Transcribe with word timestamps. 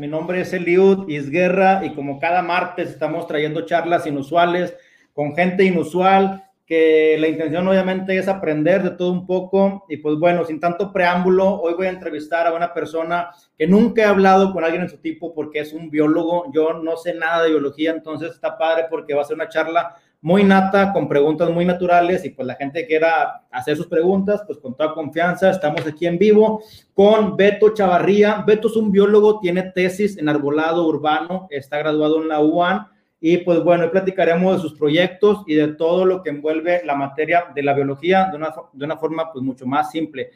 Mi 0.00 0.08
nombre 0.08 0.40
es 0.40 0.54
Eliud 0.54 1.10
Isguerra 1.10 1.84
y 1.84 1.92
como 1.92 2.18
cada 2.18 2.40
martes 2.40 2.88
estamos 2.88 3.26
trayendo 3.26 3.66
charlas 3.66 4.06
inusuales 4.06 4.74
con 5.12 5.36
gente 5.36 5.62
inusual 5.62 6.42
que 6.64 7.18
la 7.18 7.28
intención 7.28 7.68
obviamente 7.68 8.16
es 8.16 8.26
aprender 8.26 8.82
de 8.82 8.92
todo 8.92 9.12
un 9.12 9.26
poco. 9.26 9.84
Y 9.90 9.98
pues 9.98 10.16
bueno, 10.18 10.46
sin 10.46 10.58
tanto 10.58 10.90
preámbulo, 10.90 11.60
hoy 11.60 11.74
voy 11.74 11.88
a 11.88 11.90
entrevistar 11.90 12.46
a 12.46 12.54
una 12.54 12.72
persona 12.72 13.28
que 13.58 13.66
nunca 13.66 14.00
he 14.00 14.04
hablado 14.06 14.54
con 14.54 14.64
alguien 14.64 14.84
en 14.84 14.88
su 14.88 14.96
tipo 14.96 15.34
porque 15.34 15.60
es 15.60 15.74
un 15.74 15.90
biólogo, 15.90 16.50
yo 16.50 16.72
no 16.72 16.96
sé 16.96 17.12
nada 17.12 17.42
de 17.42 17.50
biología, 17.50 17.90
entonces 17.90 18.32
está 18.32 18.56
padre 18.56 18.86
porque 18.88 19.12
va 19.12 19.20
a 19.20 19.26
ser 19.26 19.36
una 19.36 19.50
charla 19.50 19.96
muy 20.22 20.44
nata, 20.44 20.92
con 20.92 21.08
preguntas 21.08 21.50
muy 21.50 21.64
naturales 21.64 22.24
y 22.24 22.30
pues 22.30 22.46
la 22.46 22.54
gente 22.54 22.86
quiera 22.86 23.46
hacer 23.50 23.76
sus 23.76 23.86
preguntas, 23.86 24.42
pues 24.46 24.58
con 24.58 24.76
toda 24.76 24.92
confianza, 24.92 25.50
estamos 25.50 25.86
aquí 25.86 26.06
en 26.06 26.18
vivo 26.18 26.62
con 26.92 27.36
Beto 27.36 27.72
Chavarría. 27.72 28.44
Beto 28.46 28.68
es 28.68 28.76
un 28.76 28.92
biólogo, 28.92 29.40
tiene 29.40 29.62
tesis 29.62 30.18
en 30.18 30.28
arbolado 30.28 30.86
urbano, 30.86 31.46
está 31.50 31.78
graduado 31.78 32.20
en 32.20 32.28
la 32.28 32.40
UAN 32.40 32.86
y 33.18 33.38
pues 33.38 33.62
bueno, 33.62 33.84
hoy 33.84 33.90
platicaremos 33.90 34.56
de 34.56 34.62
sus 34.62 34.78
proyectos 34.78 35.42
y 35.46 35.54
de 35.54 35.68
todo 35.68 36.04
lo 36.04 36.22
que 36.22 36.30
envuelve 36.30 36.82
la 36.84 36.94
materia 36.94 37.46
de 37.54 37.62
la 37.62 37.72
biología 37.72 38.26
de 38.30 38.36
una, 38.36 38.52
de 38.72 38.84
una 38.84 38.98
forma 38.98 39.32
pues 39.32 39.42
mucho 39.42 39.66
más 39.66 39.90
simple. 39.90 40.30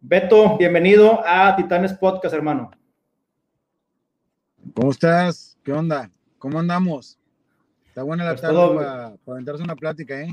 Beto, 0.00 0.56
bienvenido 0.56 1.22
a 1.26 1.54
Titanes 1.54 1.92
Podcast, 1.92 2.34
hermano. 2.34 2.70
¿Cómo 4.74 4.90
estás? 4.90 5.58
¿Qué 5.64 5.72
onda? 5.72 6.10
¿Cómo 6.38 6.58
andamos? 6.60 7.17
Está 7.98 8.04
buena 8.04 8.26
la 8.26 8.30
pues 8.30 8.42
tarde 8.42 8.74
para, 8.76 9.16
para 9.24 9.54
una 9.56 9.74
plática, 9.74 10.20
¿eh? 10.20 10.32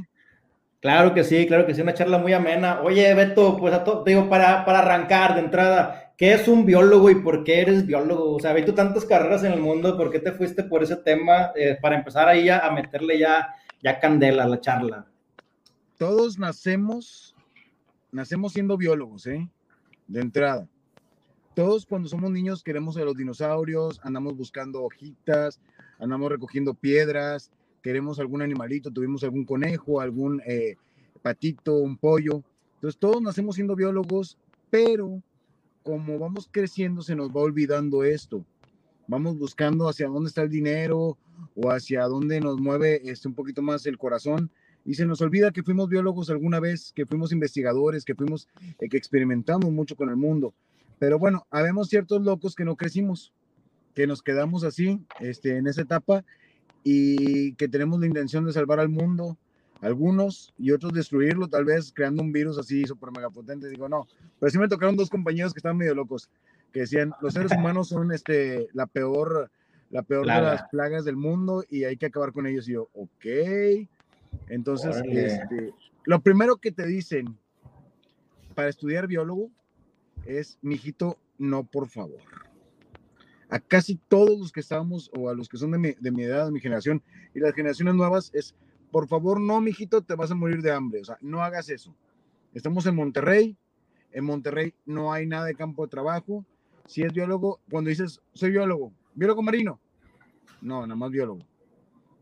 Claro 0.82 1.16
que 1.16 1.24
sí, 1.24 1.48
claro 1.48 1.66
que 1.66 1.74
sí, 1.74 1.82
una 1.82 1.96
charla 1.96 2.20
muy 2.20 2.32
amena. 2.32 2.82
Oye, 2.82 3.12
Beto, 3.16 3.58
pues 3.58 3.74
a 3.74 3.84
digo, 4.06 4.30
para, 4.30 4.64
para 4.66 4.80
arrancar 4.80 5.34
de 5.34 5.40
entrada, 5.40 6.14
¿qué 6.16 6.34
es 6.34 6.48
un 6.48 6.64
biólogo 6.64 7.10
y 7.10 7.16
por 7.16 7.44
qué 7.44 7.62
eres 7.62 7.88
biólogo? 7.88 8.36
O 8.36 8.40
sea, 8.40 8.54
tú 8.64 8.74
tantas 8.74 9.04
carreras 9.06 9.44
en 9.44 9.54
el 9.54 9.62
mundo, 9.62 9.98
¿por 9.98 10.12
qué 10.12 10.20
te 10.20 10.32
fuiste 10.32 10.62
por 10.62 10.84
ese 10.84 10.96
tema 10.98 11.54
eh, 11.56 11.76
para 11.82 11.96
empezar 11.96 12.28
ahí 12.28 12.50
a, 12.50 12.60
a, 12.60 12.70
meterle 12.70 13.18
ya, 13.18 13.48
ya 13.82 14.00
candela 14.00 14.44
a 14.44 14.48
la 14.48 14.62
charla? 14.62 15.08
Todos 15.98 16.38
nacemos, 16.38 17.36
nacemos 18.12 18.54
siendo 18.54 18.78
biólogos, 18.78 19.26
¿eh? 19.26 19.50
De 20.06 20.22
entrada. 20.22 20.68
Todos 21.56 21.88
cuando 21.88 22.10
somos 22.10 22.30
niños 22.30 22.62
queremos 22.62 22.96
a 22.98 23.00
los 23.00 23.16
dinosaurios, 23.16 24.00
andamos 24.04 24.38
buscando 24.38 24.84
hojitas, 24.84 25.60
andamos 26.00 26.30
recogiendo 26.30 26.74
piedras, 26.74 27.52
queremos 27.82 28.20
algún 28.20 28.42
animalito, 28.42 28.92
tuvimos 28.92 29.24
algún 29.24 29.46
conejo, 29.46 30.02
algún 30.02 30.42
eh, 30.46 30.76
patito, 31.22 31.78
un 31.78 31.98
pollo. 31.98 32.44
Entonces 32.76 33.00
todos 33.00 33.22
nacemos 33.22 33.56
siendo 33.56 33.76
biólogos, 33.76 34.38
pero 34.70 35.22
como 35.84 36.18
vamos 36.18 36.50
creciendo 36.52 37.02
se 37.02 37.16
nos 37.16 37.30
va 37.30 37.42
olvidando 37.42 38.04
esto. 38.04 38.44
Vamos 39.08 39.38
buscando 39.38 39.88
hacia 39.88 40.08
dónde 40.08 40.30
está 40.30 40.42
el 40.42 40.50
dinero 40.50 41.18
o 41.56 41.70
hacia 41.70 42.04
dónde 42.06 42.42
nos 42.42 42.60
mueve 42.60 43.02
este, 43.10 43.28
un 43.28 43.36
poquito 43.36 43.62
más 43.62 43.86
el 43.86 44.00
corazón 44.00 44.50
y 44.84 44.96
se 44.96 45.06
nos 45.06 45.22
olvida 45.22 45.52
que 45.52 45.64
fuimos 45.64 45.90
biólogos 45.90 46.30
alguna 46.30 46.60
vez, 46.60 46.92
que 46.94 47.06
fuimos 47.06 47.32
investigadores, 47.32 48.06
que 48.06 48.16
fuimos, 48.16 48.48
eh, 48.80 48.90
que 48.90 48.98
experimentamos 48.98 49.72
mucho 49.72 49.96
con 49.96 50.10
el 50.10 50.16
mundo. 50.16 50.54
Pero 51.00 51.20
bueno, 51.20 51.46
habemos 51.50 51.90
ciertos 51.90 52.24
locos 52.24 52.56
que 52.56 52.66
no 52.66 52.76
crecimos 52.76 53.34
que 53.96 54.06
nos 54.06 54.22
quedamos 54.22 54.64
así, 54.64 55.02
este, 55.22 55.58
en 55.58 55.68
esa 55.68 55.82
etapa 55.82 56.24
y 56.84 57.54
que 57.54 57.68
tenemos 57.68 58.00
la 58.00 58.06
intención 58.06 58.46
de 58.46 58.54
salvar 58.54 58.80
al 58.80 58.90
mundo, 58.90 59.38
algunos 59.82 60.54
y 60.58 60.72
otros 60.72 60.94
destruirlo, 60.94 61.48
tal 61.48 61.66
vez 61.66 61.92
creando 61.94 62.22
un 62.22 62.32
virus 62.32 62.60
así 62.60 62.86
súper 62.86 63.12
mega 63.12 63.30
potente. 63.30 63.70
Digo, 63.70 63.90
no, 63.90 64.06
pero 64.40 64.50
sí 64.52 64.60
me 64.60 64.68
tocaron 64.68 64.98
dos 64.98 65.10
compañeros 65.10 65.54
que 65.54 65.60
estaban 65.60 65.78
medio 65.78 65.96
locos, 65.96 66.30
que 66.72 66.82
decían, 66.82 67.14
los 67.22 67.34
seres 67.34 67.54
humanos 67.54 67.88
son 67.88 68.12
este, 68.12 68.68
la 68.74 68.86
peor, 68.86 69.50
la 69.90 70.04
peor 70.04 70.26
de 70.28 70.42
las 70.42 70.68
plagas 70.70 71.06
del 71.06 71.16
mundo 71.16 71.64
y 71.70 71.86
hay 71.86 71.96
que 71.96 72.08
acabar 72.08 72.34
con 72.34 72.46
ellos. 72.46 72.68
Y 72.68 72.74
yo, 72.74 72.90
ok. 72.94 73.88
Entonces, 74.50 75.02
este, 75.08 75.74
lo 76.04 76.20
primero 76.20 76.58
que 76.58 76.72
te 76.72 76.86
dicen 76.86 77.38
para 78.54 78.68
estudiar 78.68 79.08
biólogo 79.08 79.50
es, 80.26 80.60
mijito, 80.62 81.18
no, 81.38 81.64
por 81.64 81.88
favor 81.88 82.20
a 83.50 83.60
casi 83.60 83.96
todos 84.08 84.40
los 84.40 84.52
que 84.52 84.60
estamos 84.60 85.12
o 85.16 85.30
a 85.30 85.34
los 85.34 85.48
que 85.48 85.58
son 85.58 85.72
de 85.72 85.78
mi, 85.78 85.92
de 85.94 86.12
mi 86.12 86.24
edad, 86.24 86.46
de 86.46 86.52
mi 86.52 86.60
generación 86.60 87.02
y 87.34 87.40
las 87.40 87.54
generaciones 87.54 87.96
nuevas 87.96 88.32
es, 88.34 88.56
por 88.92 89.08
favor, 89.08 89.40
no, 89.40 89.62
mijito, 89.62 90.02
te 90.02 90.16
vas 90.16 90.32
a 90.32 90.36
morir 90.36 90.62
de 90.62 90.72
hambre. 90.72 91.02
O 91.02 91.06
sea, 91.06 91.18
no 91.22 91.44
hagas 91.44 91.70
eso. 91.70 91.96
Estamos 92.54 92.86
en 92.86 92.96
Monterrey. 92.96 93.58
En 94.12 94.24
Monterrey 94.24 94.74
no 94.86 95.12
hay 95.12 95.28
nada 95.28 95.46
de 95.46 95.56
campo 95.56 95.84
de 95.84 95.90
trabajo. 95.90 96.46
Si 96.86 97.02
es 97.02 97.12
biólogo, 97.12 97.60
cuando 97.70 97.90
dices, 97.90 98.22
soy 98.34 98.52
biólogo, 98.52 98.94
biólogo 99.14 99.42
marino. 99.42 99.80
No, 100.62 100.82
nada 100.82 100.96
más 100.96 101.12
biólogo. 101.12 101.46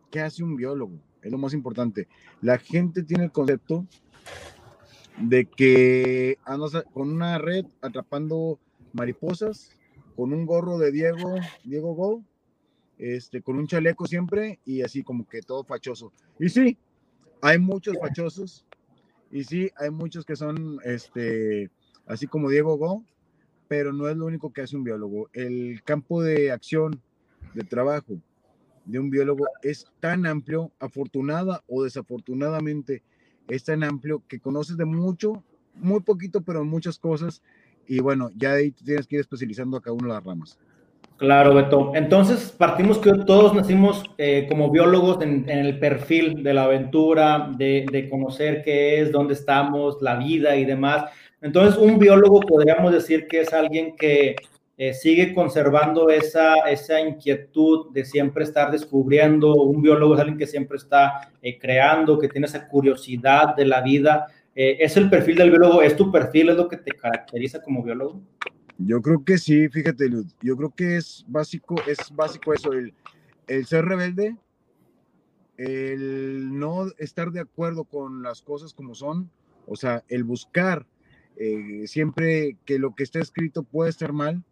¿Qué 0.09 0.21
hace 0.21 0.43
un 0.43 0.55
biólogo? 0.55 0.99
Es 1.21 1.31
lo 1.31 1.37
más 1.37 1.53
importante. 1.53 2.07
La 2.41 2.57
gente 2.57 3.03
tiene 3.03 3.25
el 3.25 3.31
concepto 3.31 3.85
de 5.17 5.45
que 5.45 6.37
andas 6.45 6.83
con 6.93 7.11
una 7.11 7.37
red 7.37 7.65
atrapando 7.81 8.59
mariposas 8.93 9.69
con 10.15 10.33
un 10.33 10.45
gorro 10.45 10.77
de 10.77 10.91
Diego, 10.91 11.35
Diego 11.63 11.93
Go, 11.93 12.23
este, 12.97 13.41
con 13.41 13.57
un 13.57 13.67
chaleco 13.67 14.05
siempre 14.05 14.59
y 14.65 14.81
así 14.81 15.03
como 15.03 15.27
que 15.27 15.41
todo 15.41 15.63
fachoso. 15.63 16.11
Y 16.39 16.49
sí, 16.49 16.77
hay 17.41 17.59
muchos 17.59 17.97
fachosos 17.99 18.65
y 19.31 19.43
sí, 19.43 19.71
hay 19.77 19.89
muchos 19.89 20.25
que 20.25 20.35
son, 20.35 20.79
este, 20.83 21.69
así 22.05 22.27
como 22.27 22.49
Diego 22.49 22.77
Go, 22.77 23.03
pero 23.67 23.91
no 23.91 24.07
es 24.07 24.15
lo 24.15 24.25
único 24.25 24.53
que 24.53 24.61
hace 24.61 24.75
un 24.75 24.83
biólogo. 24.83 25.29
El 25.33 25.81
campo 25.83 26.21
de 26.21 26.51
acción, 26.51 27.01
de 27.53 27.63
trabajo 27.63 28.19
de 28.85 28.99
un 28.99 29.09
biólogo 29.09 29.45
es 29.61 29.87
tan 29.99 30.25
amplio, 30.25 30.71
afortunada 30.79 31.63
o 31.67 31.83
desafortunadamente, 31.83 33.03
es 33.47 33.63
tan 33.63 33.83
amplio 33.83 34.23
que 34.27 34.39
conoces 34.39 34.77
de 34.77 34.85
mucho, 34.85 35.43
muy 35.75 36.01
poquito, 36.01 36.41
pero 36.41 36.63
muchas 36.63 36.99
cosas 36.99 37.41
y 37.87 37.99
bueno, 37.99 38.29
ya 38.35 38.53
ahí 38.53 38.71
tienes 38.71 39.07
que 39.07 39.15
ir 39.15 39.21
especializando 39.21 39.77
a 39.77 39.81
cada 39.81 39.93
una 39.93 40.07
de 40.07 40.13
las 40.13 40.23
ramas. 40.23 40.57
Claro, 41.17 41.53
Beto. 41.53 41.91
Entonces, 41.95 42.53
partimos 42.57 42.97
que 42.97 43.11
todos 43.25 43.53
nacimos 43.53 44.03
eh, 44.17 44.45
como 44.49 44.71
biólogos 44.71 45.21
en, 45.21 45.47
el 45.47 45.79
perfil 45.79 46.43
de 46.43 46.53
la 46.53 46.63
aventura, 46.63 47.49
de, 47.55 48.07
conocer 48.09 48.61
qué 48.63 48.99
es, 48.99 49.11
dónde 49.11 49.33
estamos, 49.33 50.01
la 50.01 50.15
vida 50.15 50.55
y 50.55 50.65
demás. 50.65 51.05
Entonces, 51.41 51.79
un 51.79 51.99
biólogo 51.99 52.41
podríamos 52.41 52.91
decir 52.91 53.27
que 53.27 53.41
es 53.41 53.53
alguien 53.53 53.95
que 53.95 54.35
eh, 54.75 54.93
sigue 54.93 55.33
conservando 55.33 56.09
esa, 56.09 56.55
esa 56.67 56.99
inquietud 56.99 57.91
de 57.93 58.05
siempre 58.05 58.43
estar 58.43 58.71
descubriendo. 58.71 59.53
Un 59.53 59.81
biólogo 59.81 60.15
es 60.15 60.19
alguien 60.19 60.37
que 60.37 60.47
siempre 60.47 60.77
está 60.77 61.31
eh, 61.41 61.59
creando, 61.59 62.17
que 62.17 62.27
tiene 62.27 62.47
esa 62.47 62.67
curiosidad 62.67 63.55
de 63.55 63.65
la 63.65 63.81
vida. 63.81 64.27
Eh, 64.55 64.77
¿Es 64.79 64.95
el 64.97 65.09
perfil 65.09 65.37
del 65.37 65.49
biólogo? 65.49 65.81
¿Es 65.81 65.95
tu 65.95 66.11
perfil? 66.11 66.49
¿Es 66.49 66.55
lo 66.55 66.67
que 66.67 66.77
te 66.77 66.91
caracteriza 66.91 67.61
como 67.61 67.83
biólogo? 67.83 68.21
Yo 68.77 69.01
creo 69.01 69.23
que 69.23 69.37
sí, 69.37 69.67
fíjate, 69.69 70.07
Luz. 70.09 70.35
Yo 70.41 70.55
creo 70.55 70.73
que 70.75 70.97
es 70.97 71.25
básico, 71.27 71.75
es 71.87 71.97
básico 72.15 72.53
eso, 72.53 72.71
el, 72.73 72.93
ser 73.65 73.85
rebelde, 73.85 74.37
el 75.57 76.57
no 76.57 76.87
estar 76.97 77.31
de 77.31 77.39
acuerdo 77.39 77.85
con 77.85 78.21
las 78.23 78.41
cosas 78.41 78.73
como 78.73 78.95
son, 78.95 79.29
o 79.67 79.75
sea, 79.75 80.03
el 80.07 80.23
buscar 80.23 80.85
eh, 81.37 81.83
siempre 81.87 82.57
que 82.65 82.77
lo 82.77 82.93
que 82.95 83.03
está 83.03 83.19
escrito 83.19 83.63
puede 83.63 83.89
estar 83.89 84.13
mal, 84.13 84.43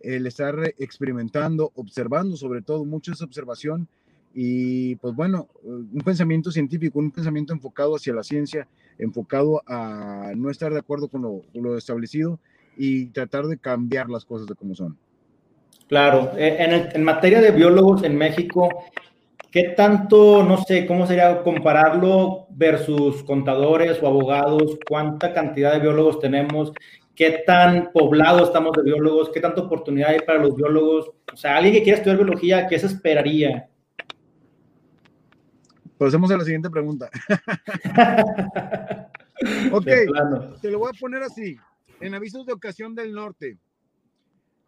el 0.00 0.26
estar 0.26 0.56
experimentando, 0.78 1.72
observando 1.74 2.36
sobre 2.36 2.62
todo, 2.62 2.84
mucho 2.84 3.12
esa 3.12 3.24
observación 3.24 3.88
y 4.34 4.96
pues 4.96 5.14
bueno, 5.14 5.48
un 5.62 6.02
pensamiento 6.04 6.50
científico, 6.50 6.98
un 6.98 7.12
pensamiento 7.12 7.52
enfocado 7.52 7.94
hacia 7.94 8.12
la 8.12 8.24
ciencia, 8.24 8.66
enfocado 8.98 9.62
a 9.66 10.32
no 10.34 10.50
estar 10.50 10.72
de 10.72 10.80
acuerdo 10.80 11.08
con 11.08 11.22
lo, 11.22 11.78
establecido 11.78 12.40
y 12.76 13.06
tratar 13.06 13.44
de 13.46 13.58
cambiar 13.58 14.10
las 14.10 14.24
cosas 14.24 14.48
de 14.48 14.56
como 14.56 14.74
son. 14.74 14.98
Claro, 15.86 16.32
eh, 16.36 16.56
en, 16.58 16.88
en, 16.96 17.04
materia 17.04 17.40
de 17.40 17.52
biólogos 17.52 18.02
en 18.02 18.16
México, 18.16 18.68
¿qué 19.52 19.74
tanto, 19.76 20.42
no 20.42 20.56
sé, 20.64 20.84
cómo 20.84 21.06
sería 21.06 21.44
compararlo 21.44 22.46
versus 22.50 23.22
contadores 23.22 24.02
o 24.02 24.08
abogados? 24.08 24.78
¿Cuánta 24.88 25.32
cantidad 25.32 25.74
de 25.74 25.80
biólogos 25.80 26.18
tenemos? 26.18 26.72
¿Qué 27.14 27.44
tan 27.46 27.92
poblado 27.92 28.42
estamos 28.42 28.72
de 28.72 28.82
biólogos? 28.82 29.30
¿Qué 29.30 29.38
tanta 29.38 29.60
oportunidad 29.60 30.10
hay 30.10 30.20
para 30.20 30.40
los 30.40 30.56
biólogos? 30.56 31.10
O 31.32 31.36
sea, 31.36 31.56
alguien 31.56 31.74
que 31.74 31.82
quiera 31.84 31.98
estudiar 31.98 32.16
biología, 32.16 32.66
¿qué 32.66 32.76
se 32.80 32.86
esperaría? 32.86 33.68
Pasemos 35.98 36.30
a 36.30 36.36
la 36.36 36.44
siguiente 36.44 36.70
pregunta. 36.70 37.08
ok, 39.72 39.86
te 40.60 40.70
lo 40.70 40.78
voy 40.80 40.90
a 40.94 40.98
poner 40.98 41.22
así. 41.22 41.56
En 42.00 42.14
avisos 42.14 42.44
de 42.46 42.52
ocasión 42.52 42.94
del 42.94 43.12
norte, 43.12 43.58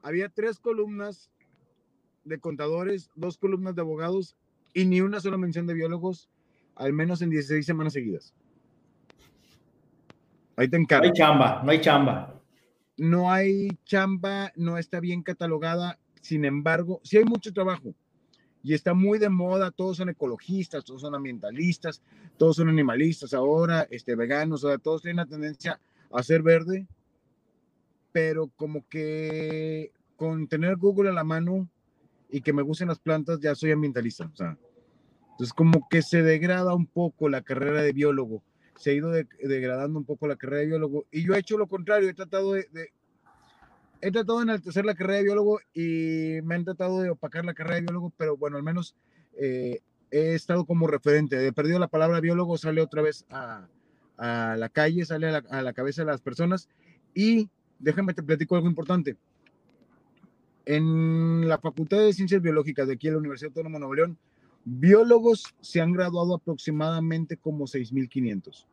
había 0.02 0.28
tres 0.28 0.60
columnas 0.60 1.30
de 2.24 2.38
contadores, 2.38 3.10
dos 3.16 3.38
columnas 3.38 3.74
de 3.74 3.82
abogados 3.82 4.36
y 4.72 4.84
ni 4.84 5.00
una 5.00 5.20
sola 5.20 5.36
mención 5.36 5.66
de 5.66 5.74
biólogos, 5.74 6.30
al 6.76 6.92
menos 6.92 7.22
en 7.22 7.30
16 7.30 7.66
semanas 7.66 7.92
seguidas. 7.92 8.32
Ahí 10.56 10.68
te 10.68 10.76
encargo. 10.76 11.04
No 11.04 11.10
hay 11.10 11.12
chamba, 11.12 11.62
no 11.64 11.70
hay 11.70 11.80
chamba. 11.80 12.40
No 12.96 13.30
hay 13.30 13.68
chamba, 13.84 14.52
no 14.54 14.78
está 14.78 15.00
bien 15.00 15.22
catalogada. 15.22 15.98
Sin 16.20 16.44
embargo, 16.44 17.00
sí 17.02 17.18
hay 17.18 17.24
mucho 17.24 17.52
trabajo 17.52 17.94
y 18.66 18.74
está 18.74 18.94
muy 18.94 19.20
de 19.20 19.28
moda, 19.28 19.70
todos 19.70 19.98
son 19.98 20.08
ecologistas, 20.08 20.84
todos 20.84 21.02
son 21.02 21.14
ambientalistas, 21.14 22.02
todos 22.36 22.56
son 22.56 22.68
animalistas 22.68 23.32
ahora, 23.32 23.86
este, 23.92 24.16
veganos, 24.16 24.64
o 24.64 24.68
sea, 24.68 24.78
todos 24.78 25.02
tienen 25.02 25.18
la 25.18 25.26
tendencia 25.26 25.78
a 26.10 26.22
ser 26.24 26.42
verde, 26.42 26.88
pero 28.10 28.50
como 28.56 28.84
que 28.88 29.92
con 30.16 30.48
tener 30.48 30.78
Google 30.78 31.10
a 31.10 31.12
la 31.12 31.22
mano 31.22 31.68
y 32.28 32.40
que 32.40 32.52
me 32.52 32.62
gusten 32.62 32.88
las 32.88 32.98
plantas, 32.98 33.38
ya 33.38 33.54
soy 33.54 33.70
ambientalista, 33.70 34.28
o 34.34 34.36
sea, 34.36 34.58
entonces 35.30 35.52
como 35.52 35.86
que 35.88 36.02
se 36.02 36.24
degrada 36.24 36.74
un 36.74 36.86
poco 36.86 37.28
la 37.28 37.42
carrera 37.42 37.82
de 37.82 37.92
biólogo, 37.92 38.42
se 38.74 38.90
ha 38.90 38.94
ido 38.94 39.12
degradando 39.12 39.96
un 39.96 40.04
poco 40.04 40.26
la 40.26 40.34
carrera 40.34 40.62
de 40.62 40.66
biólogo 40.66 41.06
y 41.12 41.24
yo 41.24 41.36
he 41.36 41.38
hecho 41.38 41.56
lo 41.56 41.68
contrario, 41.68 42.08
he 42.08 42.14
tratado 42.14 42.54
de, 42.54 42.66
he 44.00 44.10
tratado 44.10 44.38
de 44.38 44.44
enaltecer 44.44 44.84
la 44.84 44.94
carrera 44.94 45.18
de 45.18 45.24
biólogo 45.24 45.60
y 45.74 46.40
me 46.44 46.54
han 46.54 46.64
tratado 46.64 47.00
de 47.00 47.10
opacar 47.10 47.44
la 47.44 47.54
carrera 47.54 47.76
de 47.76 47.82
biólogo, 47.82 48.12
pero 48.16 48.36
bueno, 48.36 48.56
al 48.56 48.62
menos 48.62 48.94
eh, 49.38 49.80
he 50.10 50.34
estado 50.34 50.64
como 50.64 50.86
referente. 50.86 51.46
He 51.46 51.52
perdido 51.52 51.78
la 51.78 51.88
palabra 51.88 52.20
biólogo, 52.20 52.58
sale 52.58 52.80
otra 52.80 53.02
vez 53.02 53.24
a, 53.30 53.68
a 54.16 54.56
la 54.56 54.68
calle, 54.68 55.04
sale 55.04 55.28
a 55.28 55.32
la, 55.32 55.44
a 55.50 55.62
la, 55.62 55.72
cabeza 55.72 56.02
de 56.02 56.06
las 56.06 56.20
personas. 56.20 56.68
Y 57.14 57.48
déjame 57.78 58.14
te 58.14 58.22
platico 58.22 58.56
algo 58.56 58.68
importante. 58.68 59.16
En 60.64 61.48
la 61.48 61.58
Facultad 61.58 61.98
de 61.98 62.12
Ciencias 62.12 62.42
Biológicas 62.42 62.88
de 62.88 62.94
aquí 62.94 63.06
en 63.06 63.14
la 63.14 63.20
Universidad 63.20 63.50
Autónoma 63.50 63.74
de 63.74 63.80
Nuevo 63.80 63.94
León, 63.94 64.18
biólogos 64.64 65.54
se 65.60 65.80
han 65.80 65.92
graduado 65.92 66.34
aproximadamente 66.34 67.36
como 67.36 67.66
6.500. 67.66 68.66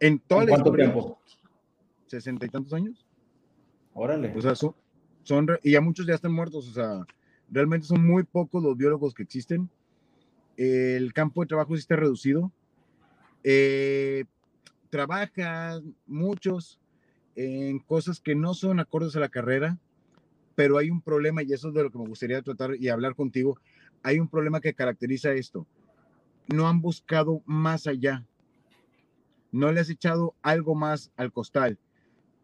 En 0.00 0.18
toda 0.18 0.42
¿En 0.42 0.48
cuánto 0.48 0.72
tiempo? 0.72 1.20
¿60 2.10 2.46
y 2.46 2.48
tantos 2.48 2.72
años? 2.72 3.05
Órale. 3.98 4.30
O 4.36 4.42
sea, 4.42 4.54
son, 4.54 4.74
son, 5.22 5.48
y 5.62 5.72
ya 5.72 5.80
muchos 5.80 6.06
ya 6.06 6.14
están 6.14 6.32
muertos, 6.32 6.68
o 6.68 6.72
sea, 6.72 7.06
realmente 7.50 7.86
son 7.86 8.06
muy 8.06 8.24
pocos 8.24 8.62
los 8.62 8.76
biólogos 8.76 9.14
que 9.14 9.22
existen. 9.22 9.70
El 10.58 11.14
campo 11.14 11.40
de 11.40 11.46
trabajo 11.46 11.74
sí 11.74 11.80
está 11.80 11.96
reducido. 11.96 12.52
Eh, 13.42 14.26
trabajan 14.90 15.96
muchos 16.06 16.78
en 17.36 17.78
cosas 17.78 18.20
que 18.20 18.34
no 18.34 18.52
son 18.52 18.80
acordes 18.80 19.16
a 19.16 19.20
la 19.20 19.30
carrera, 19.30 19.78
pero 20.54 20.76
hay 20.76 20.90
un 20.90 21.00
problema, 21.00 21.42
y 21.42 21.54
eso 21.54 21.68
es 21.68 21.74
de 21.74 21.82
lo 21.82 21.90
que 21.90 21.98
me 21.98 22.06
gustaría 22.06 22.42
tratar 22.42 22.76
y 22.76 22.90
hablar 22.90 23.14
contigo. 23.14 23.58
Hay 24.02 24.18
un 24.18 24.28
problema 24.28 24.60
que 24.60 24.74
caracteriza 24.74 25.32
esto. 25.32 25.66
No 26.48 26.68
han 26.68 26.82
buscado 26.82 27.40
más 27.46 27.86
allá. 27.86 28.26
No 29.52 29.72
le 29.72 29.80
has 29.80 29.88
echado 29.88 30.34
algo 30.42 30.74
más 30.74 31.10
al 31.16 31.32
costal 31.32 31.78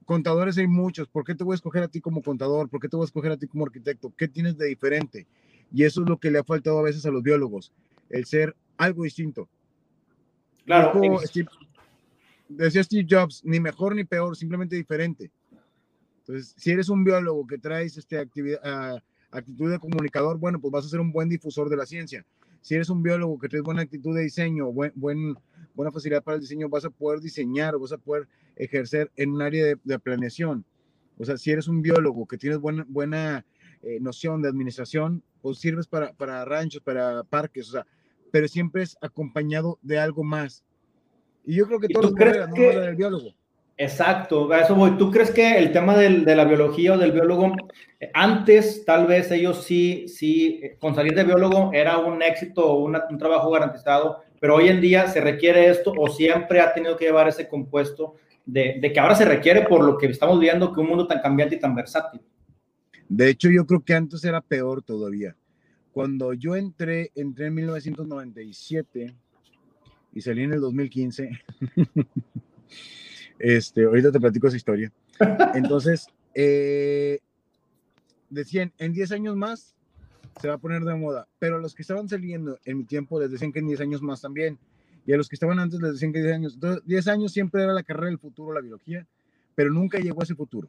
contadores 0.05 0.59
hay 0.59 0.67
muchos. 0.67 1.09
¿Por 1.09 1.25
qué 1.25 1.35
te 1.35 1.45
voy 1.45 1.55
a 1.55 1.57
escoger 1.57 1.83
a 1.83 1.89
ti 1.89 2.01
como 2.01 2.23
contador? 2.23 2.69
¿Por 2.69 2.81
qué 2.81 2.89
te 2.89 2.97
voy 2.97 3.05
a 3.05 3.07
escoger 3.07 3.33
a 3.33 3.37
ti 3.37 3.47
como 3.47 3.65
arquitecto? 3.65 4.13
¿Qué 4.17 4.29
tienes 4.29 4.57
de 4.57 4.67
diferente? 4.67 5.27
Y 5.73 5.85
eso 5.85 6.03
es 6.03 6.09
lo 6.09 6.19
que 6.19 6.31
le 6.31 6.39
ha 6.39 6.45
faltado 6.45 6.79
a 6.79 6.83
veces 6.83 7.07
a 7.07 7.11
los 7.11 7.23
biólogos, 7.23 7.73
el 8.11 8.25
ser 8.27 8.55
algo 8.77 9.05
distinto. 9.05 9.49
Claro. 10.65 11.19
decía 12.49 12.85
Steve 12.85 13.07
Jobs, 13.09 13.43
ni 13.45 13.59
mejor 13.59 13.95
ni 13.95 14.05
peor, 14.05 14.37
simplemente 14.37 14.77
diferente. 14.77 15.31
Entonces, 16.21 16.55
si 16.57 16.71
eres 16.71 16.89
un 16.89 17.03
biólogo 17.03 17.47
que 17.47 17.59
traes 17.59 17.97
este 17.97 18.19
actividad, 18.19 18.97
uh, 18.97 19.01
actitud 19.33 19.71
de 19.71 19.79
comunicador, 19.79 20.39
bueno, 20.39 20.61
pues 20.61 20.71
vas 20.71 20.87
a 20.87 20.89
ser 20.89 21.01
un 21.01 21.11
buen 21.11 21.29
difusor 21.29 21.69
de 21.69 21.77
la 21.77 21.87
ciencia. 21.87 22.25
Si 22.61 22.75
eres 22.75 22.91
un 22.91 23.03
biólogo 23.03 23.39
que 23.39 23.49
traes 23.49 23.65
buena 23.65 23.83
actitud 23.83 24.15
de 24.15 24.23
diseño, 24.23 24.71
buen, 24.71 24.93
buen, 24.95 25.37
buena 25.75 25.91
facilidad 25.91 26.23
para 26.23 26.37
el 26.37 26.43
diseño, 26.43 26.69
vas 26.69 26.85
a 26.85 26.91
poder 26.91 27.21
diseñar, 27.21 27.77
vas 27.77 27.93
a 27.93 27.99
poder 27.99 28.29
ejercer 28.65 29.11
en 29.17 29.33
un 29.33 29.43
área 29.43 29.77
de, 29.83 29.99
planeación. 29.99 30.65
O 31.19 31.25
sea, 31.25 31.37
si 31.37 31.51
eres 31.51 31.69
un 31.69 31.83
biólogo 31.83 32.27
que 32.27 32.39
tienes 32.39 32.59
buena, 32.59 32.85
buena 32.89 33.45
eh, 33.83 33.99
noción 34.01 34.43
de 34.43 34.49
administración, 34.49 35.23
pues 35.41 35.59
sirves 35.59 35.87
para, 35.87 36.13
para 36.13 36.45
ranchos, 36.45 36.83
para 36.83 37.25
parques, 37.25 37.69
o 37.69 37.73
sea, 37.73 37.87
pero 38.31 38.49
siempre 38.49 38.83
es 38.83 38.97
acompañado 39.01 39.79
de 39.83 39.99
algo 39.99 40.25
más. 40.25 40.65
Y 41.45 41.57
yo 41.57 41.67
creo 41.67 41.81
que 41.81 41.89
todo 41.89 42.13
crees 42.13 42.47
que... 42.55 42.79
del 42.79 42.97
biólogo. 42.97 43.35
Exacto, 43.77 44.53
a 44.53 44.61
eso 44.61 44.75
voy. 44.75 44.97
¿Tú 44.97 45.11
crees 45.11 45.31
que 45.31 45.59
el 45.59 45.73
tema 45.73 45.97
del, 45.97 46.25
de 46.25 46.37
la 46.37 46.45
biología 46.45 46.93
o 46.93 46.99
del 46.99 47.11
biólogo, 47.11 47.53
antes 48.13 48.85
tal 48.85 49.07
vez 49.07 49.31
ellos 49.31 49.65
sí, 49.65 50.07
sí, 50.09 50.61
con 50.79 50.95
salir 50.95 51.15
de 51.15 51.25
biólogo 51.25 51.71
era 51.73 51.99
un 51.99 52.23
éxito 52.23 52.65
o 52.65 52.85
un 52.85 53.19
trabajo 53.19 53.51
garantizado, 53.51 54.23
pero 54.41 54.57
hoy 54.57 54.69
en 54.69 54.81
día 54.81 55.09
se 55.09 55.21
requiere 55.21 55.69
esto 55.69 55.93
o 55.97 56.09
siempre 56.09 56.61
ha 56.61 56.75
tenido 56.75 56.97
que 56.97 57.07
llevar 57.07 57.29
ese 57.29 57.49
compuesto 57.49 58.15
de, 58.45 58.93
que 58.93 59.01
ahora 59.01 59.15
se 59.15 59.25
requiere 59.25 59.63
por 59.63 59.85
lo 59.85 59.97
que 59.97 60.07
estamos 60.07 60.39
viendo 60.41 60.73
que 60.73 60.81
un 60.81 60.89
mundo 60.89 61.07
tan 61.07 61.21
cambiante 61.21 61.57
y 61.57 61.61
tan 61.61 61.75
versátil. 61.75 62.21
De 63.09 63.29
hecho, 63.29 63.51
yo 63.51 63.67
creo 63.67 63.81
que 63.81 63.95
antes 63.95 64.25
era 64.25 64.41
peor 64.41 64.83
todavía. 64.83 65.37
Cuando 65.93 66.33
yo 66.33 66.57
entré, 66.57 67.11
entré 67.15 67.47
en 67.47 67.55
1997 67.55 69.15
y 70.15 70.21
salí 70.21 70.43
en 70.43 70.55
el 70.55 70.61
2015. 70.61 71.31
este, 73.39 73.85
ahorita 73.85 74.11
te 74.11 74.21
platico 74.21 74.49
esa 74.49 74.57
historia. 74.57 74.93
Entonces, 75.55 76.07
eh, 76.35 77.19
decían, 78.31 78.73
en 78.79 78.93
10 78.93 79.13
años 79.13 79.37
más 79.37 79.75
se 80.41 80.49
va 80.49 80.55
a 80.55 80.59
poner 80.59 80.83
de 80.83 80.95
moda, 80.95 81.29
pero 81.39 81.59
los 81.59 81.75
que 81.75 81.83
estaban 81.83 82.09
saliendo 82.09 82.59
en 82.65 82.79
mi 82.79 82.85
tiempo 82.85 83.21
les 83.21 83.31
decían 83.31 83.53
que 83.53 83.59
en 83.59 83.69
10 83.69 83.81
años 83.83 84.03
más 84.03 84.23
también 84.23 84.59
y 85.07 85.13
a 85.13 85.17
los 85.17 85.29
que 85.29 85.37
estaban 85.37 85.59
antes 85.59 85.81
les 85.81 85.93
decían 85.93 86.13
que 86.13 86.23
10 86.23 86.35
años. 86.35 86.55
Entonces, 86.55 86.83
10 86.87 87.09
años 87.09 87.33
siempre 87.33 87.63
era 87.63 87.73
la 87.73 87.83
carrera 87.83 88.07
del 88.07 88.19
futuro, 88.19 88.53
la 88.53 88.61
biología, 88.61 89.07
pero 89.55 89.71
nunca 89.71 89.99
llegó 89.99 90.21
a 90.21 90.25
ese 90.25 90.35
futuro. 90.35 90.69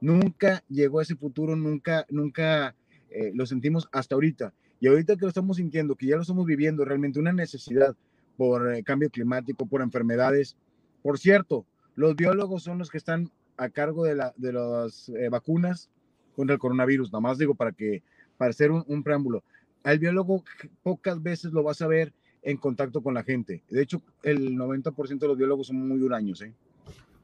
Nunca 0.00 0.64
llegó 0.68 0.98
a 0.98 1.02
ese 1.02 1.14
futuro, 1.14 1.54
nunca, 1.56 2.06
nunca 2.08 2.74
eh, 3.10 3.32
lo 3.34 3.46
sentimos 3.46 3.88
hasta 3.92 4.14
ahorita. 4.14 4.52
Y 4.80 4.88
ahorita 4.88 5.16
que 5.16 5.22
lo 5.22 5.28
estamos 5.28 5.58
sintiendo, 5.58 5.94
que 5.94 6.06
ya 6.06 6.16
lo 6.16 6.22
estamos 6.22 6.46
viviendo 6.46 6.84
realmente, 6.84 7.20
una 7.20 7.32
necesidad 7.32 7.94
por 8.36 8.72
eh, 8.72 8.82
cambio 8.82 9.10
climático, 9.10 9.66
por 9.66 9.82
enfermedades. 9.82 10.56
Por 11.02 11.18
cierto, 11.18 11.66
los 11.94 12.16
biólogos 12.16 12.62
son 12.62 12.78
los 12.78 12.90
que 12.90 12.98
están 12.98 13.30
a 13.58 13.68
cargo 13.68 14.04
de, 14.04 14.14
la, 14.16 14.32
de 14.36 14.54
las 14.54 15.10
eh, 15.10 15.28
vacunas 15.28 15.90
contra 16.34 16.54
el 16.54 16.60
coronavirus. 16.60 17.12
Nada 17.12 17.20
más 17.20 17.38
digo 17.38 17.54
para 17.54 17.72
que, 17.72 18.02
para 18.38 18.50
hacer 18.50 18.70
un, 18.70 18.82
un 18.86 19.02
preámbulo. 19.02 19.44
Al 19.82 19.98
biólogo 19.98 20.42
pocas 20.82 21.22
veces 21.22 21.52
lo 21.52 21.62
vas 21.62 21.82
a 21.82 21.86
ver 21.86 22.12
en 22.42 22.56
contacto 22.56 23.02
con 23.02 23.14
la 23.14 23.22
gente. 23.22 23.62
De 23.68 23.82
hecho, 23.82 24.02
el 24.22 24.56
90% 24.56 25.18
de 25.18 25.28
los 25.28 25.36
biólogos 25.36 25.68
son 25.68 25.86
muy 25.86 26.00
huraños, 26.00 26.42
¿eh? 26.42 26.54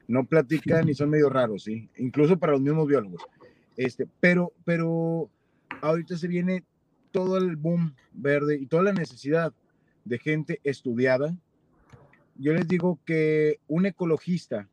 No 0.08 0.25
platican 0.25 0.88
y 0.88 0.94
son 0.94 1.11
medio 1.11 1.28
raros, 1.28 1.64
¿sí? 1.64 1.88
Incluso 1.96 2.38
para 2.38 2.52
los 2.52 2.61
mismos 2.61 2.87
biólogos. 2.87 3.23
Este, 3.76 4.06
pero, 4.20 4.52
pero 4.64 5.28
ahorita 5.82 6.16
se 6.16 6.28
viene 6.28 6.64
todo 7.11 7.38
el 7.38 7.56
boom 7.56 7.94
verde 8.12 8.56
y 8.56 8.66
toda 8.66 8.85
la 8.85 8.92
necesidad 8.92 9.52
de 10.04 10.18
gente 10.18 10.61
estudiada. 10.64 11.37
Yo 12.37 12.52
les 12.52 12.68
digo 12.68 13.00
que 13.04 13.58
un 13.66 13.87
ecologista 13.87 14.68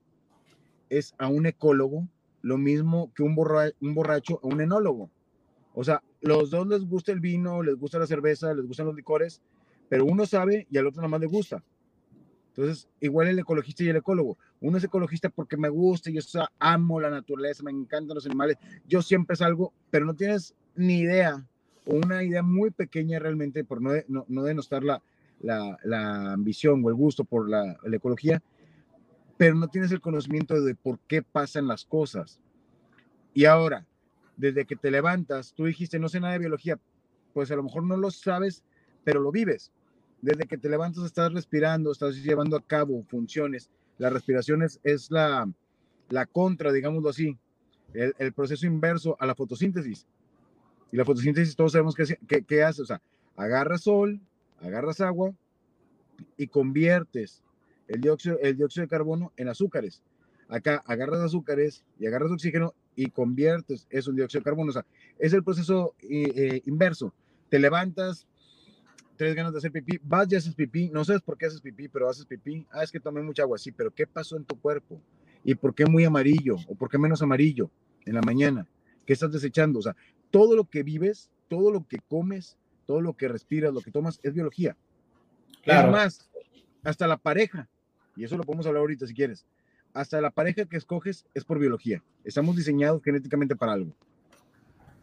es 0.90 1.16
a 1.18 1.28
un 1.28 1.46
ecólogo 1.46 2.08
lo 2.42 2.58
mismo 2.58 3.12
que 3.16 3.24
un, 3.24 3.36
un 3.80 3.94
borracho 3.96 4.40
a 4.44 4.48
un 4.48 4.62
enólogo. 4.62 5.10
O 5.74 5.84
sea, 5.84 6.04
los 6.22 6.52
dos 6.52 6.68
les 6.68 6.86
gusta 6.86 7.12
el 7.12 7.20
vino, 7.20 7.64
les 7.64 7.76
gusta 7.76 7.98
la 8.00 8.06
cerveza, 8.06 8.54
les 8.54 8.66
gustan 8.66 8.86
los 8.86 8.96
licores, 8.96 9.42
pero 9.94 10.06
uno 10.06 10.26
sabe 10.26 10.66
y 10.72 10.78
al 10.80 10.88
otro 10.88 11.04
nada 11.04 11.10
más 11.10 11.20
le 11.22 11.28
gusta. 11.28 11.64
Entonces, 12.48 12.90
igual 13.00 13.28
el 13.28 13.38
ecologista 13.38 13.84
y 13.84 13.90
el 13.90 13.98
ecólogo. 13.98 14.40
Uno 14.60 14.80
es 14.80 14.84
ecologista 14.84 15.30
porque 15.30 15.56
me 15.56 15.70
gusta, 15.70 16.10
yo 16.10 16.20
amo 16.58 17.00
la 17.00 17.12
naturaleza, 17.12 17.62
me 17.62 17.70
encantan 17.70 18.16
los 18.16 18.26
animales, 18.26 18.58
yo 18.88 19.04
siempre 19.04 19.36
salgo, 19.36 19.72
pero 19.92 20.04
no 20.04 20.16
tienes 20.16 20.56
ni 20.76 21.02
idea 21.02 21.46
o 21.86 21.94
una 21.94 22.24
idea 22.24 22.42
muy 22.42 22.72
pequeña 22.72 23.20
realmente, 23.20 23.64
por 23.64 23.84
no, 23.84 23.92
no, 24.08 24.26
no 24.30 24.42
denostar 24.42 24.84
la, 24.84 25.00
la, 25.40 25.78
la, 25.84 26.34
ambición 26.34 26.84
o 26.84 26.90
el 26.90 26.96
gusto 26.96 27.24
por 27.24 27.48
la, 27.48 27.78
la 27.84 27.96
ecología, 27.96 28.42
pero 29.38 29.54
no 29.54 29.68
tienes 29.68 29.92
el 29.92 30.02
conocimiento 30.02 30.60
de 30.60 30.74
por 30.74 30.98
qué 31.02 31.22
pasan 31.22 31.68
las 31.68 31.86
cosas. 31.86 32.40
Y 33.36 33.46
ahora, 33.46 33.86
desde 34.38 34.66
que 34.66 34.76
te 34.76 34.90
levantas, 34.90 35.54
tú 35.54 35.66
dijiste, 35.66 36.00
no 36.00 36.10
sé 36.10 36.20
nada 36.20 36.34
de 36.34 36.40
biología, 36.40 36.80
pues 37.32 37.52
a 37.52 37.56
lo 37.56 37.62
mejor 37.62 37.84
no 37.84 37.96
lo 37.96 38.10
sabes, 38.10 38.64
pero 39.04 39.20
lo 39.20 39.32
vives 39.32 39.72
desde 40.24 40.46
que 40.46 40.58
te 40.58 40.70
levantas 40.70 41.04
estás 41.04 41.34
respirando, 41.34 41.92
estás 41.92 42.16
llevando 42.16 42.56
a 42.56 42.62
cabo 42.62 43.04
funciones. 43.04 43.70
La 43.98 44.10
respiración 44.10 44.64
es, 44.64 45.12
la, 45.12 45.52
la 46.08 46.26
contra, 46.26 46.72
digámoslo 46.72 47.10
así, 47.10 47.38
el, 47.94 48.32
proceso 48.32 48.66
inverso 48.66 49.18
a 49.20 49.26
la 49.26 49.36
fotosíntesis. 49.36 50.08
Y 50.94 50.96
la 50.96 51.04
fotosíntesis 51.04 51.58
todos 51.58 51.74
sabemos 51.74 51.94
qué, 51.94 52.18
qué, 52.26 52.42
qué 52.42 52.64
hace, 52.64 52.82
o 52.82 52.86
sea, 52.86 53.02
agarras 53.36 53.82
sol, 53.82 54.22
agarras 54.62 55.02
agua 55.02 55.34
y 56.38 56.48
conviertes 56.48 57.44
el 57.90 58.00
dióxido, 58.00 58.40
el 58.40 58.56
dióxido 58.56 58.84
de 58.84 58.90
carbono 58.90 59.34
en 59.36 59.50
azúcares. 59.50 60.02
Acá 60.48 60.82
agarras 60.86 61.20
azúcares 61.20 61.84
y 62.00 62.08
agarras 62.08 62.32
oxígeno 62.32 62.74
y 62.96 63.08
conviertes 63.08 63.88
eso 63.90 64.12
en 64.12 64.16
dióxido 64.16 64.40
de 64.40 64.46
carbono. 64.46 64.70
O 64.70 64.74
sea, 64.74 64.86
es 65.20 65.34
el 65.34 65.44
proceso 65.44 65.96
eh, 66.00 66.32
eh 66.34 66.62
inverso. 66.66 67.14
Te 67.50 67.60
levantas, 67.60 68.26
tienes 69.24 69.36
ganas 69.36 69.54
de 69.54 69.58
hacer 69.60 69.72
pipí, 69.72 70.00
vas 70.04 70.32
y 70.32 70.36
haces 70.36 70.54
pipí, 70.54 70.90
no 70.90 71.06
sabes 71.06 71.22
por 71.22 71.38
qué 71.38 71.46
haces 71.46 71.62
pipí, 71.62 71.88
pero 71.88 72.10
haces 72.10 72.26
pipí, 72.26 72.68
ah, 72.72 72.84
es 72.84 72.92
que 72.92 73.00
tomé 73.00 73.22
mucha 73.22 73.44
agua, 73.44 73.58
sí, 73.58 73.72
pero 73.72 73.90
¿qué 73.90 74.06
pasó 74.06 74.36
en 74.36 74.44
tu 74.44 74.60
cuerpo? 74.60 75.02
¿Y 75.44 75.56
por 75.56 75.74
qué 75.74 75.86
muy 75.86 76.04
amarillo? 76.04 76.58
¿O 76.68 76.76
por 76.76 76.90
qué 76.90 76.98
menos 76.98 77.22
amarillo 77.22 77.70
en 78.06 78.16
la 78.16 78.22
mañana? 78.22 78.68
¿Qué 79.06 79.14
estás 79.14 79.32
desechando? 79.32 79.80
O 79.80 79.82
sea, 79.82 79.96
todo 80.30 80.56
lo 80.56 80.66
que 80.66 80.84
vives, 80.84 81.30
todo 81.48 81.72
lo 81.72 81.88
que 81.88 82.00
comes, 82.08 82.58
todo 82.86 83.02
lo 83.02 83.16
que 83.16 83.28
respiras, 83.28 83.74
lo 83.74 83.82
que 83.82 83.92
tomas, 83.92 84.20
es 84.24 84.34
biología. 84.34 84.76
Claro. 85.64 85.88
Es 85.88 85.94
más, 85.94 86.30
hasta 86.84 87.08
la 87.08 87.18
pareja, 87.18 87.70
y 88.16 88.26
eso 88.26 88.38
lo 88.38 88.44
podemos 88.44 88.66
hablar 88.66 88.82
ahorita 88.82 89.08
si 89.08 89.14
quieres, 89.14 89.46
hasta 89.94 90.20
la 90.20 90.32
pareja 90.32 90.66
que 90.66 90.76
escoges 90.78 91.26
es 91.34 91.46
por 91.46 91.60
biología. 91.60 92.04
Estamos 92.26 92.56
diseñados 92.56 93.02
genéticamente 93.04 93.56
para 93.56 93.74
algo. 93.74 93.96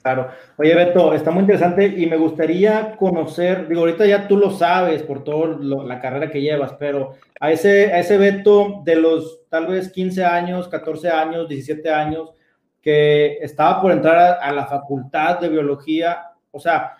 Claro. 0.02 0.30
Oye, 0.56 0.74
Beto, 0.74 1.12
está 1.12 1.30
muy 1.30 1.42
interesante 1.42 1.86
y 1.86 2.06
me 2.06 2.16
gustaría 2.16 2.96
conocer, 2.96 3.68
digo, 3.68 3.82
ahorita 3.82 4.06
ya 4.06 4.26
tú 4.26 4.38
lo 4.38 4.50
sabes 4.50 5.02
por 5.02 5.22
toda 5.24 5.58
la 5.58 6.00
carrera 6.00 6.30
que 6.30 6.40
llevas, 6.40 6.72
pero 6.78 7.12
a 7.38 7.52
ese, 7.52 7.92
a 7.92 7.98
ese 7.98 8.16
Beto 8.16 8.80
de 8.82 8.96
los 8.96 9.46
tal 9.50 9.66
vez 9.66 9.92
15 9.92 10.24
años, 10.24 10.68
14 10.68 11.10
años, 11.10 11.48
17 11.48 11.90
años, 11.90 12.32
que 12.80 13.36
estaba 13.42 13.82
por 13.82 13.92
entrar 13.92 14.16
a, 14.16 14.32
a 14.36 14.52
la 14.52 14.66
facultad 14.66 15.38
de 15.38 15.50
biología, 15.50 16.30
o 16.50 16.58
sea, 16.58 16.96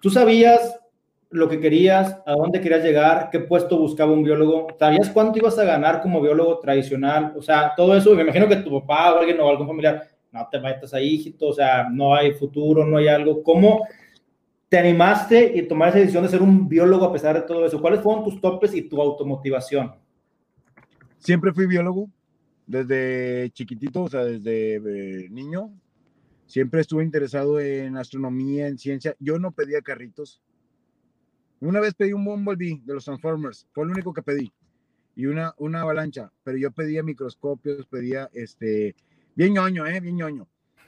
tú 0.00 0.08
sabías 0.08 0.78
lo 1.30 1.48
que 1.48 1.58
querías, 1.58 2.22
a 2.24 2.34
dónde 2.34 2.60
querías 2.60 2.84
llegar, 2.84 3.30
qué 3.32 3.40
puesto 3.40 3.76
buscaba 3.76 4.12
un 4.12 4.22
biólogo, 4.22 4.68
¿sabías 4.78 5.10
cuánto 5.10 5.40
ibas 5.40 5.58
a 5.58 5.64
ganar 5.64 6.00
como 6.00 6.20
biólogo 6.20 6.60
tradicional? 6.60 7.32
O 7.36 7.42
sea, 7.42 7.72
todo 7.76 7.96
eso, 7.96 8.14
me 8.14 8.22
imagino 8.22 8.46
que 8.46 8.56
tu 8.56 8.80
papá 8.80 9.12
o 9.12 9.18
alguien 9.18 9.40
o 9.40 9.48
algún 9.48 9.66
familiar 9.66 10.13
no 10.34 10.48
te 10.50 10.58
metas 10.58 10.92
ahí, 10.92 11.14
hijito, 11.14 11.48
o 11.48 11.52
sea, 11.52 11.88
no 11.88 12.12
hay 12.12 12.32
futuro, 12.32 12.84
no 12.84 12.96
hay 12.96 13.06
algo. 13.06 13.40
¿Cómo 13.42 13.86
te 14.68 14.78
animaste 14.78 15.52
y 15.54 15.62
tomar 15.62 15.90
esa 15.90 15.98
decisión 15.98 16.24
de 16.24 16.28
ser 16.28 16.42
un 16.42 16.68
biólogo 16.68 17.04
a 17.04 17.12
pesar 17.12 17.36
de 17.36 17.42
todo 17.42 17.64
eso? 17.64 17.80
¿Cuáles 17.80 18.00
fueron 18.00 18.24
tus 18.24 18.40
topes 18.40 18.74
y 18.74 18.82
tu 18.82 19.00
automotivación? 19.00 19.94
Siempre 21.18 21.52
fui 21.52 21.66
biólogo, 21.66 22.10
desde 22.66 23.48
chiquitito, 23.50 24.02
o 24.02 24.08
sea, 24.08 24.24
desde 24.24 24.74
eh, 24.76 25.28
niño. 25.30 25.70
Siempre 26.46 26.80
estuve 26.80 27.04
interesado 27.04 27.60
en 27.60 27.96
astronomía, 27.96 28.66
en 28.66 28.76
ciencia. 28.76 29.14
Yo 29.20 29.38
no 29.38 29.52
pedía 29.52 29.82
carritos. 29.82 30.42
Una 31.60 31.78
vez 31.78 31.94
pedí 31.94 32.12
un 32.12 32.24
Bumblebee 32.24 32.82
de 32.84 32.92
los 32.92 33.04
Transformers, 33.04 33.68
fue 33.72 33.86
lo 33.86 33.92
único 33.92 34.12
que 34.12 34.22
pedí. 34.22 34.52
Y 35.14 35.26
una, 35.26 35.54
una 35.58 35.82
avalancha, 35.82 36.32
pero 36.42 36.58
yo 36.58 36.72
pedía 36.72 37.04
microscopios, 37.04 37.86
pedía 37.86 38.28
este, 38.34 38.96
Bien 39.36 39.52
ñoño, 39.52 39.84
¿eh? 39.86 39.98
Bien 39.98 40.16
ñoño. 40.16 40.46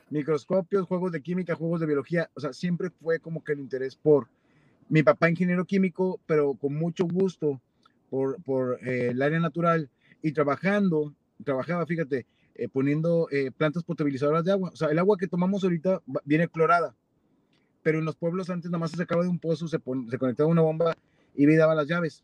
Microscopios, 0.09 0.87
juegos 0.87 1.11
de 1.11 1.21
química, 1.21 1.57
juegos 1.57 1.81
de 1.81 1.87
biología, 1.87 2.31
o 2.35 2.41
sea, 2.41 2.53
siempre 2.53 2.91
fue 2.91 3.19
como 3.19 3.43
que 3.43 3.53
el 3.53 3.59
interés 3.59 3.97
por 3.97 4.29
mi 4.89 5.03
papá 5.03 5.29
ingeniero 5.29 5.65
químico, 5.65 6.21
pero 6.27 6.55
con 6.55 6.75
mucho 6.75 7.07
gusto 7.07 7.61
por, 8.09 8.41
por 8.45 8.79
eh, 8.87 9.09
el 9.09 9.21
área 9.21 9.41
natural 9.41 9.91
y 10.23 10.31
trabajando, 10.31 11.13
trabajaba, 11.45 11.85
fíjate, 11.87 12.25
eh, 12.55 12.69
poniendo 12.69 13.27
eh, 13.33 13.51
plantas 13.51 13.83
potabilizadoras 13.83 14.45
de 14.45 14.53
agua. 14.53 14.71
O 14.73 14.77
sea, 14.77 14.89
el 14.91 14.99
agua 15.01 15.17
que 15.19 15.27
tomamos 15.27 15.65
ahorita 15.65 16.01
viene 16.25 16.47
clorada, 16.47 16.95
pero 17.83 17.99
en 17.99 18.05
los 18.05 18.15
pueblos 18.15 18.49
antes 18.49 18.71
nada 18.71 18.79
más 18.79 18.93
se 18.93 18.97
sacaba 18.97 19.25
de 19.25 19.29
un 19.29 19.41
pozo, 19.41 19.67
se, 19.67 19.79
se 19.79 20.19
conectaba 20.19 20.49
una 20.49 20.63
bomba 20.63 20.97
y 21.35 21.53
daba 21.57 21.75
las 21.75 21.89
llaves. 21.89 22.23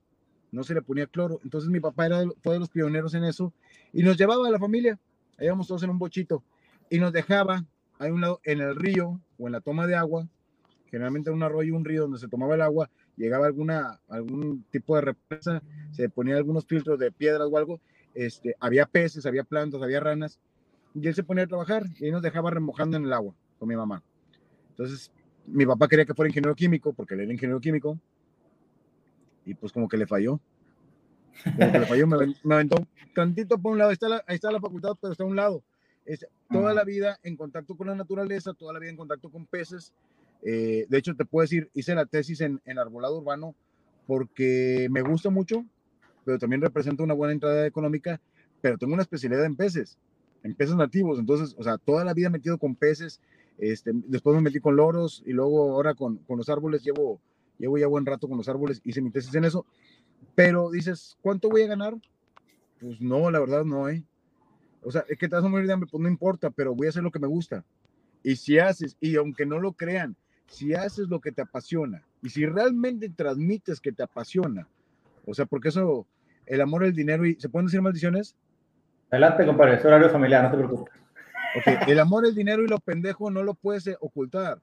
No 0.53 0.63
se 0.63 0.75
le 0.75 0.83
ponía 0.83 1.09
cloro. 1.09 1.41
Entonces 1.43 1.69
mi 1.69 1.81
papá 1.81 2.07
era, 2.07 2.23
fue 2.43 2.55
de 2.55 2.61
los 2.61 2.69
pioneros 2.69 3.13
en 3.15 3.25
eso 3.25 3.53
y 3.93 4.05
nos 4.05 4.17
llevaba 4.17 4.47
a 4.47 4.51
la 4.51 4.61
familia 4.61 5.01
íbamos 5.45 5.67
todos 5.67 5.83
en 5.83 5.91
un 5.91 5.99
bochito 5.99 6.43
y 6.91 6.99
nos 6.99 7.13
dejaba 7.13 7.65
ahí 7.99 8.11
un 8.11 8.21
lado 8.21 8.41
en 8.45 8.61
el 8.61 8.77
río 8.77 9.21
o 9.39 9.47
en 9.47 9.53
la 9.53 9.61
toma 9.61 9.87
de 9.87 9.95
agua, 9.95 10.29
generalmente 10.91 11.31
un 11.31 11.43
arroyo, 11.43 11.75
un 11.75 11.85
río 11.85 12.03
donde 12.03 12.19
se 12.19 12.29
tomaba 12.29 12.55
el 12.55 12.63
agua, 12.63 12.91
llegaba 13.17 13.47
alguna, 13.47 14.01
algún 14.09 14.65
tipo 14.71 14.97
de 14.97 15.03
represa, 15.03 15.63
se 15.93 16.09
ponía 16.09 16.37
algunos 16.37 16.67
filtros 16.67 16.99
de 16.99 17.11
piedras 17.11 17.49
o 17.51 17.57
algo, 17.57 17.81
este, 18.15 18.57
había 18.61 18.87
peces, 18.87 19.25
había 19.25 19.45
plantas, 19.45 19.83
había 19.83 20.01
ranas, 20.01 20.39
y 20.95 21.07
él 21.07 21.15
se 21.15 21.23
ponía 21.23 21.45
a 21.45 21.47
trabajar 21.47 21.85
y 21.99 22.11
nos 22.11 22.23
dejaba 22.23 22.51
remojando 22.51 22.97
en 22.97 23.05
el 23.05 23.13
agua 23.13 23.35
con 23.59 23.69
mi 23.69 23.77
mamá. 23.77 24.03
Entonces, 24.71 25.11
mi 25.47 25.65
papá 25.65 25.89
quería 25.89 26.05
que 26.05 26.15
fuera 26.15 26.29
ingeniero 26.29 26.55
químico, 26.55 26.93
porque 26.93 27.15
él 27.15 27.21
era 27.21 27.33
ingeniero 27.33 27.61
químico, 27.61 27.99
y 29.45 29.55
pues 29.55 29.73
como 29.73 29.89
que 29.89 29.97
le 29.97 30.07
falló. 30.07 30.41
Como 31.45 31.73
que 31.73 31.79
le 31.79 31.87
falló, 31.87 32.07
me, 32.07 32.35
me 32.45 32.55
aventó 32.55 32.87
tantito 33.13 33.59
por 33.59 33.73
un 33.73 33.79
lado, 33.79 33.91
está 33.91 34.09
la, 34.09 34.25
ahí 34.27 34.37
está 34.37 34.51
la 34.51 34.61
facultad, 34.61 34.97
pero 35.01 35.13
está 35.13 35.25
a 35.25 35.27
un 35.27 35.37
lado. 35.37 35.63
Es, 36.05 36.27
toda 36.51 36.75
la 36.75 36.85
vida 36.85 37.19
en 37.23 37.37
contacto 37.37 37.77
con 37.77 37.87
la 37.87 37.95
naturaleza, 37.95 38.55
toda 38.55 38.73
la 38.73 38.81
vida 38.81 38.91
en 38.91 38.97
contacto 38.97 39.31
con 39.31 39.47
peces. 39.47 39.93
Eh, 40.43 40.87
de 40.89 40.99
hecho, 40.99 41.15
te 41.15 41.25
puedo 41.25 41.43
decir, 41.43 41.71
hice 41.75 41.95
la 41.95 42.07
tesis 42.07 42.41
en, 42.41 42.61
en, 42.65 42.79
arbolado 42.79 43.19
urbano 43.19 43.55
porque 44.07 44.89
me 44.91 45.03
gusta 45.03 45.31
mucho, 45.31 45.65
pero 46.25 46.39
también 46.39 46.61
representa 46.61 47.05
una 47.05 47.15
buena 47.15 47.33
entrada 47.33 47.67
económica, 47.67 48.21
pero 48.61 48.77
tengo 48.77 48.95
una 48.95 49.03
especialidad 49.03 49.45
en 49.45 49.55
peces, 49.55 49.99
en 50.43 50.55
peces 50.55 50.75
nativos. 50.75 51.21
Entonces, 51.21 51.55
o 51.57 51.63
sea, 51.63 51.79
toda 51.79 52.05
la 52.05 52.15
vida 52.15 52.31
metido 52.31 52.59
con 52.59 52.75
peces. 52.75 53.21
Este, 53.59 53.93
después 53.95 54.35
me 54.35 54.43
metí 54.43 54.59
con 54.59 54.75
loros 54.75 55.23
y 55.25 55.33
luego 55.33 55.73
ahora 55.73 55.95
con, 55.95 56.17
con 56.19 56.39
los 56.39 56.49
árboles 56.49 56.83
llevo, 56.83 57.21
llevo 57.59 57.79
ya 57.79 57.87
buen 57.87 58.05
rato 58.07 58.27
con 58.27 58.39
los 58.39 58.49
árboles, 58.49 58.81
hice 58.83 59.01
mi 59.01 59.11
tesis 59.11 59.33
en 59.37 59.45
eso. 59.45 59.67
Pero 60.35 60.71
dices, 60.71 61.17
¿cuánto 61.21 61.49
voy 61.49 61.63
a 61.63 61.69
ganar? 61.69 61.95
Pues 62.81 63.01
no, 63.01 63.31
la 63.31 63.41
verdad 63.41 63.65
no, 63.65 63.89
¿eh? 63.89 64.05
O 64.83 64.91
sea, 64.91 65.05
es 65.09 65.19
que 65.19 65.29
te 65.29 65.37
vas 65.37 65.45
a 65.45 65.49
morir 65.49 65.67
de 65.67 65.73
hambre, 65.75 65.89
pues 65.91 66.03
no 66.03 66.09
importa, 66.09 66.51
pero 66.51 66.75
voy 66.75 66.87
a 66.87 66.91
hacer 66.91 67.03
lo 67.03 67.11
que 67.11 67.21
me 67.21 67.29
gusta. 67.29 67.65
Y 68.23 68.37
si 68.37 68.59
haces, 68.59 68.97
y 69.01 69.17
aunque 69.17 69.47
no 69.47 69.61
lo 69.61 69.73
crean, 69.73 70.17
si 70.47 70.75
haces 70.75 71.09
lo 71.09 71.21
que 71.21 71.33
te 71.33 71.43
apasiona, 71.43 72.03
y 72.23 72.31
si 72.31 72.47
realmente 72.47 73.09
transmites 73.09 73.81
que 73.81 73.93
te 73.93 74.03
apasiona, 74.03 74.67
o 75.25 75.35
sea, 75.35 75.47
porque 75.47 75.69
eso, 75.69 76.07
el 76.47 76.61
amor, 76.61 76.85
el 76.85 76.95
dinero, 76.95 77.27
y 77.27 77.37
¿se 77.37 77.49
pueden 77.49 77.67
decir 77.67 77.81
maldiciones? 77.81 78.37
Adelante, 79.11 79.47
compadre, 79.47 79.77
es 79.77 79.85
horario 79.85 80.11
familiar, 80.11 80.43
no 80.45 80.51
te 80.51 80.57
preocupes. 80.57 80.95
Okay. 81.61 81.77
El 81.87 82.01
amor, 82.01 82.25
el 82.25 82.35
dinero 82.35 82.63
y 82.65 82.69
lo 82.69 82.79
pendejo 82.79 83.31
no 83.31 83.43
lo 83.43 83.55
puedes 83.55 83.87
eh, 83.87 83.97
ocultar. 84.01 84.59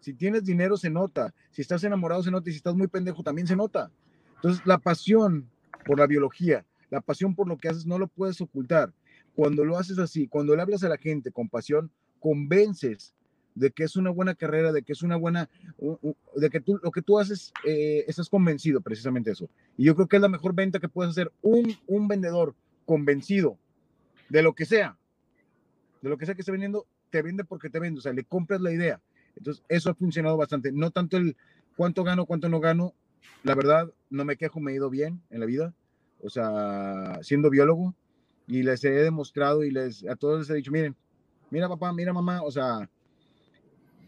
Si 0.00 0.14
tienes 0.14 0.44
dinero, 0.44 0.76
se 0.76 0.88
nota. 0.88 1.34
Si 1.50 1.62
estás 1.62 1.84
enamorado, 1.84 2.22
se 2.22 2.30
nota. 2.30 2.48
Y 2.48 2.52
si 2.52 2.56
estás 2.58 2.74
muy 2.74 2.88
pendejo, 2.88 3.22
también 3.22 3.46
se 3.46 3.56
nota. 3.56 3.90
Entonces, 4.36 4.64
la 4.66 4.78
pasión 4.78 5.48
por 5.84 5.98
la 5.98 6.06
biología, 6.06 6.64
la 6.90 7.00
pasión 7.00 7.34
por 7.34 7.48
lo 7.48 7.58
que 7.58 7.68
haces 7.68 7.86
no 7.86 7.98
lo 7.98 8.08
puedes 8.08 8.40
ocultar. 8.40 8.92
Cuando 9.34 9.64
lo 9.64 9.76
haces 9.76 9.98
así, 9.98 10.28
cuando 10.28 10.54
le 10.54 10.62
hablas 10.62 10.84
a 10.84 10.88
la 10.88 10.96
gente 10.96 11.32
con 11.32 11.48
pasión, 11.48 11.90
convences 12.20 13.14
de 13.54 13.70
que 13.70 13.84
es 13.84 13.96
una 13.96 14.10
buena 14.10 14.34
carrera, 14.34 14.72
de 14.72 14.82
que 14.82 14.92
es 14.92 15.02
una 15.02 15.16
buena, 15.16 15.48
de 16.36 16.50
que 16.50 16.60
tú, 16.60 16.80
lo 16.82 16.90
que 16.90 17.02
tú 17.02 17.18
haces, 17.18 17.52
eh, 17.64 18.04
estás 18.08 18.28
convencido 18.28 18.80
precisamente 18.80 19.30
eso. 19.30 19.48
Y 19.76 19.84
yo 19.84 19.94
creo 19.94 20.08
que 20.08 20.16
es 20.16 20.22
la 20.22 20.28
mejor 20.28 20.54
venta 20.54 20.80
que 20.80 20.88
puedes 20.88 21.10
hacer 21.10 21.32
un, 21.42 21.74
un 21.86 22.08
vendedor 22.08 22.54
convencido 22.84 23.58
de 24.28 24.42
lo 24.42 24.54
que 24.54 24.64
sea, 24.64 24.96
de 26.02 26.08
lo 26.08 26.18
que 26.18 26.26
sea 26.26 26.34
que 26.34 26.42
esté 26.42 26.52
vendiendo, 26.52 26.86
te 27.10 27.22
vende 27.22 27.44
porque 27.44 27.70
te 27.70 27.78
vende, 27.78 27.98
o 27.98 28.02
sea, 28.02 28.12
le 28.12 28.24
compras 28.24 28.60
la 28.60 28.72
idea. 28.72 29.00
Entonces, 29.36 29.64
eso 29.68 29.90
ha 29.90 29.94
funcionado 29.94 30.36
bastante. 30.36 30.72
No 30.72 30.90
tanto 30.90 31.16
el 31.16 31.36
cuánto 31.76 32.04
gano, 32.04 32.26
cuánto 32.26 32.48
no 32.48 32.60
gano. 32.60 32.94
La 33.42 33.54
verdad, 33.54 33.90
no 34.10 34.24
me 34.24 34.36
quejo, 34.36 34.60
me 34.60 34.72
he 34.72 34.76
ido 34.76 34.90
bien 34.90 35.20
en 35.30 35.40
la 35.40 35.46
vida 35.46 35.74
o 36.24 36.30
sea, 36.30 37.18
siendo 37.22 37.50
biólogo, 37.50 37.94
y 38.46 38.62
les 38.62 38.82
he 38.84 38.90
demostrado 38.90 39.62
y 39.62 39.70
les 39.70 40.06
a 40.06 40.16
todos 40.16 40.40
les 40.40 40.50
he 40.50 40.54
dicho, 40.54 40.72
miren, 40.72 40.96
mira 41.50 41.68
papá, 41.68 41.92
mira 41.92 42.12
mamá, 42.12 42.42
o 42.42 42.50
sea, 42.50 42.88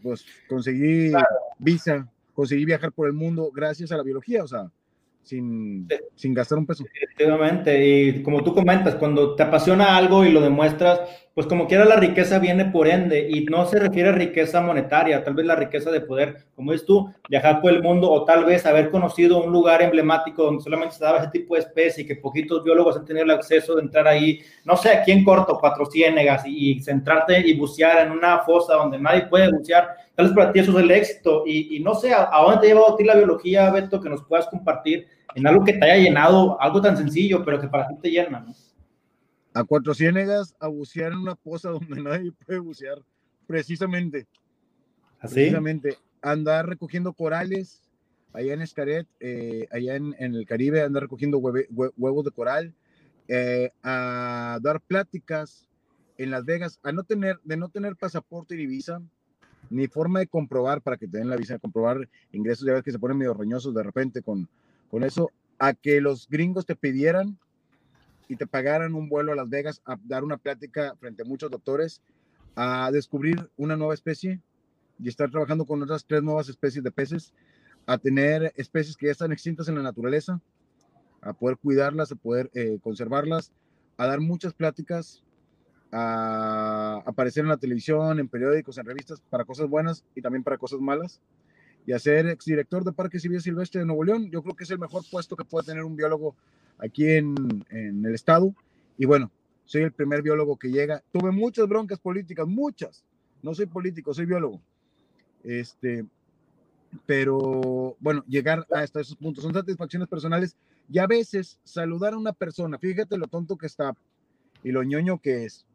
pues 0.01 0.25
conseguí 0.49 1.11
visa, 1.59 2.09
conseguí 2.33 2.65
viajar 2.65 2.91
por 2.91 3.07
el 3.07 3.13
mundo 3.13 3.51
gracias 3.53 3.91
a 3.91 3.97
la 3.97 4.03
biología, 4.03 4.43
o 4.43 4.47
sea, 4.47 4.71
sin, 5.21 5.87
sin 6.15 6.33
gastar 6.33 6.57
un 6.57 6.65
peso. 6.65 6.85
Efectivamente, 6.91 7.87
y 7.87 8.23
como 8.23 8.43
tú 8.43 8.53
comentas, 8.53 8.95
cuando 8.95 9.35
te 9.35 9.43
apasiona 9.43 9.95
algo 9.95 10.25
y 10.25 10.31
lo 10.31 10.41
demuestras, 10.41 11.01
pues 11.37 11.45
como 11.45 11.67
quiera 11.67 11.85
la 11.85 11.97
riqueza 11.97 12.39
viene 12.39 12.65
por 12.65 12.87
ende 12.87 13.29
y 13.29 13.45
no 13.45 13.63
se 13.67 13.77
refiere 13.77 14.09
a 14.09 14.11
riqueza 14.11 14.59
monetaria, 14.59 15.23
tal 15.23 15.35
vez 15.35 15.45
la 15.45 15.55
riqueza 15.55 15.91
de 15.91 16.01
poder, 16.01 16.45
como 16.55 16.71
dices 16.71 16.87
tú, 16.87 17.13
viajar 17.29 17.61
por 17.61 17.71
el 17.71 17.83
mundo 17.83 18.09
o 18.09 18.25
tal 18.25 18.43
vez 18.43 18.65
haber 18.65 18.89
conocido 18.89 19.43
un 19.43 19.51
lugar 19.51 19.83
emblemático 19.83 20.41
donde 20.41 20.63
solamente 20.63 20.95
se 20.95 21.03
daba 21.03 21.19
ese 21.19 21.29
tipo 21.29 21.53
de 21.53 21.59
especie 21.59 22.03
y 22.03 22.07
que 22.07 22.15
poquitos 22.15 22.63
biólogos 22.63 22.97
han 22.97 23.05
tenido 23.05 23.23
el 23.23 23.29
acceso 23.29 23.75
de 23.75 23.83
entrar 23.83 24.07
ahí, 24.07 24.39
no 24.65 24.75
sé, 24.75 24.89
aquí 24.89 25.11
en 25.11 25.23
Corto, 25.23 25.59
Cuatro 25.61 25.85
Ciénegas 25.85 26.43
y, 26.47 26.71
y 26.71 26.79
centrarte 26.81 27.47
y 27.47 27.55
bucear 27.55 28.07
en 28.07 28.13
una 28.13 28.39
fosa 28.39 28.73
donde 28.73 28.97
nadie 28.97 29.27
puede 29.27 29.51
bucear, 29.51 29.89
tal 30.15 30.25
vez 30.25 30.35
para 30.35 30.51
ti 30.51 30.61
eso 30.61 30.71
es 30.71 30.83
el 30.83 30.89
éxito 30.89 31.43
y, 31.45 31.77
y 31.77 31.79
no 31.81 31.93
sé, 31.93 32.13
¿a, 32.13 32.29
¿a, 32.31 32.41
dónde 32.41 32.61
te 32.61 32.65
ha 32.65 32.69
llevado 32.69 32.95
a 32.95 32.97
ti 32.97 33.03
la 33.03 33.15
biología, 33.15 33.69
Beto, 33.69 34.01
que 34.01 34.09
nos 34.09 34.23
puedas 34.23 34.47
compartir 34.47 35.05
en 35.35 35.45
algo 35.45 35.63
que 35.63 35.73
te 35.73 35.85
haya 35.85 36.01
llenado, 36.03 36.59
algo 36.59 36.81
tan 36.81 36.97
sencillo, 36.97 37.45
pero 37.45 37.61
que 37.61 37.67
para 37.67 37.87
ti 37.89 37.93
te 38.01 38.09
llena, 38.09 38.39
¿no? 38.39 38.55
A 39.57 39.63
Cuatro 39.63 39.95
Ciénegas 39.95 40.55
a 40.59 40.67
bucear 40.67 41.13
en 41.13 41.17
una 41.17 41.33
poza 41.33 41.69
donde 41.71 41.99
nadie 41.99 42.31
puede 42.45 42.59
bucear, 42.59 43.01
precisamente. 43.47 44.27
¿Así? 45.19 45.33
Precisamente, 45.33 45.97
andar 46.21 46.67
recogiendo 46.69 47.11
corales 47.13 47.81
allá 48.33 48.53
en 48.53 48.61
Escaret, 48.61 49.07
eh, 49.19 49.67
allá 49.71 49.95
en, 49.95 50.15
en, 50.19 50.35
el 50.35 50.45
Caribe, 50.45 50.83
andar 50.83 51.01
recogiendo 51.01 51.39
hueve, 51.39 51.65
hue, 51.71 51.89
huevos 51.97 52.23
de 52.23 52.29
coral, 52.29 52.75
eh, 53.27 53.71
a 53.81 54.59
dar 54.61 54.79
pláticas 54.79 55.67
en 56.19 56.29
Las 56.29 56.45
Vegas, 56.45 56.79
a 56.83 56.91
no 56.91 57.03
tener, 57.03 57.39
de 57.43 57.57
no 57.57 57.69
tener 57.69 57.95
pasaporte 57.95 58.53
y 58.53 58.67
visa, 58.67 59.01
ni 59.71 59.87
forma 59.87 60.19
de 60.19 60.27
comprobar 60.27 60.83
para 60.83 60.97
que 60.97 61.07
te 61.07 61.17
den 61.17 61.31
la 61.31 61.35
visa, 61.35 61.55
de 61.55 61.59
comprobar 61.59 62.07
ingresos, 62.31 62.63
ya 62.67 62.73
ves 62.73 62.83
que 62.83 62.91
se 62.91 62.99
ponen 62.99 63.17
medio 63.17 63.33
roñosos 63.33 63.73
de 63.73 63.81
repente 63.81 64.21
con, 64.21 64.47
con 64.91 65.03
eso, 65.03 65.31
a 65.57 65.73
que 65.73 65.99
los 65.99 66.29
gringos 66.29 66.67
te 66.67 66.75
pidieran 66.75 67.39
y 68.27 68.35
te 68.35 68.47
pagaran 68.47 68.93
un 68.93 69.09
vuelo 69.09 69.31
a 69.31 69.35
Las 69.35 69.49
Vegas 69.49 69.81
a 69.85 69.97
dar 70.03 70.23
una 70.23 70.37
plática 70.37 70.95
frente 70.99 71.23
a 71.23 71.25
muchos 71.25 71.49
doctores, 71.49 72.01
a 72.55 72.89
descubrir 72.91 73.49
una 73.57 73.75
nueva 73.75 73.93
especie, 73.93 74.41
y 74.99 75.09
estar 75.09 75.29
trabajando 75.29 75.65
con 75.65 75.81
otras 75.81 76.05
tres 76.05 76.23
nuevas 76.23 76.49
especies 76.49 76.83
de 76.83 76.91
peces, 76.91 77.33
a 77.85 77.97
tener 77.97 78.51
especies 78.55 78.97
que 78.97 79.07
ya 79.07 79.11
están 79.11 79.31
extintas 79.31 79.67
en 79.67 79.75
la 79.75 79.83
naturaleza, 79.83 80.41
a 81.21 81.33
poder 81.33 81.57
cuidarlas, 81.57 82.11
a 82.11 82.15
poder 82.15 82.49
eh, 82.53 82.79
conservarlas, 82.81 83.51
a 83.97 84.07
dar 84.07 84.19
muchas 84.19 84.53
pláticas, 84.53 85.23
a 85.91 87.01
aparecer 87.05 87.43
en 87.43 87.49
la 87.49 87.57
televisión, 87.57 88.19
en 88.19 88.27
periódicos, 88.27 88.77
en 88.77 88.85
revistas, 88.85 89.21
para 89.29 89.45
cosas 89.45 89.69
buenas 89.69 90.03
y 90.15 90.21
también 90.21 90.43
para 90.43 90.57
cosas 90.57 90.79
malas. 90.79 91.21
Y 91.85 91.93
a 91.93 91.99
ser 91.99 92.27
exdirector 92.27 92.83
de 92.83 92.91
Parques 92.91 93.23
y 93.23 93.29
Vida 93.29 93.39
Silvestre 93.39 93.79
de 93.79 93.85
Nuevo 93.85 94.03
León, 94.03 94.29
yo 94.29 94.43
creo 94.43 94.55
que 94.55 94.65
es 94.65 94.71
el 94.71 94.79
mejor 94.79 95.03
puesto 95.09 95.37
que 95.37 95.45
puede 95.45 95.67
tener 95.67 95.83
un 95.83 95.95
biólogo 95.95 96.35
aquí 96.77 97.09
en, 97.09 97.35
en 97.69 98.05
el 98.05 98.13
estado. 98.13 98.53
Y 98.97 99.05
bueno, 99.05 99.31
soy 99.65 99.83
el 99.83 99.91
primer 99.91 100.21
biólogo 100.21 100.57
que 100.57 100.69
llega. 100.69 101.03
Tuve 101.11 101.31
muchas 101.31 101.67
broncas 101.67 101.99
políticas, 101.99 102.47
muchas. 102.47 103.03
No 103.41 103.53
soy 103.53 103.65
político, 103.65 104.13
soy 104.13 104.25
biólogo. 104.25 104.61
Este, 105.43 106.05
pero 107.05 107.95
bueno, 107.99 108.23
llegar 108.27 108.65
hasta 108.71 109.01
esos 109.01 109.15
puntos 109.15 109.43
son 109.43 109.53
satisfacciones 109.53 110.07
personales 110.07 110.55
y 110.89 110.99
a 110.99 111.07
veces 111.07 111.59
saludar 111.63 112.13
a 112.13 112.17
una 112.17 112.33
persona, 112.33 112.77
fíjate 112.77 113.17
lo 113.17 113.27
tonto 113.27 113.57
que 113.57 113.65
está 113.65 113.95
y 114.63 114.71
lo 114.71 114.83
ñoño 114.83 115.19
que 115.19 115.45
es, 115.45 115.65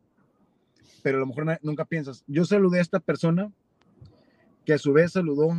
pero 1.03 1.19
a 1.19 1.21
lo 1.21 1.27
mejor 1.27 1.59
nunca 1.63 1.85
piensas. 1.85 2.25
Yo 2.27 2.45
saludé 2.45 2.79
a 2.79 2.83
esta 2.83 3.01
persona 3.01 3.53
que 4.65 4.73
a 4.73 4.79
su 4.79 4.93
vez 4.93 5.13
saludó 5.13 5.51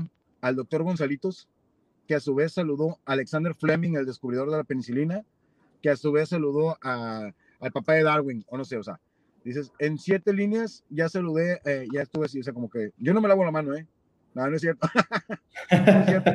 al 0.42 0.56
doctor 0.56 0.84
Gonzalitos, 0.84 1.48
que 2.08 2.16
a 2.16 2.20
su 2.20 2.36
vez 2.36 2.54
saludó 2.54 3.00
a 3.06 3.14
Alexander 3.14 3.54
Fleming, 3.54 3.96
el 3.96 4.06
descubridor 4.06 4.50
de 4.50 4.58
la 4.58 4.64
penicilina, 4.64 5.24
que 5.84 5.90
a 5.90 5.98
su 5.98 6.13
vez 6.13 6.30
saludó 6.30 6.78
a, 6.82 7.30
al 7.60 7.72
papá 7.74 7.94
de 7.94 8.04
Darwin, 8.04 8.44
o 8.48 8.58
no 8.58 8.63
sé, 8.63 8.78
o 8.78 8.84
sea, 8.84 9.00
dices, 9.44 9.72
en 9.80 9.98
siete 9.98 10.32
líneas 10.34 10.84
ya 10.90 11.10
saludé, 11.10 11.60
eh, 11.66 11.86
ya 11.94 12.02
estuve 12.02 12.25
así, 12.25 12.40
o 12.40 12.44
sea, 12.44 12.54
como 12.54 12.70
que 12.70 12.92
yo 12.98 13.13
no 13.13 13.20
me 13.20 13.28
lavo 13.28 13.44
la 13.44 13.52
mano, 13.52 13.75
¿eh? 13.75 13.86
No, 14.34 14.50
no 14.50 14.56
es 14.56 14.62
cierto. 14.62 14.88
no, 15.72 16.00
es 16.00 16.06
cierto. 16.08 16.32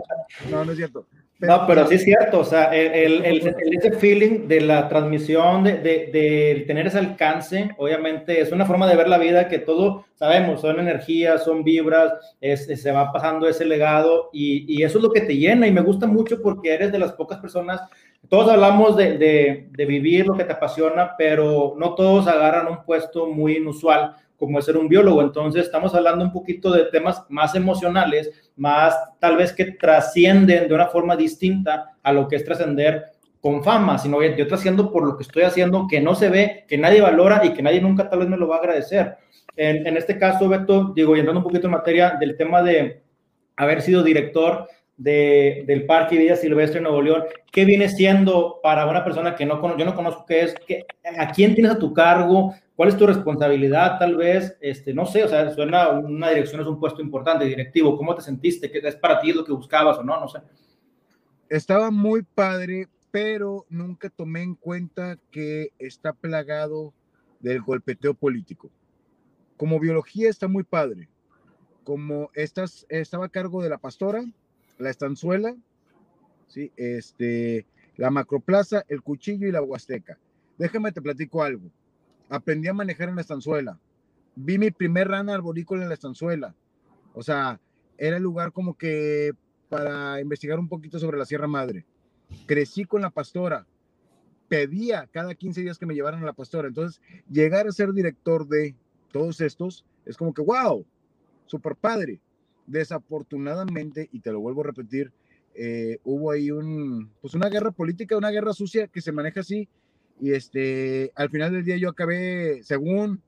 no, 0.50 0.64
no 0.64 0.71
es 0.73 0.76
cierto. 0.76 1.07
no, 1.40 1.67
pero 1.67 1.87
sí 1.87 1.95
es 1.95 2.05
cierto, 2.05 2.40
o 2.40 2.45
sea, 2.45 2.67
el, 2.67 3.25
el, 3.25 3.57
ese 3.73 3.93
feeling 3.93 4.47
de 4.47 4.61
la 4.61 4.87
transmisión, 4.88 5.64
de, 5.64 5.78
de, 5.78 6.11
de, 6.12 6.64
tener 6.67 6.87
ese 6.87 6.99
alcance, 6.99 7.71
obviamente 7.78 8.40
es 8.40 8.52
una 8.52 8.67
forma 8.67 8.87
de 8.87 8.97
ver 8.97 9.09
la 9.09 9.19
vida 9.19 9.49
que 9.49 9.59
todo, 9.59 10.05
sabemos, 10.14 10.61
son 10.61 10.78
energías, 10.78 11.43
son 11.43 11.64
vibras, 11.64 12.12
es, 12.40 12.67
se 12.67 12.93
va 12.93 13.12
pasando 13.12 13.49
ese 13.49 13.64
legado 13.64 14.31
y, 14.33 14.64
y, 14.73 14.83
eso 14.83 14.99
es 14.99 15.05
lo 15.05 15.11
que 15.11 15.23
te 15.23 15.37
llena 15.37 15.67
y 15.67 15.73
me 15.73 15.81
gusta 15.81 16.07
mucho 16.07 16.40
porque 16.43 16.75
eres 16.75 16.93
de 16.93 16.99
las 16.99 17.12
pocas 17.12 17.38
personas, 17.38 17.81
todos 18.28 18.50
hablamos 18.50 18.96
de, 18.96 19.68
de 19.70 19.87
vivir 19.87 20.26
lo 20.26 20.34
que 20.34 20.44
te 20.44 20.52
apasiona, 20.52 21.14
pero 21.16 21.75
no 21.78 21.94
todos 21.94 22.26
agarran 22.26 22.68
un 22.68 22.84
puesto 22.84 23.26
muy 23.26 23.56
inusual 23.56 24.16
como 24.38 24.58
es 24.58 24.64
ser 24.64 24.76
un 24.76 24.88
biólogo. 24.88 25.20
Entonces, 25.20 25.64
estamos 25.64 25.94
hablando 25.94 26.25
un 26.25 26.32
poquito 26.32 26.70
de 26.70 26.84
temas 26.84 27.25
más 27.28 27.54
emocionales, 27.54 28.30
más 28.56 28.94
tal 29.18 29.37
vez 29.37 29.52
que 29.52 29.72
trascienden 29.72 30.68
de 30.68 30.75
una 30.75 30.87
forma 30.87 31.16
distinta 31.16 31.96
a 32.02 32.12
lo 32.12 32.28
que 32.28 32.37
es 32.37 32.44
trascender 32.44 33.06
con 33.40 33.62
fama, 33.62 33.98
sino 33.98 34.22
yo 34.22 34.46
trasciendo 34.46 34.90
por 34.90 35.06
lo 35.06 35.16
que 35.16 35.25
estoy 35.25 35.42
haciendo, 35.42 35.87
que 35.88 36.00
no 36.00 36.14
se 36.14 36.28
ve, 36.28 36.64
que 36.68 36.78
nadie 36.78 37.00
valora 37.00 37.44
y 37.44 37.52
que 37.52 37.62
nadie 37.62 37.80
nunca 37.80 38.08
tal 38.08 38.20
vez 38.20 38.28
me 38.28 38.37
lo 38.37 38.48
va 38.48 38.56
a 38.56 38.58
agradecer. 38.60 39.16
En, 39.56 39.87
en 39.87 39.96
este 39.96 40.18
caso, 40.18 40.48
Beto, 40.48 40.92
digo, 40.94 41.16
y 41.16 41.20
entrando 41.20 41.40
un 41.40 41.44
poquito 41.44 41.66
en 41.66 41.72
materia 41.72 42.16
del 42.18 42.37
tema 42.37 42.62
de 42.62 43.02
haber 43.57 43.83
sido 43.83 44.02
director 44.02 44.68
de, 44.98 45.62
del 45.66 45.87
Parque 45.87 46.18
Vida 46.18 46.37
Silvestre 46.37 46.78
en 46.78 46.82
Nuevo 46.82 47.00
León, 47.00 47.24
¿qué 47.50 47.64
viene 47.64 47.88
siendo 47.88 48.61
para 48.62 48.87
una 48.87 49.04
persona 49.04 49.34
que 49.34 49.46
no 49.46 49.78
yo 49.78 49.84
no 49.84 49.94
conozco 49.94 50.26
qué 50.26 50.42
es? 50.42 50.54
¿A 51.18 51.32
quién 51.32 51.54
tienes 51.54 51.72
a 51.72 51.78
tu 51.78 51.94
cargo? 51.94 52.54
¿Cuál 52.74 52.90
es 52.90 52.96
tu 52.96 53.06
responsabilidad 53.06 53.98
tal 53.98 54.16
vez? 54.16 54.56
Este, 54.61 54.92
no 54.92 55.06
sé, 55.06 55.24
o 55.24 55.28
sea, 55.28 55.50
suena 55.54 55.88
una 55.88 56.30
dirección, 56.30 56.61
es 56.61 56.66
un 56.66 56.78
puesto 56.78 57.00
importante, 57.00 57.44
directivo. 57.44 57.96
¿Cómo 57.96 58.14
te 58.14 58.22
sentiste? 58.22 58.70
¿Qué 58.70 58.78
es 58.78 58.96
para 58.96 59.20
ti 59.20 59.32
lo 59.32 59.44
que 59.44 59.52
buscabas 59.52 59.98
o 59.98 60.04
no? 60.04 60.20
No 60.20 60.28
sé. 60.28 60.40
Estaba 61.48 61.90
muy 61.90 62.22
padre, 62.22 62.88
pero 63.11 63.64
nunca 63.68 64.11
tomé 64.11 64.42
en 64.42 64.54
cuenta 64.54 65.16
que 65.30 65.70
está 65.78 66.12
plagado 66.12 66.92
del 67.40 67.62
golpeteo 67.62 68.14
político. 68.14 68.70
Como 69.56 69.80
biología 69.80 70.28
está 70.28 70.46
muy 70.46 70.62
padre. 70.62 71.08
Como 71.84 72.30
estás, 72.34 72.84
estaba 72.88 73.26
a 73.26 73.30
cargo 73.30 73.62
de 73.62 73.70
la 73.70 73.78
pastora, 73.78 74.22
la 74.79 74.91
estanzuela, 74.91 75.57
¿sí? 76.49 76.73
este, 76.77 77.67
la 77.97 78.11
macroplaza, 78.11 78.85
el 78.88 79.03
cuchillo 79.03 79.49
y 79.49 79.53
la 79.53 79.62
huasteca. 79.62 80.19
Déjame 80.57 80.93
te 80.93 81.03
platico 81.03 81.43
algo 81.43 81.71
aprendí 82.29 82.69
a 82.69 82.75
manejar 82.75 83.09
en 83.09 83.17
la 83.17 83.23
estanzuela. 83.23 83.79
Vi 84.37 84.59
mi 84.59 84.71
primer 84.71 85.09
rana 85.09 85.35
arborícola 85.35 85.83
en 85.83 85.88
la 85.88 85.95
estanzuela. 85.95 86.55
O 87.14 87.23
sea, 87.23 87.61
era 87.97 88.17
el 88.17 88.23
lugar 88.23 88.53
como 88.53 88.77
que 88.77 89.33
para 89.69 90.21
investigar 90.21 90.59
un 90.59 90.69
poquito 90.69 90.99
sobre 90.99 91.19
la 91.19 91.27
Sierra 91.27 91.47
Madre. 91.47 91.85
Crecí 92.47 92.85
con 92.85 93.03
la 93.03 93.11
pastora. 93.11 93.67
Pedía 94.49 95.09
cada 95.11 95.35
15 95.35 95.61
días 95.61 95.79
que 95.79 95.87
me 95.87 95.95
llevaran 95.95 96.23
a 96.23 96.27
la 96.27 96.33
pastora. 96.33 96.69
Entonces, 96.69 97.01
llegar 97.31 97.67
a 97.67 97.73
ser 97.73 97.93
director 97.93 98.47
de 98.47 98.75
todos 99.12 99.41
estos 99.41 99.85
es 100.05 100.17
como 100.17 100.33
que, 100.33 100.43
wow, 100.43 100.87
super 101.47 101.75
padre. 101.75 102.21
Desafortunadamente, 102.68 104.09
y 104.12 104.20
te 104.20 104.31
lo 104.31 104.40
vuelvo 104.40 104.61
a 104.61 104.66
repetir, 104.66 105.12
eh, 105.54 105.98
hubo 106.04 106.31
ahí 106.31 106.52
un, 106.52 107.11
pues 107.20 107.35
una 107.35 107.48
guerra 107.48 107.72
política, 107.72 108.16
una 108.16 108.31
guerra 108.31 108.52
sucia 108.52 108.87
que 108.87 109.00
se 109.00 109.11
maneja 109.11 109.40
así 109.40 109.68
y 110.20 110.33
este, 110.33 111.12
al 111.14 111.31
final 111.31 111.52
del 111.52 111.64
día 111.64 111.76
yo 111.76 111.88
acabé, 111.88 112.62
según, 112.62 113.22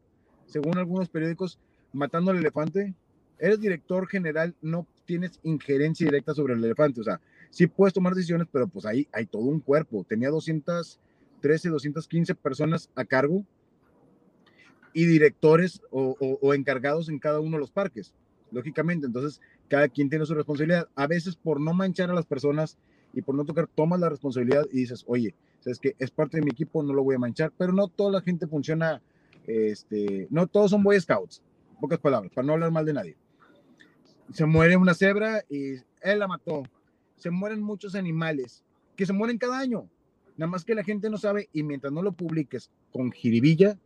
según 0.46 0.78
algunos 0.78 1.08
periódicos, 1.08 1.58
matando 1.92 2.30
al 2.30 2.38
elefante. 2.38 2.94
Eres 3.38 3.60
director 3.60 4.06
general, 4.06 4.54
no 4.60 4.86
tienes 5.06 5.40
injerencia 5.42 6.04
directa 6.04 6.34
sobre 6.34 6.54
el 6.54 6.64
elefante. 6.64 7.00
O 7.00 7.04
sea, 7.04 7.20
sí 7.50 7.66
puedes 7.66 7.94
tomar 7.94 8.14
decisiones, 8.14 8.48
pero 8.52 8.68
pues 8.68 8.84
ahí 8.86 9.08
hay 9.12 9.26
todo 9.26 9.42
un 9.42 9.60
cuerpo. 9.60 10.04
Tenía 10.08 10.30
213, 10.30 11.68
215 11.68 12.34
personas 12.34 12.90
a 12.94 13.04
cargo 13.04 13.44
y 14.92 15.06
directores 15.06 15.80
o, 15.90 16.16
o, 16.18 16.54
encargados 16.54 17.08
en 17.08 17.20
cada 17.20 17.38
uno 17.38 17.56
de 17.56 17.60
los 17.60 17.70
parques, 17.70 18.12
lógicamente. 18.50 19.06
Entonces, 19.06 19.40
cada 19.68 19.88
quien 19.88 20.08
tiene 20.08 20.26
su 20.26 20.34
responsabilidad. 20.34 20.88
A 20.94 21.06
veces 21.06 21.36
por 21.36 21.60
no 21.60 21.74
manchar 21.74 22.10
a 22.10 22.14
las 22.14 22.26
personas 22.26 22.78
y 23.12 23.22
por 23.22 23.34
no 23.34 23.44
tocar, 23.44 23.66
tomas 23.66 24.00
la 24.00 24.08
responsabilidad 24.08 24.66
y 24.72 24.78
dices, 24.78 25.04
oye, 25.06 25.34
es 25.64 25.78
que 25.78 25.94
es 25.98 26.10
parte 26.10 26.38
de 26.38 26.44
mi 26.44 26.50
equipo, 26.50 26.82
no 26.82 26.92
lo 26.92 27.02
voy 27.02 27.16
a 27.16 27.18
manchar, 27.18 27.52
pero 27.56 27.72
no 27.72 27.88
toda 27.88 28.12
la 28.12 28.20
gente 28.22 28.46
funciona, 28.46 29.02
este, 29.46 30.26
no 30.30 30.46
todos 30.46 30.70
son 30.70 30.82
Boy 30.82 31.00
Scouts, 31.00 31.42
pocas 31.80 31.98
palabras, 31.98 32.32
para 32.32 32.46
no 32.46 32.54
hablar 32.54 32.70
mal 32.70 32.86
de 32.86 32.94
nadie. 32.94 33.16
Se 34.32 34.46
muere 34.46 34.76
una 34.76 34.94
cebra 34.94 35.42
y 35.48 35.74
él 36.02 36.18
la 36.18 36.28
mató. 36.28 36.62
Se 37.16 37.30
mueren 37.30 37.60
muchos 37.60 37.94
animales 37.94 38.64
que 38.96 39.04
se 39.04 39.12
mueren 39.12 39.38
cada 39.38 39.58
año. 39.58 39.88
Nada 40.36 40.50
más 40.50 40.64
que 40.64 40.74
la 40.74 40.84
gente 40.84 41.10
no 41.10 41.18
sabe 41.18 41.48
y 41.52 41.62
mientras 41.62 41.92
no 41.92 42.00
lo 42.00 42.12
publiques 42.12 42.70
con 42.92 43.10
jiribilla, 43.10 43.76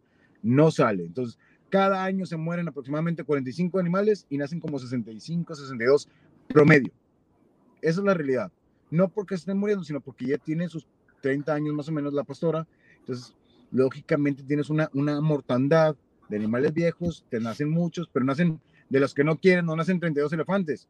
no 0.43 0.71
sale. 0.71 1.05
Entonces, 1.05 1.39
cada 1.71 2.05
año 2.05 2.27
se 2.27 2.37
mueren 2.37 2.69
aproximadamente 2.69 3.25
45 3.25 3.79
animales 3.79 4.27
y 4.31 4.39
nacen 4.39 4.61
como 4.61 4.79
65, 4.79 5.55
62 5.55 6.09
promedio. 6.49 6.93
Esa 7.83 8.01
es 8.01 8.05
la 8.05 8.15
realidad. 8.15 8.53
No 8.91 9.09
porque 9.09 9.35
estén 9.35 9.59
muriendo, 9.59 9.85
sino 9.85 10.01
porque 10.01 10.27
ya 10.27 10.39
tienen 10.39 10.69
sus 10.69 10.87
30 11.21 11.53
años 11.53 11.75
más 11.75 11.89
o 11.89 11.93
menos 11.93 12.13
la 12.13 12.23
pastora, 12.23 12.67
entonces 13.01 13.35
lógicamente 13.71 14.43
tienes 14.43 14.71
una, 14.71 14.91
una 14.93 15.21
mortandad 15.21 15.97
de 16.29 16.37
animales 16.37 16.73
viejos, 16.73 17.25
te 17.29 17.41
nacen 17.41 17.71
muchos, 17.71 18.09
pero 18.13 18.25
nacen 18.25 18.61
de 18.89 19.01
los 19.01 19.15
que 19.15 19.25
no 19.25 19.39
quieren, 19.39 19.67
no 19.67 19.75
nacen 19.75 20.01
32 20.01 20.33
elefantes, 20.33 20.89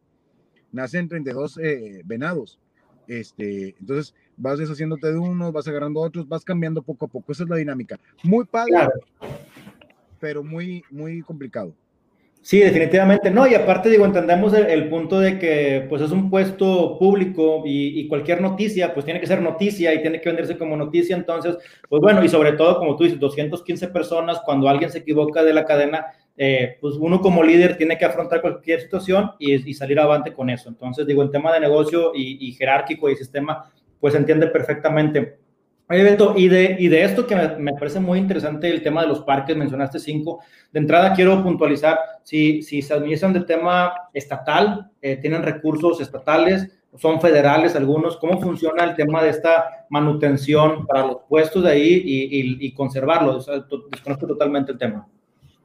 nacen 0.73 1.09
32 1.09 1.59
eh, 1.59 2.03
venados. 2.05 2.59
Este, 3.07 3.77
entonces 3.79 4.15
vas 4.37 4.59
deshaciéndote 4.59 5.13
de 5.13 5.19
unos, 5.19 5.53
vas 5.53 5.69
agarrando 5.69 6.01
otros, 6.01 6.29
vas 6.29 6.45
cambiando 6.45 6.83
poco 6.83 7.07
a 7.07 7.09
poco. 7.09 7.33
Esa 7.33 7.45
es 7.45 7.49
la 7.49 7.57
dinámica. 7.57 7.99
Muy 8.23 8.45
padre, 8.45 8.89
pero 10.21 10.43
muy, 10.43 10.85
muy 10.91 11.23
complicado. 11.23 11.75
Sí, 12.45 12.59
definitivamente 12.61 13.31
no. 13.31 13.47
Y 13.47 13.55
aparte, 13.55 13.89
digo, 13.89 14.05
entendemos 14.05 14.53
el, 14.53 14.91
punto 14.91 15.19
de 15.19 15.39
que 15.39 15.87
pues 15.89 16.03
es 16.03 16.11
un 16.11 16.29
puesto 16.29 16.99
público 16.99 17.63
y, 17.65 18.07
cualquier 18.07 18.43
noticia 18.43 18.93
pues 18.93 19.07
tiene 19.07 19.19
que 19.19 19.27
ser 19.27 19.41
noticia 19.41 19.95
y 19.95 20.03
tiene 20.03 20.21
que 20.21 20.29
venderse 20.29 20.59
como 20.59 20.77
noticia. 20.77 21.17
Entonces, 21.17 21.57
pues 21.89 22.03
bueno, 22.03 22.23
y 22.23 22.29
sobre 22.29 22.53
todo, 22.53 22.79
como 22.79 22.97
tú 22.97 23.05
dices, 23.05 23.19
215 23.19 23.89
personas, 23.89 24.43
cuando 24.45 24.69
alguien 24.69 24.91
se 24.91 24.99
equivoca 24.99 25.43
de 25.43 25.55
la 25.55 25.65
cadena, 25.65 26.05
eh, 26.37 26.77
pues 26.83 26.97
uno 26.97 27.23
como 27.23 27.43
líder 27.43 27.79
tiene 27.79 27.97
que 27.97 28.05
afrontar 28.05 28.43
cualquier 28.43 28.83
situación 28.83 29.31
y, 29.39 29.73
salir 29.73 29.99
avante 29.99 30.35
con 30.35 30.51
eso. 30.51 30.69
Entonces, 30.69 31.07
digo, 31.07 31.23
en 31.23 31.31
tema 31.31 31.51
de 31.51 31.61
negocio 31.61 32.13
y, 32.15 32.47
y 32.47 32.53
jerárquico 32.53 33.09
y 33.09 33.17
sistema, 33.17 33.73
pues 33.99 34.13
se 34.13 34.19
entiende 34.19 34.49
perfectamente. 34.49 35.44
Oye, 35.89 36.17
y 36.37 36.49
de, 36.49 36.77
y 36.79 36.89
de 36.89 37.05
esto 37.05 37.27
que 37.27 37.37
me, 37.37 37.73
parece 37.75 38.01
muy 38.01 38.19
interesante, 38.19 38.71
el 38.71 38.83
tema 38.83 39.03
de 39.03 39.09
los 39.09 39.21
parques, 39.21 39.55
mencionaste 39.55 39.99
cinco. 39.99 40.41
De 40.73 40.81
entrada, 40.81 41.13
quiero 41.13 41.43
puntualizar 41.43 41.99
si, 42.23 42.63
si 42.63 42.81
se 42.81 42.95
administran 42.95 43.35
de 43.35 43.41
tema 43.41 43.93
estatal, 44.15 44.91
eh, 45.03 45.17
tienen 45.17 45.43
recursos 45.43 46.01
estatales, 46.01 46.71
son 46.97 47.21
federales 47.21 47.75
algunos, 47.77 48.17
¿cómo 48.17 48.41
funciona 48.41 48.85
el 48.85 48.95
tema 48.95 49.23
de 49.23 49.31
esta 49.31 49.87
manutención 49.91 50.87
para 50.87 51.07
los 51.07 51.17
puestos 51.29 51.65
de 51.65 51.71
ahí 51.71 52.03
y, 52.05 52.67
y, 52.67 52.73
conservarlos? 52.73 53.47
desconozco 53.91 54.27
totalmente 54.27 54.73
el 54.73 54.79
tema. 54.79 55.07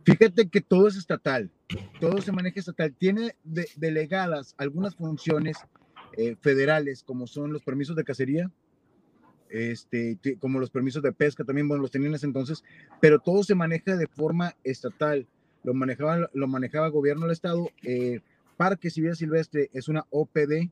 Fíjate 0.03 0.49
que 0.49 0.59
todo 0.59 0.87
es 0.87 0.97
estatal, 0.97 1.49
todo 1.99 2.19
se 2.19 2.31
maneja 2.31 2.59
estatal. 2.59 2.93
Tiene 2.97 3.35
delegadas 3.43 4.55
algunas 4.57 4.95
funciones 4.95 5.57
eh, 6.17 6.35
federales, 6.41 7.03
como 7.03 7.27
son 7.27 7.53
los 7.53 7.61
permisos 7.61 7.95
de 7.95 8.03
cacería, 8.03 8.49
este, 9.49 10.17
como 10.39 10.59
los 10.59 10.69
permisos 10.69 11.01
de 11.01 11.11
pesca, 11.11 11.43
también, 11.43 11.67
bueno, 11.67 11.81
los 11.81 11.91
tenían 11.91 12.11
en 12.11 12.15
ese 12.15 12.25
entonces, 12.25 12.63
pero 12.99 13.19
todo 13.19 13.43
se 13.43 13.55
maneja 13.55 13.97
de 13.97 14.07
forma 14.07 14.55
estatal. 14.63 15.27
Lo 15.63 15.73
manejaba, 15.73 16.29
lo 16.33 16.47
manejaba 16.47 16.87
el 16.87 16.91
gobierno 16.91 17.23
del 17.23 17.33
estado. 17.33 17.69
Eh, 17.83 18.21
Parque 18.57 18.89
Civil 18.89 19.15
Silvestre 19.15 19.69
es 19.73 19.87
una 19.87 20.05
OPD, 20.09 20.69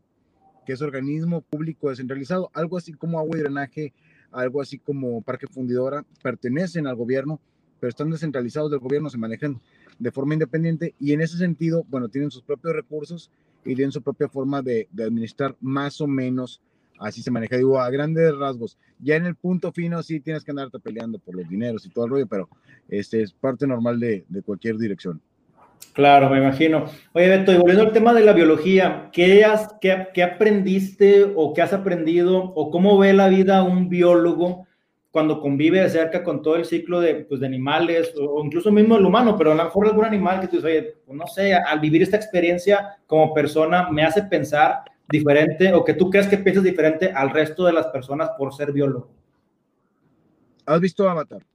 que 0.65 0.73
es 0.73 0.81
organismo 0.81 1.41
público 1.41 1.89
descentralizado, 1.89 2.49
algo 2.53 2.77
así 2.77 2.93
como 2.93 3.19
agua 3.19 3.37
y 3.37 3.41
drenaje, 3.41 3.93
algo 4.31 4.61
así 4.61 4.77
como 4.77 5.21
Parque 5.21 5.47
Fundidora, 5.47 6.05
pertenecen 6.21 6.87
al 6.87 6.95
gobierno, 6.95 7.39
pero 7.79 7.89
están 7.89 8.09
descentralizados 8.09 8.71
del 8.71 8.79
gobierno, 8.79 9.09
se 9.09 9.17
manejan 9.17 9.61
de 9.99 10.11
forma 10.11 10.33
independiente 10.33 10.93
y 10.99 11.13
en 11.13 11.21
ese 11.21 11.37
sentido, 11.37 11.85
bueno, 11.89 12.09
tienen 12.09 12.31
sus 12.31 12.43
propios 12.43 12.75
recursos 12.75 13.31
y 13.63 13.75
tienen 13.75 13.91
su 13.91 14.01
propia 14.01 14.27
forma 14.27 14.61
de 14.61 14.87
administrar 14.93 15.55
más 15.61 16.01
o 16.01 16.07
menos 16.07 16.61
así 16.99 17.21
se 17.21 17.31
maneja, 17.31 17.57
digo, 17.57 17.79
a 17.79 17.89
grandes 17.89 18.35
rasgos. 18.37 18.77
Ya 18.99 19.15
en 19.15 19.25
el 19.25 19.35
punto 19.35 19.71
fino 19.71 20.01
sí 20.03 20.19
tienes 20.19 20.43
que 20.43 20.51
andarte 20.51 20.79
peleando 20.79 21.19
por 21.19 21.35
los 21.35 21.47
dineros 21.47 21.85
y 21.85 21.89
todo 21.89 22.05
el 22.05 22.11
rollo, 22.11 22.27
pero 22.27 22.49
este 22.89 23.21
es 23.21 23.33
parte 23.33 23.67
normal 23.67 23.99
de, 23.99 24.23
cualquier 24.45 24.77
dirección. 24.77 25.21
Claro, 25.93 26.29
me 26.29 26.37
imagino. 26.37 26.85
Oye, 27.13 27.27
Beto, 27.27 27.51
y 27.51 27.57
volviendo 27.57 27.83
al 27.83 27.91
tema 27.91 28.13
de 28.13 28.21
la 28.21 28.33
biología, 28.33 29.09
¿qué, 29.11 29.43
has, 29.43 29.75
qué, 29.81 30.07
qué 30.13 30.23
aprendiste 30.23 31.33
o 31.35 31.53
qué 31.53 31.61
has 31.61 31.73
aprendido 31.73 32.37
o 32.37 32.69
cómo 32.69 32.97
ve 32.97 33.13
la 33.13 33.29
vida 33.29 33.63
un 33.63 33.89
biólogo 33.89 34.67
cuando 35.17 35.41
convive 35.41 35.81
de 35.81 35.89
cerca 35.89 36.23
con 36.23 36.43
todo 36.43 36.57
el 36.57 36.65
ciclo 36.65 36.99
de, 36.99 37.15
pues, 37.15 37.39
de 37.41 37.47
animales 37.47 38.13
o, 38.19 38.43
incluso 38.45 38.71
mismo 38.71 38.97
el 38.97 39.05
humano, 39.05 39.35
pero 39.35 39.51
a 39.51 39.55
lo 39.55 39.63
mejor 39.63 39.87
algún 39.87 40.05
animal 40.05 40.39
que 40.39 40.47
tú 40.47 40.57
dices, 40.57 40.65
oye, 40.65 40.95
pues, 41.05 41.17
no 41.17 41.25
sé, 41.25 41.55
al 41.55 41.79
vivir 41.79 42.03
esta 42.03 42.17
experiencia 42.17 42.97
como 43.07 43.33
persona 43.33 43.89
me 43.89 44.03
hace 44.03 44.21
pensar 44.21 44.83
diferente 45.09 45.73
o 45.73 45.83
que 45.83 45.93
tú 45.93 46.09
crees 46.09 46.27
que 46.27 46.37
piensas 46.37 46.63
diferente 46.63 47.11
al 47.11 47.29
resto 47.29 47.65
de 47.65 47.73
las 47.73 47.87
personas 47.87 48.31
por 48.37 48.53
ser 48.53 48.71
biólogo? 48.71 49.09
¿Has 50.65 50.81
visto 50.81 51.09
Avatar? 51.09 51.45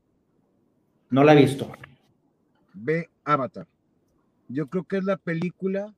No 1.10 1.22
la 1.22 1.34
he 1.34 1.36
visto. 1.36 1.70
Ve 2.72 3.10
Avatar. 3.24 3.66
Yo 4.48 4.68
creo 4.68 4.84
que 4.84 4.96
es 4.96 5.04
la 5.04 5.16
película 5.16 5.94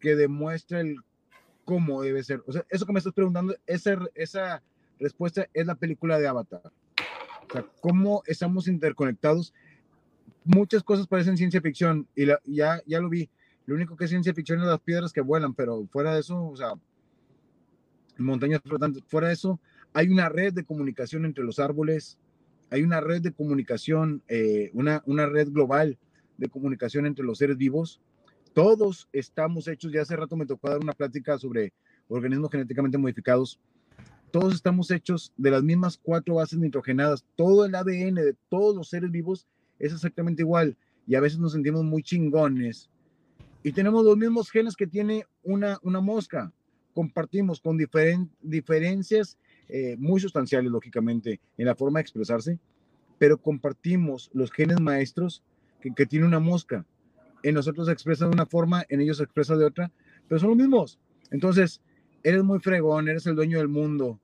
que 0.00 0.16
demuestra 0.16 0.80
el 0.80 0.96
cómo 1.64 2.00
debe 2.00 2.24
ser. 2.24 2.42
O 2.46 2.52
sea, 2.52 2.64
eso 2.70 2.86
que 2.86 2.92
me 2.92 2.98
estás 2.98 3.12
preguntando, 3.12 3.54
esa, 3.66 3.98
esa 4.14 4.62
respuesta 4.98 5.46
es 5.52 5.66
la 5.66 5.74
película 5.74 6.18
de 6.18 6.28
Avatar. 6.28 6.62
O 6.64 7.52
sea, 7.52 7.66
cómo 7.80 8.22
estamos 8.26 8.68
interconectados. 8.68 9.52
Muchas 10.44 10.82
cosas 10.82 11.06
parecen 11.06 11.36
ciencia 11.36 11.60
ficción 11.60 12.06
y 12.14 12.26
ya, 12.26 12.82
ya 12.86 13.00
lo 13.00 13.10
vi. 13.10 13.28
Lo 13.68 13.74
único 13.74 13.98
que 13.98 14.04
es 14.04 14.10
ciencia 14.10 14.32
ficción 14.32 14.60
es 14.60 14.66
las 14.66 14.80
piedras 14.80 15.12
que 15.12 15.20
vuelan, 15.20 15.52
pero 15.52 15.86
fuera 15.88 16.14
de 16.14 16.20
eso, 16.20 16.42
o 16.42 16.56
sea, 16.56 16.72
montañas 18.16 18.62
flotantes, 18.62 19.04
fuera 19.06 19.28
de 19.28 19.34
eso, 19.34 19.60
hay 19.92 20.08
una 20.08 20.30
red 20.30 20.54
de 20.54 20.64
comunicación 20.64 21.26
entre 21.26 21.44
los 21.44 21.58
árboles, 21.58 22.18
hay 22.70 22.82
una 22.82 23.02
red 23.02 23.20
de 23.20 23.30
comunicación, 23.30 24.22
eh, 24.26 24.70
una, 24.72 25.02
una 25.04 25.26
red 25.26 25.50
global 25.50 25.98
de 26.38 26.48
comunicación 26.48 27.04
entre 27.04 27.26
los 27.26 27.36
seres 27.36 27.58
vivos. 27.58 28.00
Todos 28.54 29.06
estamos 29.12 29.68
hechos, 29.68 29.92
ya 29.92 30.00
hace 30.00 30.16
rato 30.16 30.34
me 30.34 30.46
tocó 30.46 30.70
dar 30.70 30.78
una 30.78 30.94
plática 30.94 31.36
sobre 31.36 31.74
organismos 32.08 32.50
genéticamente 32.50 32.96
modificados. 32.96 33.60
Todos 34.30 34.54
estamos 34.54 34.90
hechos 34.90 35.34
de 35.36 35.50
las 35.50 35.62
mismas 35.62 36.00
cuatro 36.02 36.36
bases 36.36 36.58
nitrogenadas. 36.58 37.22
Todo 37.36 37.66
el 37.66 37.74
ADN 37.74 38.14
de 38.14 38.34
todos 38.48 38.74
los 38.74 38.88
seres 38.88 39.10
vivos 39.10 39.46
es 39.78 39.92
exactamente 39.92 40.40
igual. 40.40 40.74
Y 41.06 41.16
a 41.16 41.20
veces 41.20 41.38
nos 41.38 41.52
sentimos 41.52 41.84
muy 41.84 42.02
chingones 42.02 42.88
y 43.62 43.72
tenemos 43.72 44.04
los 44.04 44.16
mismos 44.16 44.50
genes 44.50 44.76
que 44.76 44.86
tiene 44.86 45.24
una, 45.42 45.78
una 45.82 46.00
mosca. 46.00 46.52
Compartimos 46.94 47.60
con 47.60 47.78
diferencias 48.40 49.38
eh, 49.68 49.96
muy 49.98 50.20
sustanciales, 50.20 50.70
lógicamente, 50.70 51.40
en 51.56 51.66
la 51.66 51.74
forma 51.74 51.98
de 51.98 52.02
expresarse, 52.02 52.58
pero 53.18 53.38
compartimos 53.38 54.30
los 54.32 54.50
genes 54.50 54.80
maestros 54.80 55.42
que, 55.80 55.92
que 55.94 56.06
tiene 56.06 56.26
una 56.26 56.40
mosca. 56.40 56.84
En 57.42 57.54
nosotros 57.54 57.86
se 57.86 57.92
expresa 57.92 58.24
de 58.26 58.32
una 58.32 58.46
forma, 58.46 58.84
en 58.88 59.00
ellos 59.00 59.18
se 59.18 59.24
expresa 59.24 59.56
de 59.56 59.64
otra, 59.64 59.92
pero 60.28 60.38
son 60.38 60.50
los 60.50 60.58
mismos. 60.58 60.98
Entonces, 61.30 61.80
eres 62.22 62.42
muy 62.42 62.58
fregón, 62.60 63.08
eres 63.08 63.26
el 63.26 63.36
dueño 63.36 63.58
del 63.58 63.68
mundo, 63.68 64.20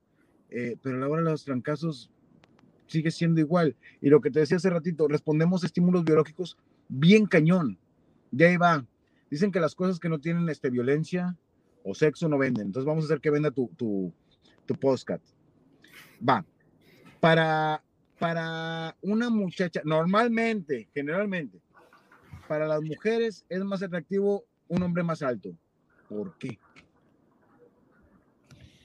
eh, 0.51 0.77
pero 0.83 0.97
a 0.97 1.01
la 1.01 1.09
hora 1.09 1.23
de 1.23 1.31
los 1.31 1.45
trancazos 1.45 2.11
sigue 2.87 3.11
siendo 3.11 3.41
igual. 3.41 3.77
Y 4.01 4.09
lo 4.09 4.21
que 4.21 4.31
te 4.31 4.41
decía 4.41 4.57
hace 4.57 4.71
ratito, 4.71 5.09
respondemos 5.09 5.63
a 5.63 5.67
estímulos 5.67 6.05
biológicos 6.05 6.57
bien 6.89 7.27
cañón. 7.27 7.79
Ya 8.31 8.49
ahí 8.49 8.57
va, 8.57 8.85
Dicen 9.35 9.51
que 9.51 9.59
las 9.59 9.75
cosas 9.75 9.99
que 9.99 10.09
no 10.09 10.21
tienen 10.21 10.49
este, 10.49 10.71
violencia 10.71 11.37
o 11.83 11.93
sexo 11.93 12.29
no 12.29 12.39
venden. 12.39 12.67
Entonces 12.67 12.87
vamos 12.87 13.03
a 13.03 13.07
hacer 13.07 13.21
que 13.21 13.31
venda 13.31 13.51
tu, 13.51 13.67
tu, 13.77 14.15
tu. 14.65 14.75
Va. 16.25 16.47
Para, 17.19 17.83
para 18.21 18.97
una 19.03 19.31
muchacha, 19.31 19.83
normalmente, 19.85 20.89
generalmente, 20.95 21.61
para 22.47 22.69
las 22.69 22.81
mujeres 22.81 23.45
es 23.49 23.65
más 23.65 23.83
atractivo 23.83 24.45
un 24.69 24.85
hombre 24.85 25.03
más 25.03 25.21
alto. 25.21 25.51
¿Por 26.09 26.39
qué? 26.39 26.61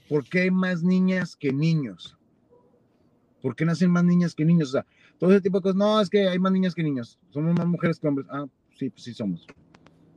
¿Por 0.09 0.27
qué 0.27 0.41
hay 0.41 0.49
más 0.49 0.81
niñas 0.81 1.35
que 1.35 1.53
niños? 1.53 2.17
¿Por 3.43 3.55
qué 3.55 3.65
nacen 3.65 3.91
más 3.91 4.03
niñas 4.03 4.33
que 4.33 4.45
niños? 4.45 4.69
O 4.69 4.71
sea, 4.71 4.85
todo 5.19 5.29
ese 5.29 5.41
tipo 5.41 5.59
de 5.59 5.61
cosas. 5.61 5.75
No, 5.75 6.01
es 6.01 6.09
que 6.09 6.27
hay 6.27 6.39
más 6.39 6.51
niñas 6.51 6.73
que 6.73 6.81
niños. 6.81 7.19
Somos 7.29 7.55
más 7.55 7.67
mujeres 7.67 7.99
que 7.99 8.07
hombres. 8.07 8.27
Ah, 8.31 8.47
sí, 8.75 8.89
pues 8.89 9.03
sí 9.03 9.13
somos 9.13 9.45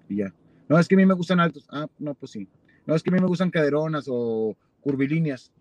ya. 0.09 0.35
No, 0.69 0.79
es 0.79 0.89
que 0.89 0.95
a 0.95 0.99
mí 0.99 1.07
me 1.07 1.15
gustan 1.15 1.41
altos. 1.41 1.67
Ah, 1.71 1.87
no, 1.99 2.15
pues 2.15 2.33
sí. 2.33 2.49
No, 2.87 2.95
es 2.95 3.03
que 3.03 3.11
a 3.11 3.13
mí 3.13 3.21
me 3.21 3.27
gustan 3.27 3.51
caderonas 3.51 4.07
o 4.09 4.57
curvilíneas. 4.81 5.53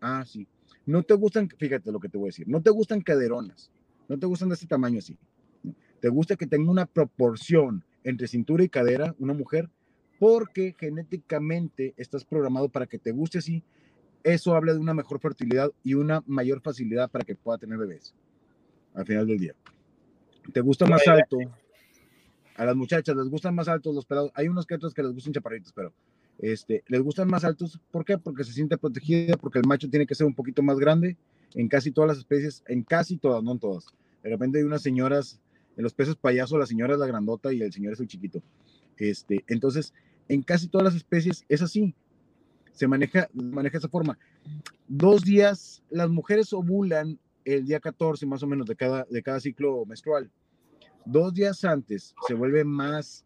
Ah, 0.00 0.24
sí. 0.26 0.46
No 0.84 1.02
te 1.02 1.14
gustan, 1.14 1.48
fíjate 1.48 1.92
lo 1.92 2.00
que 2.00 2.08
te 2.08 2.18
voy 2.18 2.26
a 2.26 2.30
decir, 2.30 2.48
no 2.48 2.60
te 2.60 2.70
gustan 2.70 3.00
caderonas, 3.00 3.70
no 4.08 4.18
te 4.18 4.26
gustan 4.26 4.48
de 4.48 4.54
este 4.54 4.66
tamaño 4.66 4.98
así. 4.98 5.16
Te 6.00 6.08
gusta 6.08 6.34
que 6.34 6.46
tenga 6.46 6.70
una 6.70 6.86
proporción 6.86 7.84
entre 8.02 8.26
cintura 8.26 8.64
y 8.64 8.68
cadera 8.68 9.14
una 9.20 9.32
mujer 9.32 9.70
porque 10.18 10.74
genéticamente 10.78 11.94
estás 11.96 12.24
programado 12.24 12.68
para 12.68 12.86
que 12.86 12.98
te 12.98 13.12
guste 13.12 13.38
así. 13.38 13.62
Eso 14.24 14.54
habla 14.54 14.72
de 14.72 14.80
una 14.80 14.94
mejor 14.94 15.20
fertilidad 15.20 15.70
y 15.84 15.94
una 15.94 16.22
mayor 16.26 16.60
facilidad 16.60 17.10
para 17.10 17.24
que 17.24 17.36
pueda 17.36 17.58
tener 17.58 17.78
bebés 17.78 18.14
al 18.94 19.06
final 19.06 19.26
del 19.26 19.38
día. 19.38 19.54
Te 20.52 20.60
gusta 20.60 20.86
más 20.86 21.06
alto, 21.06 21.38
a 22.62 22.66
las 22.66 22.76
muchachas 22.76 23.16
les 23.16 23.28
gustan 23.28 23.54
más 23.56 23.66
altos 23.66 23.92
los 23.92 24.06
pelados. 24.06 24.30
Hay 24.34 24.46
unos 24.46 24.66
que 24.66 24.76
otros 24.76 24.94
que 24.94 25.02
les 25.02 25.12
gustan 25.12 25.32
chaparritos, 25.32 25.72
pero 25.72 25.92
este, 26.38 26.84
les 26.86 27.02
gustan 27.02 27.28
más 27.28 27.44
altos. 27.44 27.80
¿Por 27.90 28.04
qué? 28.04 28.18
Porque 28.18 28.44
se 28.44 28.52
siente 28.52 28.78
protegida, 28.78 29.36
porque 29.36 29.58
el 29.58 29.66
macho 29.66 29.90
tiene 29.90 30.06
que 30.06 30.14
ser 30.14 30.26
un 30.26 30.34
poquito 30.34 30.62
más 30.62 30.78
grande 30.78 31.16
en 31.54 31.68
casi 31.68 31.90
todas 31.90 32.08
las 32.08 32.18
especies, 32.18 32.62
en 32.68 32.84
casi 32.84 33.16
todas, 33.16 33.42
no 33.42 33.52
en 33.52 33.58
todas. 33.58 33.86
De 34.22 34.30
repente 34.30 34.58
hay 34.58 34.64
unas 34.64 34.80
señoras, 34.80 35.40
en 35.76 35.82
los 35.82 35.92
peces 35.92 36.14
payasos, 36.14 36.56
la 36.56 36.66
señora 36.66 36.94
es 36.94 37.00
la 37.00 37.06
grandota 37.06 37.52
y 37.52 37.60
el 37.62 37.72
señor 37.72 37.94
es 37.94 38.00
el 38.00 38.06
chiquito. 38.06 38.40
Este, 38.96 39.44
entonces, 39.48 39.92
en 40.28 40.42
casi 40.42 40.68
todas 40.68 40.84
las 40.84 40.94
especies 40.94 41.44
es 41.48 41.62
así. 41.62 41.96
Se 42.72 42.86
maneja, 42.86 43.28
maneja 43.34 43.78
esa 43.78 43.88
forma. 43.88 44.16
Dos 44.86 45.22
días, 45.22 45.82
las 45.90 46.10
mujeres 46.10 46.52
ovulan 46.52 47.18
el 47.44 47.66
día 47.66 47.80
14 47.80 48.24
más 48.24 48.44
o 48.44 48.46
menos 48.46 48.68
de 48.68 48.76
cada, 48.76 49.04
de 49.10 49.20
cada 49.20 49.40
ciclo 49.40 49.84
menstrual 49.84 50.30
dos 51.04 51.34
días 51.34 51.64
antes 51.64 52.14
se 52.26 52.34
vuelve 52.34 52.64
más 52.64 53.24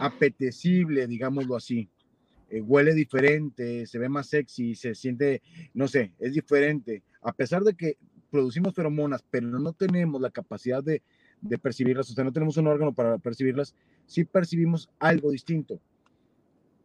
apetecible, 0.00 1.06
digámoslo 1.06 1.56
así. 1.56 1.88
Eh, 2.50 2.62
huele 2.62 2.94
diferente, 2.94 3.86
se 3.86 3.98
ve 3.98 4.08
más 4.08 4.28
sexy, 4.28 4.74
se 4.74 4.94
siente, 4.94 5.42
no 5.74 5.86
sé, 5.86 6.12
es 6.18 6.32
diferente. 6.32 7.02
A 7.20 7.32
pesar 7.32 7.62
de 7.62 7.74
que 7.74 7.98
producimos 8.30 8.74
feromonas, 8.74 9.22
pero 9.30 9.46
no 9.46 9.72
tenemos 9.72 10.20
la 10.20 10.30
capacidad 10.30 10.82
de, 10.82 11.02
de 11.42 11.58
percibirlas, 11.58 12.10
o 12.10 12.14
sea, 12.14 12.24
no 12.24 12.32
tenemos 12.32 12.56
un 12.56 12.66
órgano 12.66 12.94
para 12.94 13.18
percibirlas, 13.18 13.74
sí 14.06 14.24
percibimos 14.24 14.88
algo 14.98 15.30
distinto. 15.30 15.80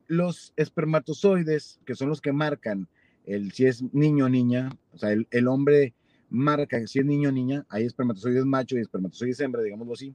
Los 0.08 0.54
espermatozoides, 0.58 1.80
que 1.86 1.96
son 1.96 2.10
los 2.10 2.20
que 2.20 2.34
marcan 2.34 2.88
el 3.26 3.54
si 3.54 3.66
es 3.66 3.82
niño 3.94 4.26
o 4.26 4.30
niña, 4.30 4.70
o 4.92 4.98
sea, 4.98 5.14
el, 5.14 5.28
el 5.32 5.48
hombre 5.48 5.94
marca 6.30 6.86
si 6.88 7.00
es 7.00 7.06
niño 7.06 7.30
o 7.30 7.32
niña, 7.32 7.66
hay 7.70 7.86
espermatozoides 7.86 8.44
macho 8.44 8.78
y 8.78 8.82
espermatozoides 8.82 9.40
hembra, 9.40 9.62
digámoslo 9.62 9.94
así 9.94 10.14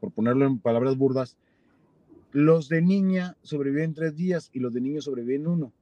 por 0.00 0.12
ponerlo 0.12 0.46
en 0.46 0.58
palabras 0.58 0.96
burdas, 0.96 1.36
los 2.32 2.68
de 2.68 2.82
niña 2.82 3.36
sobreviven 3.42 3.94
tres 3.94 4.16
días 4.16 4.50
y 4.52 4.60
los 4.60 4.72
de 4.74 4.80
niño 4.80 5.00
sobreviven 5.00 5.46
uno. 5.46 5.72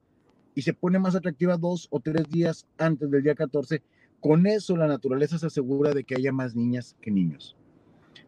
Y 0.53 0.61
se 0.61 0.73
pone 0.73 0.99
más 0.99 1.15
atractiva 1.15 1.57
dos 1.57 1.87
o 1.91 1.99
tres 1.99 2.29
días 2.29 2.65
antes 2.77 3.11
del 3.11 3.23
día 3.23 3.35
14. 3.35 3.81
Con 4.21 4.47
eso 4.47 4.77
la 4.77 4.87
naturaleza 4.87 5.37
se 5.37 5.47
asegura 5.47 5.93
de 5.93 6.03
que 6.03 6.15
haya 6.15 6.31
más 6.31 6.55
niñas 6.55 6.95
que 7.01 7.11
niños. 7.11 7.57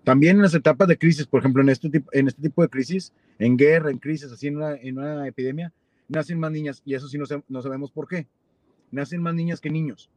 También 0.04 0.38
en 0.38 0.41
las 0.41 0.54
etapas 0.54 0.88
de 0.88 0.97
crisis, 0.97 1.26
por 1.26 1.39
ejemplo, 1.39 1.62
en 1.62 1.69
este 1.69 1.89
tipo, 1.89 2.10
en 2.13 2.28
este 2.28 2.41
tipo 2.41 2.62
de 2.62 2.69
crisis, 2.69 3.13
en 3.39 3.58
guerra, 3.58 3.91
en 3.91 3.97
crisis, 3.97 4.32
así 4.32 4.47
en 4.47 4.58
una, 4.97 5.28
epidemia, 5.28 5.73
nacen 6.08 6.39
más 6.39 6.52
niñas 6.52 6.82
y 6.86 6.95
eso 6.95 7.08
sí 7.08 7.17
no, 7.17 7.26
no 7.47 7.62
sabemos 7.62 7.91
por 7.91 8.08
qué. 8.08 8.28
Nacen 8.91 9.21
más 9.21 9.36
niñas 9.36 9.62
que 9.62 9.69
niños. 9.69 10.10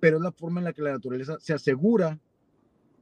Pero 0.00 0.16
es 0.16 0.22
la 0.22 0.32
forma 0.32 0.60
en 0.60 0.64
la 0.64 0.72
que 0.72 0.82
la 0.82 0.92
naturaleza 0.92 1.36
se 1.40 1.52
asegura 1.52 2.18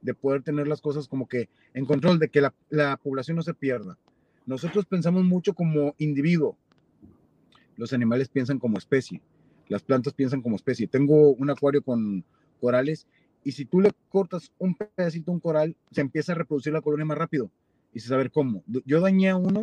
de 0.01 0.13
poder 0.13 0.43
tener 0.43 0.67
las 0.67 0.81
cosas 0.81 1.07
como 1.07 1.27
que 1.27 1.49
en 1.73 1.85
control, 1.85 2.19
de 2.19 2.29
que 2.29 2.41
la, 2.41 2.53
la 2.69 2.97
población 2.97 3.37
no 3.37 3.43
se 3.43 3.53
pierda. 3.53 3.97
Nosotros 4.45 4.85
pensamos 4.85 5.23
mucho 5.23 5.53
como 5.53 5.93
individuo, 5.97 6.57
los 7.77 7.93
animales 7.93 8.29
piensan 8.29 8.59
como 8.59 8.77
especie, 8.77 9.21
las 9.67 9.83
plantas 9.83 10.13
piensan 10.13 10.41
como 10.41 10.55
especie. 10.55 10.87
Tengo 10.87 11.31
un 11.31 11.49
acuario 11.49 11.81
con 11.81 12.23
corales 12.59 13.07
y 13.43 13.53
si 13.53 13.65
tú 13.65 13.81
le 13.81 13.91
cortas 14.09 14.51
un 14.59 14.75
pedacito 14.75 15.31
a 15.31 15.33
un 15.33 15.39
coral, 15.39 15.75
se 15.91 16.01
empieza 16.01 16.33
a 16.33 16.35
reproducir 16.35 16.73
la 16.73 16.81
colonia 16.81 17.05
más 17.05 17.17
rápido. 17.17 17.49
Y 17.93 17.99
se 17.99 18.07
saber 18.07 18.31
cómo. 18.31 18.63
Yo 18.85 19.01
dañé 19.01 19.29
a 19.29 19.35
uno 19.35 19.61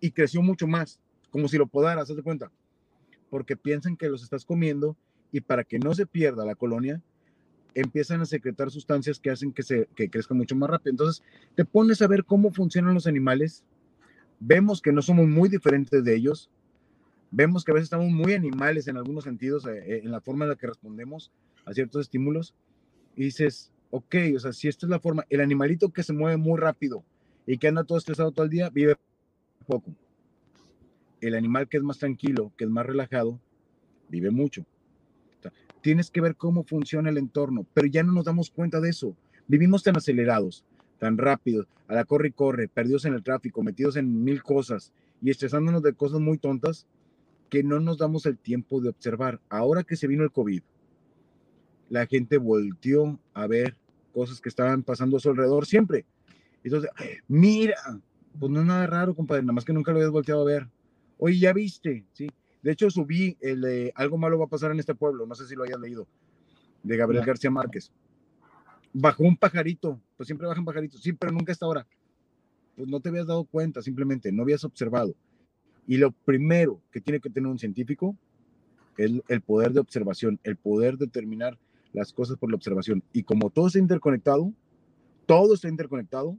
y 0.00 0.10
creció 0.10 0.42
mucho 0.42 0.66
más, 0.66 1.00
como 1.30 1.46
si 1.46 1.56
lo 1.56 1.66
podaras, 1.66 2.10
haz 2.10 2.16
de 2.16 2.22
cuenta. 2.22 2.50
Porque 3.28 3.56
piensan 3.56 3.96
que 3.96 4.08
los 4.08 4.22
estás 4.22 4.44
comiendo 4.44 4.96
y 5.30 5.40
para 5.40 5.64
que 5.64 5.78
no 5.78 5.94
se 5.94 6.06
pierda 6.06 6.44
la 6.44 6.56
colonia, 6.56 7.00
empiezan 7.74 8.20
a 8.20 8.26
secretar 8.26 8.70
sustancias 8.70 9.18
que 9.18 9.30
hacen 9.30 9.52
que, 9.52 9.62
se, 9.62 9.88
que 9.94 10.08
crezca 10.08 10.34
mucho 10.34 10.56
más 10.56 10.70
rápido. 10.70 10.92
Entonces, 10.92 11.22
te 11.54 11.64
pones 11.64 12.02
a 12.02 12.06
ver 12.06 12.24
cómo 12.24 12.52
funcionan 12.52 12.94
los 12.94 13.06
animales, 13.06 13.64
vemos 14.38 14.80
que 14.80 14.92
no 14.92 15.02
somos 15.02 15.28
muy 15.28 15.48
diferentes 15.48 16.02
de 16.04 16.14
ellos, 16.14 16.50
vemos 17.30 17.64
que 17.64 17.72
a 17.72 17.74
veces 17.74 17.86
estamos 17.86 18.10
muy 18.10 18.34
animales 18.34 18.88
en 18.88 18.96
algunos 18.96 19.24
sentidos, 19.24 19.66
eh, 19.66 19.78
eh, 19.86 20.00
en 20.04 20.10
la 20.10 20.20
forma 20.20 20.44
en 20.44 20.50
la 20.50 20.56
que 20.56 20.66
respondemos 20.66 21.30
a 21.64 21.72
ciertos 21.72 22.02
estímulos, 22.02 22.54
y 23.16 23.24
dices, 23.24 23.72
ok, 23.90 24.16
o 24.36 24.40
sea, 24.40 24.52
si 24.52 24.68
esta 24.68 24.86
es 24.86 24.90
la 24.90 25.00
forma, 25.00 25.24
el 25.28 25.40
animalito 25.40 25.90
que 25.90 26.02
se 26.02 26.12
mueve 26.12 26.36
muy 26.36 26.58
rápido 26.58 27.04
y 27.46 27.58
que 27.58 27.68
anda 27.68 27.84
todo 27.84 27.98
estresado 27.98 28.32
todo 28.32 28.44
el 28.44 28.50
día, 28.50 28.70
vive 28.70 28.96
poco. 29.66 29.94
El 31.20 31.34
animal 31.34 31.68
que 31.68 31.76
es 31.76 31.82
más 31.82 31.98
tranquilo, 31.98 32.52
que 32.56 32.64
es 32.64 32.70
más 32.70 32.86
relajado, 32.86 33.38
vive 34.08 34.30
mucho. 34.30 34.64
Tienes 35.80 36.10
que 36.10 36.20
ver 36.20 36.36
cómo 36.36 36.64
funciona 36.64 37.10
el 37.10 37.18
entorno, 37.18 37.66
pero 37.74 37.86
ya 37.86 38.02
no 38.02 38.12
nos 38.12 38.24
damos 38.24 38.50
cuenta 38.50 38.80
de 38.80 38.90
eso. 38.90 39.16
Vivimos 39.48 39.82
tan 39.82 39.96
acelerados, 39.96 40.64
tan 40.98 41.18
rápidos, 41.18 41.66
a 41.88 41.94
la 41.94 42.04
corre 42.04 42.28
y 42.28 42.32
corre, 42.32 42.68
perdidos 42.68 43.04
en 43.04 43.14
el 43.14 43.22
tráfico, 43.22 43.62
metidos 43.62 43.96
en 43.96 44.22
mil 44.22 44.42
cosas 44.42 44.92
y 45.22 45.30
estresándonos 45.30 45.82
de 45.82 45.92
cosas 45.92 46.20
muy 46.20 46.38
tontas 46.38 46.86
que 47.48 47.62
no 47.62 47.80
nos 47.80 47.98
damos 47.98 48.26
el 48.26 48.38
tiempo 48.38 48.80
de 48.80 48.90
observar. 48.90 49.40
Ahora 49.48 49.82
que 49.82 49.96
se 49.96 50.06
vino 50.06 50.22
el 50.22 50.30
COVID, 50.30 50.62
la 51.88 52.06
gente 52.06 52.38
volteó 52.38 53.18
a 53.34 53.46
ver 53.46 53.76
cosas 54.14 54.40
que 54.40 54.48
estaban 54.48 54.82
pasando 54.82 55.16
a 55.16 55.20
su 55.20 55.30
alrededor 55.30 55.66
siempre. 55.66 56.04
Entonces, 56.62 56.90
mira, 57.26 57.74
pues 58.38 58.52
no 58.52 58.60
es 58.60 58.66
nada 58.66 58.86
raro, 58.86 59.14
compadre, 59.14 59.42
nada 59.42 59.54
más 59.54 59.64
que 59.64 59.72
nunca 59.72 59.90
lo 59.90 59.98
habías 59.98 60.12
volteado 60.12 60.42
a 60.42 60.44
ver. 60.44 60.68
Oye, 61.18 61.38
ya 61.38 61.52
viste, 61.52 62.04
¿sí? 62.12 62.28
De 62.62 62.72
hecho, 62.72 62.90
subí 62.90 63.36
el 63.40 63.60
de 63.60 63.92
Algo 63.94 64.18
malo 64.18 64.38
va 64.38 64.44
a 64.44 64.48
pasar 64.48 64.70
en 64.70 64.80
este 64.80 64.94
pueblo, 64.94 65.26
no 65.26 65.34
sé 65.34 65.46
si 65.46 65.54
lo 65.54 65.64
hayas 65.64 65.80
leído, 65.80 66.06
de 66.82 66.96
Gabriel 66.96 67.24
García 67.24 67.50
Márquez. 67.50 67.90
Bajó 68.92 69.22
un 69.24 69.36
pajarito, 69.36 70.00
pues 70.16 70.26
siempre 70.26 70.46
bajan 70.46 70.64
pajaritos, 70.64 71.00
sí, 71.00 71.12
pero 71.12 71.32
nunca 71.32 71.52
hasta 71.52 71.66
ahora. 71.66 71.86
Pues 72.76 72.88
no 72.88 73.00
te 73.00 73.08
habías 73.08 73.26
dado 73.26 73.44
cuenta, 73.44 73.82
simplemente 73.82 74.32
no 74.32 74.42
habías 74.42 74.64
observado. 74.64 75.14
Y 75.86 75.96
lo 75.96 76.10
primero 76.12 76.80
que 76.90 77.00
tiene 77.00 77.20
que 77.20 77.30
tener 77.30 77.48
un 77.50 77.58
científico 77.58 78.16
es 78.96 79.12
el 79.28 79.40
poder 79.40 79.72
de 79.72 79.80
observación, 79.80 80.38
el 80.44 80.56
poder 80.56 80.98
determinar 80.98 81.58
las 81.92 82.12
cosas 82.12 82.36
por 82.36 82.50
la 82.50 82.56
observación. 82.56 83.02
Y 83.12 83.22
como 83.22 83.50
todo 83.50 83.68
está 83.68 83.78
interconectado, 83.78 84.52
todo 85.26 85.54
está 85.54 85.68
interconectado, 85.68 86.36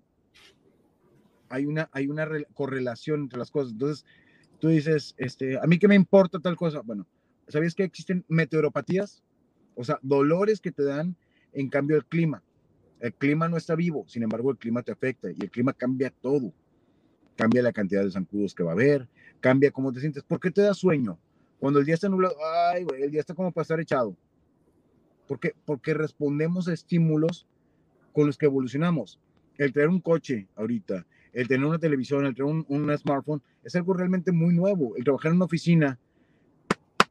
hay 1.52 1.66
una, 1.66 1.90
hay 1.92 2.08
una 2.08 2.28
correlación 2.54 3.22
entre 3.22 3.40
las 3.40 3.52
cosas. 3.52 3.74
Entonces, 3.74 4.06
tú 4.62 4.68
dices, 4.68 5.16
este, 5.18 5.58
a 5.58 5.64
mí 5.64 5.80
qué 5.80 5.88
me 5.88 5.96
importa 5.96 6.40
tal 6.40 6.56
cosa. 6.56 6.82
Bueno, 6.82 7.08
¿sabías 7.48 7.74
que 7.74 7.84
existen 7.84 8.24
meteoropatías? 8.30 9.24
O 9.76 9.84
sea, 9.84 10.00
dolores 10.04 10.62
que 10.62 10.72
te 10.72 10.84
dan 10.84 11.16
en 11.52 11.68
cambio 11.68 11.98
el 11.98 12.06
clima. 12.06 12.44
El 13.00 13.14
clima 13.16 13.50
no 13.50 13.58
está 13.58 13.74
vivo, 13.74 14.06
sin 14.08 14.22
embargo, 14.22 14.52
el 14.52 14.58
clima 14.58 14.84
te 14.84 14.92
afecta 14.92 15.32
y 15.32 15.38
el 15.42 15.50
clima 15.50 15.74
cambia 15.74 16.14
todo. 16.22 16.54
Cambia 17.36 17.64
la 17.64 17.74
cantidad 17.74 18.04
de 18.04 18.12
zancudos 18.12 18.54
que 18.54 18.62
va 18.62 18.72
a 18.72 18.74
haber, 18.74 19.10
cambia 19.40 19.72
cómo 19.72 19.92
te 19.92 20.00
sientes. 20.00 20.22
¿Por 20.22 20.40
qué 20.40 20.52
te 20.52 20.62
da 20.62 20.76
sueño? 20.76 21.18
Cuando 21.60 21.80
el 21.80 21.86
día 21.86 21.96
está 21.96 22.08
nublado, 22.08 22.36
ay, 22.72 22.86
el 23.00 23.10
día 23.10 23.22
está 23.22 23.34
como 23.34 23.52
para 23.52 23.64
estar 23.64 23.80
echado. 23.80 24.16
¿Por 25.28 25.40
qué? 25.40 25.56
Porque 25.66 25.96
respondemos 25.96 26.68
a 26.68 26.74
estímulos 26.74 27.48
con 28.14 28.28
los 28.28 28.38
que 28.38 28.46
evolucionamos. 28.46 29.20
El 29.58 29.74
tener 29.74 29.90
un 29.90 30.02
coche 30.02 30.48
ahorita, 30.56 31.08
el 31.34 31.48
tener 31.48 31.66
una 31.66 31.80
televisión, 31.80 32.26
el 32.26 32.36
tener 32.36 32.64
un, 32.68 32.98
smartphone, 32.98 33.42
es 33.64 33.76
algo 33.76 33.94
realmente 33.94 34.32
muy 34.32 34.54
nuevo. 34.54 34.96
El 34.98 35.04
trabajar 35.04 35.32
en 35.32 35.38
una 35.38 35.46
oficina, 35.46 35.98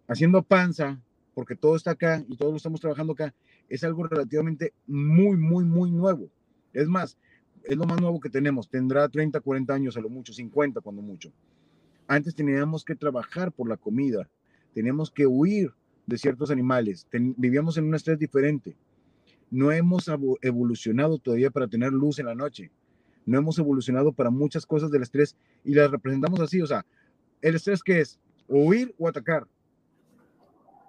haciendo 0.08 0.42
panza, 0.42 1.00
porque 1.34 1.56
todo 1.56 1.76
está 1.76 1.92
acá 1.92 2.24
y 2.28 2.36
todos 2.36 2.52
lo 2.52 2.56
estamos 2.56 2.80
trabajando 2.80 3.12
acá, 3.12 3.34
es 3.68 3.84
algo 3.84 4.04
relativamente 4.04 4.72
muy, 4.86 5.36
muy, 5.36 5.64
muy 5.64 5.90
nuevo. 5.90 6.28
Es 6.72 6.88
más, 6.88 7.16
es 7.64 7.76
lo 7.76 7.84
más 7.84 8.00
nuevo 8.00 8.20
que 8.20 8.28
tenemos. 8.28 8.68
Tendrá 8.68 9.08
30, 9.08 9.40
40 9.40 9.72
años 9.72 9.96
a 9.96 10.00
lo 10.00 10.08
mucho, 10.08 10.32
50 10.32 10.80
cuando 10.80 11.02
mucho. 11.02 11.32
Antes 12.06 12.34
teníamos 12.34 12.84
que 12.84 12.96
trabajar 12.96 13.52
por 13.52 13.68
la 13.68 13.76
comida, 13.76 14.28
teníamos 14.74 15.10
que 15.10 15.26
huir 15.26 15.72
de 16.06 16.18
ciertos 16.18 16.50
animales, 16.50 17.06
vivíamos 17.12 17.76
en 17.76 17.84
un 17.84 17.94
estrés 17.94 18.18
diferente. 18.18 18.76
No 19.48 19.70
hemos 19.70 20.10
evolucionado 20.42 21.18
todavía 21.18 21.50
para 21.50 21.68
tener 21.68 21.92
luz 21.92 22.18
en 22.18 22.26
la 22.26 22.34
noche. 22.34 22.70
No 23.26 23.38
hemos 23.38 23.58
evolucionado 23.58 24.12
para 24.12 24.30
muchas 24.30 24.66
cosas 24.66 24.90
del 24.90 25.02
estrés 25.02 25.36
y 25.64 25.74
las 25.74 25.90
representamos 25.90 26.40
así. 26.40 26.60
O 26.60 26.66
sea, 26.66 26.84
el 27.42 27.54
estrés 27.54 27.82
que 27.82 28.00
es 28.00 28.18
huir 28.48 28.94
o 28.98 29.08
atacar. 29.08 29.46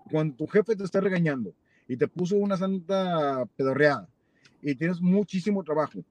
Cuando 0.10 0.36
tu 0.36 0.48
jefe 0.48 0.76
te 0.76 0.84
está 0.84 1.00
regañando 1.00 1.54
y 1.88 1.96
te 1.96 2.08
puso 2.08 2.36
una 2.36 2.58
santa 2.58 3.46
pedorreada 3.56 4.10
y 4.62 4.76
tienes 4.76 5.00
muchísimo 5.02 5.63
trabajo, 5.63 6.04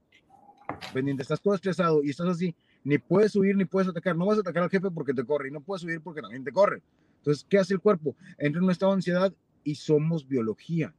pendiente, 0.92 1.22
estás 1.22 1.40
todo 1.40 1.54
estresado 1.54 2.02
y 2.02 2.10
estás 2.10 2.28
así, 2.28 2.54
ni 2.84 2.98
puedes 2.98 3.34
huir 3.36 3.56
ni 3.56 3.64
puedes 3.64 3.88
atacar. 3.88 4.16
No 4.16 4.26
vas 4.26 4.38
a 4.38 4.40
atacar 4.40 4.62
al 4.62 4.70
jefe 4.70 4.90
porque 4.90 5.12
te 5.12 5.24
corre 5.24 5.48
y 5.48 5.52
no 5.52 5.60
puedes 5.60 5.84
huir 5.84 6.00
porque 6.00 6.22
también 6.22 6.44
te 6.44 6.52
corre. 6.52 6.82
Entonces, 7.18 7.44
¿qué 7.48 7.58
hace 7.58 7.74
el 7.74 7.80
cuerpo? 7.80 8.16
Entra 8.38 8.58
en 8.58 8.64
un 8.64 8.70
estado 8.70 8.92
de 8.92 8.96
ansiedad 8.96 9.34
y 9.62 9.74
somos 9.74 10.26
biología. 10.26 10.94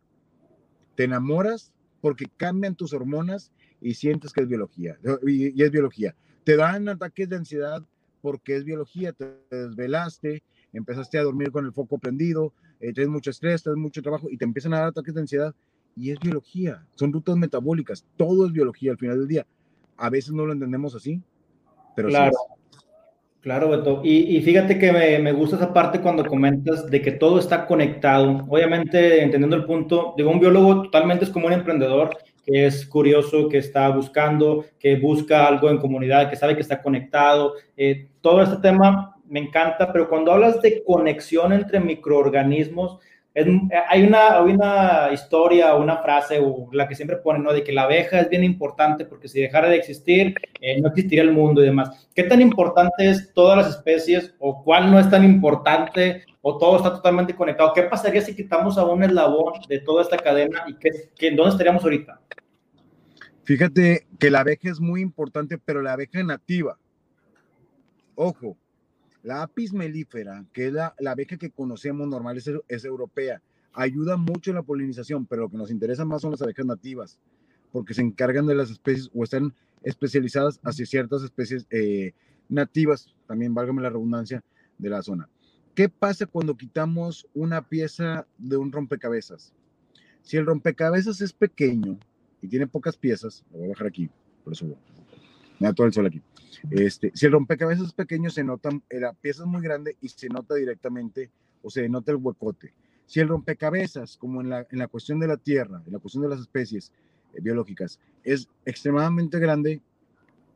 Te 0.95 1.05
enamoras 1.05 1.73
porque 2.01 2.25
cambian 2.37 2.75
tus 2.75 2.93
hormonas 2.93 3.51
y 3.81 3.95
sientes 3.95 4.31
que 4.31 4.41
es 4.41 4.47
biología. 4.47 4.97
Y, 5.25 5.61
es 5.61 5.71
biología. 5.71 6.15
Te 6.43 6.55
dan 6.55 6.87
ataques 6.87 7.27
de 7.27 7.35
ansiedad 7.35 7.83
porque 8.21 8.55
es 8.55 8.63
biología. 8.63 9.11
Te 9.13 9.33
desvelaste, 9.49 10.43
empezaste 10.71 11.17
a 11.17 11.23
dormir 11.23 11.51
con 11.51 11.65
el 11.65 11.73
foco 11.73 11.97
prendido, 11.97 12.53
eh, 12.79 12.93
tienes 12.93 13.09
mucho 13.09 13.31
estrés, 13.31 13.63
tienes 13.63 13.79
mucho 13.79 14.01
trabajo 14.01 14.29
y 14.29 14.37
te 14.37 14.45
empiezan 14.45 14.73
a 14.73 14.79
dar 14.79 14.87
ataques 14.89 15.13
de 15.13 15.21
ansiedad. 15.21 15.55
Y 15.95 16.11
es 16.11 16.19
biología. 16.19 16.85
Son 16.95 17.11
rutas 17.11 17.35
metabólicas. 17.35 18.05
Todo 18.15 18.45
es 18.45 18.53
biología 18.53 18.91
al 18.91 18.97
final 18.97 19.19
del 19.19 19.27
día. 19.27 19.45
A 19.97 20.09
veces 20.09 20.31
no 20.31 20.45
lo 20.45 20.53
entendemos 20.53 20.95
así, 20.95 21.21
pero 21.95 22.07
claro. 22.07 22.37
Claro, 23.41 23.69
Beto. 23.69 24.01
Y, 24.03 24.39
fíjate 24.41 24.77
que 24.77 24.91
me, 24.91 25.31
gusta 25.31 25.55
esa 25.55 25.73
parte 25.73 25.99
cuando 25.99 26.23
comentas 26.23 26.85
de 26.91 27.01
que 27.01 27.11
todo 27.11 27.39
está 27.39 27.65
conectado. 27.65 28.45
Obviamente, 28.47 29.23
entendiendo 29.23 29.55
el 29.55 29.65
punto, 29.65 30.13
digo, 30.15 30.29
un 30.29 30.39
biólogo 30.39 30.83
totalmente 30.83 31.25
es 31.25 31.31
como 31.31 31.47
un 31.47 31.53
emprendedor 31.53 32.11
que 32.45 32.65
es 32.65 32.85
curioso, 32.85 33.47
que 33.47 33.57
está 33.57 33.89
buscando, 33.89 34.65
que 34.79 34.95
busca 34.95 35.47
algo 35.47 35.69
en 35.69 35.77
comunidad, 35.77 36.29
que 36.29 36.35
sabe 36.35 36.55
que 36.55 36.61
está 36.61 36.81
conectado. 36.81 37.53
Eh, 37.77 38.07
todo 38.21 38.41
este 38.41 38.57
tema 38.57 39.15
me 39.27 39.39
encanta, 39.39 39.91
pero 39.91 40.09
cuando 40.09 40.31
hablas 40.31 40.61
de 40.61 40.83
conexión 40.83 41.53
entre 41.53 41.79
microorganismos, 41.79 42.99
hay, 43.89 44.03
una, 44.03 44.41
una 44.41 45.09
historia, 45.13 45.75
una 45.75 45.97
frase, 45.97 46.41
la 46.73 46.87
que 46.87 46.95
siempre 46.95 47.15
ponen, 47.17 47.43
¿no? 47.43 47.53
De 47.53 47.63
que 47.63 47.71
la 47.71 47.83
abeja 47.83 48.19
es 48.19 48.29
bien 48.29 48.43
importante 48.43 49.05
porque 49.05 49.29
si 49.29 49.39
dejara 49.39 49.69
de 49.69 49.77
existir, 49.77 50.35
eh, 50.59 50.81
no 50.81 50.89
existiría 50.89 51.23
el 51.23 51.31
mundo 51.31 51.61
y 51.61 51.65
demás. 51.65 52.09
¿Qué 52.13 52.23
tan 52.23 52.41
importante 52.41 53.09
es 53.09 53.33
todas 53.33 53.57
las 53.57 53.77
especies 53.77 54.35
o 54.39 54.61
cuál 54.63 54.91
no 54.91 54.99
es 54.99 55.09
tan 55.09 55.23
importante 55.23 56.25
o 56.41 56.57
todo 56.57 56.77
está 56.77 56.93
totalmente 56.93 57.35
conectado? 57.35 57.73
¿Qué 57.73 57.83
pasaría 57.83 58.21
si 58.21 58.35
quitamos 58.35 58.77
a 58.77 58.85
un 58.85 59.03
eslabón 59.03 59.53
de 59.67 59.79
toda 59.79 60.01
esta 60.01 60.17
cadena 60.17 60.63
y 60.67 60.75
que, 60.75 60.89
que 61.17 61.31
dónde 61.35 61.51
estaríamos 61.51 61.83
ahorita? 61.83 62.19
Fíjate 63.43 64.07
que 64.19 64.31
la 64.31 64.41
abeja 64.41 64.69
es 64.69 64.79
muy 64.79 65.01
importante, 65.01 65.57
pero 65.57 65.81
la 65.81 65.93
abeja 65.93 66.23
nativa. 66.23 66.77
Ojo, 68.15 68.57
la 69.23 69.43
apis 69.43 69.73
melífera, 69.73 70.45
que 70.53 70.67
es 70.67 70.73
la, 70.73 70.93
abeja 71.07 71.37
que 71.37 71.51
conocemos 71.51 72.07
normal, 72.07 72.37
es, 72.37 72.85
europea. 72.85 73.41
Ayuda 73.73 74.17
mucho 74.17 74.51
en 74.51 74.55
la 74.55 74.63
polinización, 74.63 75.25
pero 75.25 75.43
lo 75.43 75.49
que 75.49 75.57
nos 75.57 75.71
interesa 75.71 76.05
más 76.05 76.21
son 76.21 76.31
las 76.31 76.41
abejas 76.41 76.65
nativas, 76.65 77.19
porque 77.71 77.93
se 77.93 78.01
encargan 78.01 78.45
de 78.45 78.55
las 78.55 78.69
especies 78.69 79.09
o 79.13 79.23
están 79.23 79.53
especializadas 79.83 80.59
hacia 80.63 80.85
ciertas 80.85 81.23
especies 81.23 81.65
eh, 81.69 82.13
nativas, 82.49 83.15
también 83.27 83.53
válgame 83.53 83.81
la 83.81 83.89
redundancia, 83.89 84.43
de 84.77 84.89
la 84.89 85.01
zona. 85.01 85.29
¿Qué 85.75 85.87
pasa 85.87 86.25
cuando 86.25 86.57
quitamos 86.57 87.27
una 87.33 87.61
pieza 87.61 88.27
de 88.37 88.57
un 88.57 88.71
rompecabezas? 88.71 89.53
Si 90.21 90.35
el 90.35 90.45
rompecabezas 90.45 91.21
es 91.21 91.31
pequeño 91.31 91.97
y 92.41 92.47
tiene 92.47 92.67
pocas 92.67 92.97
piezas, 92.97 93.45
lo 93.51 93.59
voy 93.59 93.67
a 93.67 93.69
bajar 93.69 93.87
aquí, 93.87 94.09
por 94.43 94.53
eso 94.53 94.65
me 94.65 95.67
da 95.67 95.73
todo 95.73 95.87
el 95.87 95.93
sol 95.93 96.07
aquí. 96.07 96.21
Este, 96.71 97.11
si 97.15 97.25
el 97.25 97.31
rompecabezas 97.31 97.87
es 97.87 97.93
pequeño, 97.93 98.29
se 98.29 98.43
nota, 98.43 98.69
eh, 98.89 98.99
la 98.99 99.13
pieza 99.13 99.43
es 99.43 99.47
muy 99.47 99.61
grande 99.61 99.95
y 100.01 100.09
se 100.09 100.27
nota 100.27 100.55
directamente 100.55 101.31
o 101.61 101.69
se 101.69 101.87
nota 101.87 102.11
el 102.11 102.17
huecote. 102.17 102.73
Si 103.05 103.19
el 103.19 103.29
rompecabezas, 103.29 104.17
como 104.17 104.41
en 104.41 104.49
la, 104.49 104.67
en 104.69 104.79
la 104.79 104.87
cuestión 104.87 105.19
de 105.19 105.27
la 105.27 105.37
tierra, 105.37 105.81
en 105.85 105.93
la 105.93 105.99
cuestión 105.99 106.23
de 106.23 106.29
las 106.29 106.41
especies, 106.41 106.91
eh, 107.33 107.39
biológicas, 107.41 107.99
es 108.23 108.49
extremadamente 108.65 109.39
grande, 109.39 109.81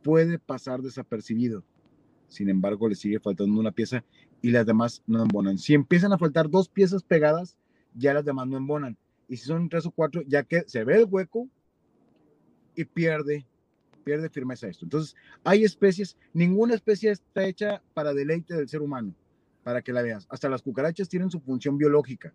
puede 0.02 0.38
pasar 0.38 0.82
desapercibido. 0.82 1.64
Sin 2.28 2.50
embargo, 2.50 2.88
le 2.88 2.94
sigue 2.94 3.20
faltando 3.20 3.58
una 3.58 3.72
pieza 3.72 4.04
y 4.46 4.50
las 4.52 4.64
demás 4.64 5.02
no 5.08 5.20
embonan. 5.24 5.58
Si 5.58 5.74
empiezan 5.74 6.12
a 6.12 6.18
faltar 6.18 6.48
dos 6.48 6.68
piezas 6.68 7.02
pegadas, 7.02 7.56
ya 7.96 8.14
las 8.14 8.24
demás 8.24 8.46
no 8.46 8.56
embonan. 8.56 8.96
Y 9.28 9.38
si 9.38 9.46
son 9.46 9.68
tres 9.68 9.86
o 9.86 9.90
cuatro, 9.90 10.22
ya 10.24 10.44
que 10.44 10.62
se 10.68 10.84
ve 10.84 10.98
el 10.98 11.06
hueco 11.10 11.48
y 12.76 12.84
pierde, 12.84 13.44
pierde 14.04 14.30
firmeza 14.30 14.68
esto. 14.68 14.84
Entonces, 14.84 15.16
hay 15.42 15.64
especies, 15.64 16.16
ninguna 16.32 16.76
especie 16.76 17.10
está 17.10 17.44
hecha 17.44 17.82
para 17.92 18.14
deleite 18.14 18.54
del 18.54 18.68
ser 18.68 18.82
humano, 18.82 19.12
para 19.64 19.82
que 19.82 19.92
la 19.92 20.02
veas. 20.02 20.28
Hasta 20.30 20.48
las 20.48 20.62
cucarachas 20.62 21.08
tienen 21.08 21.28
su 21.28 21.40
función 21.40 21.76
biológica. 21.76 22.32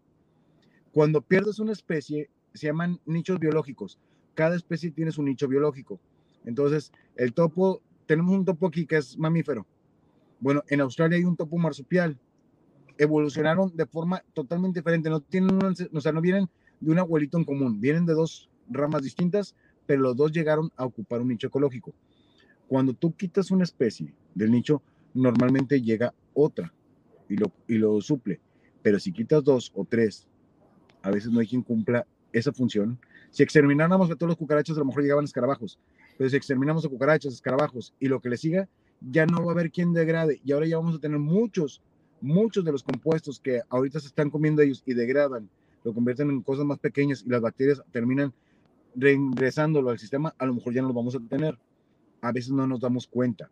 Cuando 0.91 1.21
pierdes 1.21 1.59
una 1.59 1.71
especie, 1.71 2.29
se 2.53 2.67
llaman 2.67 2.99
nichos 3.05 3.39
biológicos. 3.39 3.97
Cada 4.33 4.57
especie 4.57 4.91
tiene 4.91 5.13
su 5.13 5.23
nicho 5.23 5.47
biológico. 5.47 5.97
Entonces, 6.43 6.91
el 7.15 7.31
topo, 7.31 7.81
tenemos 8.05 8.35
un 8.35 8.43
topo 8.43 8.67
aquí 8.67 8.85
que 8.85 8.97
es 8.97 9.17
mamífero. 9.17 9.65
Bueno, 10.41 10.63
en 10.67 10.81
Australia 10.81 11.17
hay 11.17 11.23
un 11.23 11.37
topo 11.37 11.57
marsupial. 11.57 12.19
Evolucionaron 12.97 13.75
de 13.75 13.85
forma 13.85 14.23
totalmente 14.33 14.79
diferente. 14.79 15.09
No 15.09 15.21
tienen, 15.21 15.59
o 15.93 16.01
sea, 16.01 16.11
no 16.11 16.19
vienen 16.19 16.49
de 16.79 16.91
un 16.91 16.99
abuelito 16.99 17.37
en 17.37 17.45
común. 17.45 17.79
Vienen 17.79 18.07
de 18.07 18.13
dos 18.13 18.49
ramas 18.67 19.03
distintas, 19.03 19.55
pero 19.85 20.01
los 20.01 20.17
dos 20.17 20.31
llegaron 20.31 20.71
a 20.75 20.85
ocupar 20.85 21.21
un 21.21 21.27
nicho 21.27 21.47
ecológico. 21.47 21.93
Cuando 22.67 22.93
tú 22.93 23.15
quitas 23.15 23.51
una 23.51 23.63
especie 23.63 24.13
del 24.33 24.51
nicho, 24.51 24.81
normalmente 25.13 25.79
llega 25.79 26.13
otra 26.33 26.73
y 27.29 27.37
lo, 27.37 27.51
y 27.67 27.75
lo 27.75 28.01
suple. 28.01 28.41
Pero 28.81 28.99
si 28.99 29.11
quitas 29.11 29.43
dos 29.43 29.71
o 29.75 29.85
tres, 29.85 30.27
a 31.03 31.11
veces 31.11 31.31
no 31.31 31.39
hay 31.39 31.47
quien 31.47 31.61
cumpla 31.61 32.07
esa 32.33 32.51
función. 32.51 32.99
Si 33.29 33.43
extermináramos 33.43 34.09
a 34.09 34.15
todos 34.15 34.29
los 34.29 34.37
cucarachos, 34.37 34.75
a 34.75 34.79
lo 34.79 34.85
mejor 34.85 35.03
llegaban 35.03 35.25
escarabajos. 35.25 35.77
Pero 36.17 36.29
si 36.31 36.35
exterminamos 36.35 36.83
a 36.83 36.89
cucarachas, 36.89 37.33
escarabajos 37.33 37.93
y 37.99 38.07
lo 38.07 38.19
que 38.19 38.29
le 38.29 38.37
siga, 38.37 38.67
ya 39.01 39.25
no 39.25 39.43
va 39.43 39.51
a 39.51 39.53
haber 39.53 39.71
quien 39.71 39.93
degrade. 39.93 40.39
Y 40.43 40.51
ahora 40.51 40.67
ya 40.67 40.77
vamos 40.77 40.95
a 40.95 40.99
tener 40.99 41.19
muchos, 41.19 41.81
muchos 42.21 42.63
de 42.63 42.71
los 42.71 42.83
compuestos 42.83 43.39
que 43.39 43.61
ahorita 43.69 43.99
se 43.99 44.07
están 44.07 44.29
comiendo 44.29 44.61
ellos 44.61 44.83
y 44.85 44.93
degradan, 44.93 45.49
lo 45.83 45.93
convierten 45.93 46.29
en 46.29 46.41
cosas 46.41 46.65
más 46.65 46.79
pequeñas 46.79 47.23
y 47.25 47.29
las 47.29 47.41
bacterias 47.41 47.81
terminan 47.91 48.33
reingresándolo 48.95 49.89
al 49.89 49.99
sistema, 49.99 50.35
a 50.37 50.45
lo 50.45 50.53
mejor 50.53 50.73
ya 50.73 50.81
no 50.81 50.89
lo 50.89 50.93
vamos 50.93 51.15
a 51.15 51.19
tener. 51.19 51.57
A 52.21 52.31
veces 52.31 52.51
no 52.51 52.67
nos 52.67 52.79
damos 52.79 53.07
cuenta. 53.07 53.49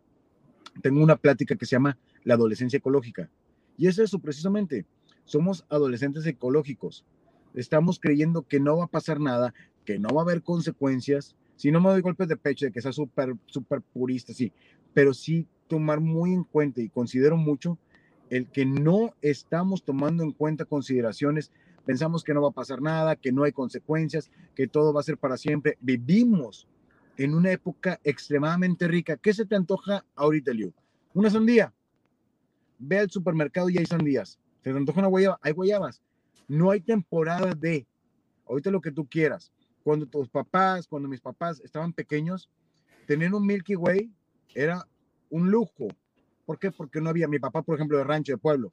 Tengo 0.80 1.02
una 1.02 1.16
plática 1.16 1.56
que 1.56 1.66
se 1.66 1.72
llama 1.72 1.98
la 2.22 2.34
adolescencia 2.34 2.76
ecológica. 2.76 3.28
Y 3.76 3.88
es 3.88 3.98
eso 3.98 4.20
precisamente. 4.20 4.86
Somos 5.24 5.64
adolescentes 5.68 6.24
ecológicos. 6.26 7.04
Estamos 7.54 7.98
creyendo 7.98 8.42
que 8.42 8.60
no 8.60 8.76
va 8.76 8.84
a 8.84 8.88
pasar 8.88 9.18
nada, 9.18 9.54
que 9.84 9.98
no 9.98 10.10
va 10.10 10.20
a 10.20 10.24
haber 10.24 10.42
consecuencias. 10.42 11.34
Si 11.56 11.72
no 11.72 11.80
me 11.80 11.90
doy 11.90 12.00
golpes 12.00 12.28
de 12.28 12.36
pecho 12.36 12.66
de 12.66 12.72
que 12.72 12.80
sea 12.80 12.92
súper, 12.92 13.34
súper 13.46 13.80
purista, 13.80 14.32
sí, 14.32 14.52
pero 14.94 15.14
sí 15.14 15.46
tomar 15.68 16.00
muy 16.00 16.32
en 16.32 16.44
cuenta 16.44 16.80
y 16.80 16.88
considero 16.88 17.36
mucho 17.36 17.78
el 18.30 18.46
que 18.46 18.64
no 18.64 19.14
estamos 19.22 19.84
tomando 19.84 20.22
en 20.22 20.32
cuenta 20.32 20.64
consideraciones, 20.64 21.50
pensamos 21.84 22.22
que 22.22 22.32
no 22.32 22.42
va 22.42 22.48
a 22.48 22.52
pasar 22.52 22.80
nada, 22.80 23.16
que 23.16 23.32
no 23.32 23.42
hay 23.42 23.52
consecuencias, 23.52 24.30
que 24.54 24.68
todo 24.68 24.92
va 24.92 25.00
a 25.00 25.04
ser 25.04 25.18
para 25.18 25.36
siempre. 25.36 25.76
Vivimos 25.80 26.68
en 27.16 27.34
una 27.34 27.50
época 27.50 28.00
extremadamente 28.04 28.86
rica. 28.86 29.16
¿Qué 29.16 29.34
se 29.34 29.44
te 29.44 29.56
antoja 29.56 30.04
ahorita, 30.14 30.52
Liu? 30.52 30.72
Una 31.12 31.28
sandía. 31.28 31.74
Ve 32.78 33.00
al 33.00 33.10
supermercado 33.10 33.68
y 33.68 33.78
hay 33.78 33.86
sandías. 33.86 34.38
¿Se 34.62 34.70
te 34.70 34.76
antoja 34.76 35.00
una 35.00 35.08
guayaba? 35.08 35.38
Hay 35.42 35.52
guayabas. 35.52 36.00
No 36.46 36.70
hay 36.70 36.80
temporada 36.80 37.52
de. 37.54 37.86
Ahorita 38.46 38.70
lo 38.70 38.80
que 38.80 38.92
tú 38.92 39.06
quieras. 39.06 39.52
Cuando 39.82 40.06
tus 40.06 40.28
papás, 40.28 40.86
cuando 40.86 41.08
mis 41.08 41.20
papás 41.20 41.60
estaban 41.60 41.92
pequeños, 41.92 42.48
tener 43.06 43.34
un 43.34 43.44
Milky 43.44 43.74
Way 43.74 44.12
era 44.54 44.86
un 45.30 45.50
lujo. 45.50 45.88
¿Por 46.46 46.58
qué? 46.58 46.70
Porque 46.70 47.00
no 47.00 47.10
había, 47.10 47.28
mi 47.28 47.38
papá, 47.38 47.62
por 47.62 47.76
ejemplo, 47.76 47.98
de 47.98 48.04
rancho, 48.04 48.32
de 48.32 48.38
pueblo, 48.38 48.72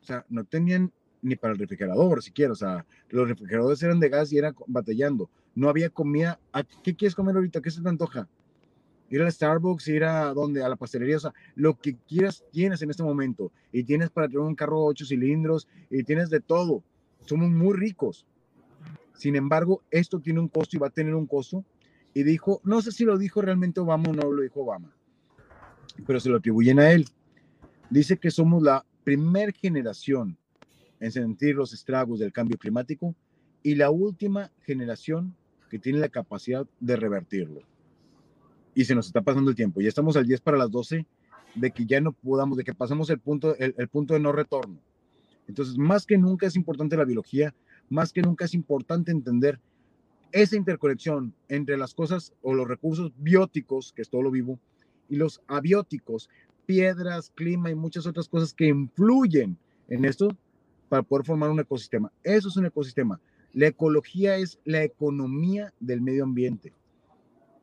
o 0.00 0.04
sea, 0.04 0.24
no 0.28 0.44
tenían 0.44 0.92
ni 1.20 1.36
para 1.36 1.52
el 1.52 1.58
refrigerador 1.58 2.22
siquiera, 2.22 2.52
o 2.52 2.56
sea, 2.56 2.84
los 3.10 3.28
refrigeradores 3.28 3.82
eran 3.82 4.00
de 4.00 4.08
gas 4.08 4.32
y 4.32 4.38
eran 4.38 4.54
batallando, 4.66 5.30
no 5.54 5.68
había 5.68 5.90
comida, 5.90 6.40
¿qué 6.82 6.96
quieres 6.96 7.14
comer 7.14 7.36
ahorita? 7.36 7.60
¿Qué 7.60 7.70
se 7.70 7.82
te 7.82 7.88
antoja? 7.88 8.28
Ir 9.10 9.22
al 9.22 9.30
Starbucks, 9.30 9.86
ir 9.88 10.04
a 10.04 10.32
donde, 10.32 10.64
a 10.64 10.68
la 10.68 10.76
pastelería, 10.76 11.18
o 11.18 11.20
sea, 11.20 11.34
lo 11.54 11.78
que 11.78 11.96
quieras 11.96 12.44
tienes 12.50 12.80
en 12.82 12.90
este 12.90 13.02
momento, 13.02 13.52
y 13.70 13.84
tienes 13.84 14.10
para 14.10 14.26
tener 14.26 14.40
un 14.40 14.54
carro 14.54 14.84
ocho 14.84 15.04
cilindros, 15.04 15.68
y 15.90 16.02
tienes 16.02 16.30
de 16.30 16.40
todo, 16.40 16.82
somos 17.26 17.50
muy 17.50 17.76
ricos. 17.76 18.26
Sin 19.14 19.36
embargo, 19.36 19.82
esto 19.90 20.18
tiene 20.20 20.40
un 20.40 20.48
costo 20.48 20.76
y 20.76 20.80
va 20.80 20.88
a 20.88 20.90
tener 20.90 21.14
un 21.14 21.26
costo. 21.26 21.64
Y 22.14 22.24
dijo, 22.24 22.60
no 22.64 22.82
sé 22.82 22.90
si 22.92 23.04
lo 23.04 23.16
dijo 23.16 23.40
realmente 23.40 23.80
Obama 23.80 24.10
o 24.10 24.12
no 24.12 24.30
lo 24.32 24.42
dijo 24.42 24.62
Obama, 24.62 24.94
pero 26.06 26.20
se 26.20 26.28
lo 26.28 26.36
atribuyen 26.36 26.78
a 26.78 26.90
él. 26.90 27.06
Dice 27.90 28.16
que 28.16 28.30
somos 28.30 28.62
la 28.62 28.84
primer 29.04 29.52
generación 29.52 30.36
en 31.00 31.12
sentir 31.12 31.56
los 31.56 31.72
estragos 31.72 32.20
del 32.20 32.32
cambio 32.32 32.56
climático 32.58 33.14
y 33.62 33.74
la 33.74 33.90
última 33.90 34.50
generación 34.62 35.34
que 35.68 35.78
tiene 35.78 35.98
la 35.98 36.08
capacidad 36.08 36.66
de 36.80 36.96
revertirlo. 36.96 37.60
Y 38.74 38.84
se 38.84 38.94
nos 38.94 39.06
está 39.06 39.20
pasando 39.20 39.50
el 39.50 39.56
tiempo. 39.56 39.80
Ya 39.80 39.88
estamos 39.88 40.16
al 40.16 40.26
10 40.26 40.40
para 40.40 40.56
las 40.56 40.70
12 40.70 41.06
de 41.54 41.70
que 41.70 41.84
ya 41.84 42.00
no 42.00 42.12
podamos, 42.12 42.56
de 42.56 42.64
que 42.64 42.74
pasamos 42.74 43.10
el 43.10 43.18
punto, 43.18 43.56
el, 43.58 43.74
el 43.76 43.88
punto 43.88 44.14
de 44.14 44.20
no 44.20 44.32
retorno. 44.32 44.78
Entonces, 45.48 45.76
más 45.76 46.06
que 46.06 46.16
nunca 46.16 46.46
es 46.46 46.56
importante 46.56 46.96
la 46.96 47.04
biología, 47.04 47.54
más 47.88 48.12
que 48.12 48.22
nunca 48.22 48.44
es 48.44 48.54
importante 48.54 49.10
entender 49.10 49.60
esa 50.30 50.56
interconexión 50.56 51.34
entre 51.48 51.76
las 51.76 51.94
cosas 51.94 52.32
o 52.42 52.54
los 52.54 52.66
recursos 52.66 53.12
bióticos, 53.18 53.92
que 53.92 54.02
es 54.02 54.08
todo 54.08 54.22
lo 54.22 54.30
vivo, 54.30 54.58
y 55.12 55.16
los 55.16 55.42
abióticos, 55.46 56.30
piedras, 56.64 57.30
clima 57.34 57.70
y 57.70 57.74
muchas 57.74 58.06
otras 58.06 58.30
cosas 58.30 58.54
que 58.54 58.66
influyen 58.66 59.58
en 59.88 60.06
esto 60.06 60.34
para 60.88 61.02
poder 61.02 61.26
formar 61.26 61.50
un 61.50 61.60
ecosistema. 61.60 62.10
Eso 62.24 62.48
es 62.48 62.56
un 62.56 62.64
ecosistema. 62.64 63.20
La 63.52 63.66
ecología 63.66 64.36
es 64.36 64.58
la 64.64 64.82
economía 64.82 65.70
del 65.80 66.00
medio 66.00 66.24
ambiente. 66.24 66.72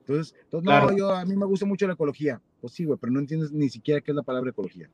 Entonces, 0.02 0.36
no, 0.52 0.96
yo, 0.96 1.12
a 1.12 1.26
mí 1.26 1.36
me 1.36 1.48
gusta 1.48 1.66
mucho 1.66 1.88
la 1.88 1.94
ecología. 1.94 2.40
Pues 2.62 2.74
sí, 2.74 2.86
güey, 2.86 3.00
pero 3.02 3.12
no 3.12 3.20
entiendes 3.20 3.52
ni 3.52 3.68
siquiera 3.70 4.00
qué 4.00 4.12
es 4.12 4.16
la 4.16 4.22
palabra 4.22 4.52
ecología. 4.52 4.88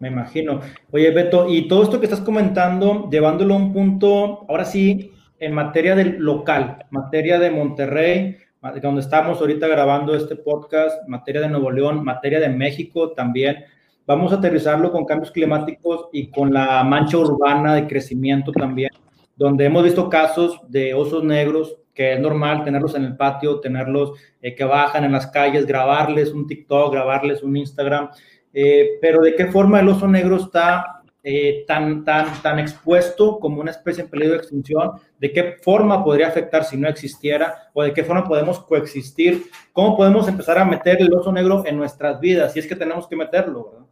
Me 0.00 0.08
imagino. 0.08 0.60
Oye, 0.90 1.10
Beto, 1.10 1.48
y 1.48 1.68
todo 1.68 1.84
esto 1.84 2.00
que 2.00 2.06
estás 2.06 2.20
comentando, 2.20 3.08
llevándolo 3.10 3.54
a 3.54 3.56
un 3.56 3.72
punto, 3.72 4.44
ahora 4.50 4.66
sí, 4.66 5.12
en 5.38 5.54
materia 5.54 5.94
del 5.94 6.18
local, 6.18 6.84
materia 6.90 7.38
de 7.38 7.50
Monterrey, 7.50 8.36
donde 8.80 9.02
estamos 9.02 9.40
ahorita 9.40 9.68
grabando 9.68 10.14
este 10.14 10.36
podcast, 10.36 11.06
materia 11.06 11.42
de 11.42 11.48
Nuevo 11.50 11.70
León, 11.70 12.02
materia 12.02 12.40
de 12.40 12.48
México 12.48 13.12
también. 13.12 13.62
Vamos 14.06 14.32
a 14.32 14.36
aterrizarlo 14.36 14.90
con 14.90 15.04
cambios 15.04 15.30
climáticos 15.30 16.08
y 16.12 16.30
con 16.30 16.52
la 16.52 16.82
mancha 16.82 17.18
urbana 17.18 17.74
de 17.74 17.86
crecimiento 17.86 18.52
también, 18.52 18.90
donde 19.36 19.66
hemos 19.66 19.84
visto 19.84 20.08
casos 20.08 20.60
de 20.68 20.94
osos 20.94 21.22
negros, 21.22 21.76
que 21.92 22.14
es 22.14 22.20
normal 22.20 22.64
tenerlos 22.64 22.94
en 22.94 23.04
el 23.04 23.16
patio, 23.16 23.60
tenerlos 23.60 24.12
eh, 24.40 24.54
que 24.54 24.64
bajan 24.64 25.04
en 25.04 25.12
las 25.12 25.26
calles, 25.26 25.66
grabarles 25.66 26.32
un 26.32 26.46
TikTok, 26.46 26.90
grabarles 26.90 27.42
un 27.42 27.58
Instagram, 27.58 28.08
eh, 28.54 28.98
pero 29.02 29.20
de 29.20 29.34
qué 29.34 29.46
forma 29.46 29.80
el 29.80 29.88
oso 29.88 30.08
negro 30.08 30.36
está 30.36 30.93
eh, 31.26 31.64
tan, 31.66 32.04
tan, 32.04 32.42
tan 32.42 32.58
expuesto 32.58 33.38
como 33.40 33.62
una 33.62 33.70
especie 33.70 34.04
en 34.04 34.10
peligro 34.10 34.34
de 34.34 34.40
extinción, 34.40 34.90
de 35.18 35.32
qué 35.32 35.56
forma 35.62 36.04
podría 36.04 36.28
afectar 36.28 36.64
si 36.64 36.76
no 36.76 36.86
existiera, 36.86 37.70
o 37.72 37.82
de 37.82 37.94
qué 37.94 38.04
forma 38.04 38.28
podemos 38.28 38.60
coexistir, 38.60 39.46
cómo 39.72 39.96
podemos 39.96 40.28
empezar 40.28 40.58
a 40.58 40.66
meter 40.66 41.00
el 41.00 41.14
oso 41.14 41.32
negro 41.32 41.64
en 41.66 41.78
nuestras 41.78 42.20
vidas, 42.20 42.52
si 42.52 42.58
es 42.58 42.66
que 42.66 42.76
tenemos 42.76 43.08
que 43.08 43.16
meterlo, 43.16 43.70
¿verdad? 43.70 43.86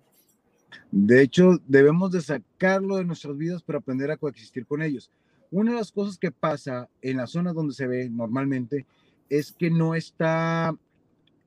De 0.91 1.23
hecho, 1.23 1.59
debemos 1.67 2.13
de 2.13 2.21
sacarlo 2.21 2.97
de 2.97 3.07
nuestras 3.07 3.35
vidas 3.39 3.63
para 3.63 3.79
aprender 3.79 4.11
a 4.11 4.19
coexistir 4.19 4.67
con 4.67 4.83
ellos. 4.83 5.11
Una 5.51 5.73
de 5.73 5.79
las 5.79 5.91
cosas 5.91 6.19
que 6.19 6.33
pasa 6.33 6.87
en 7.01 7.17
la 7.17 7.27
zona 7.27 7.55
donde 7.55 7.73
se 7.73 7.87
ve 7.87 8.11
normalmente 8.11 8.85
es 9.31 9.53
que 9.53 9.71
no 9.71 9.95
está, 9.95 10.77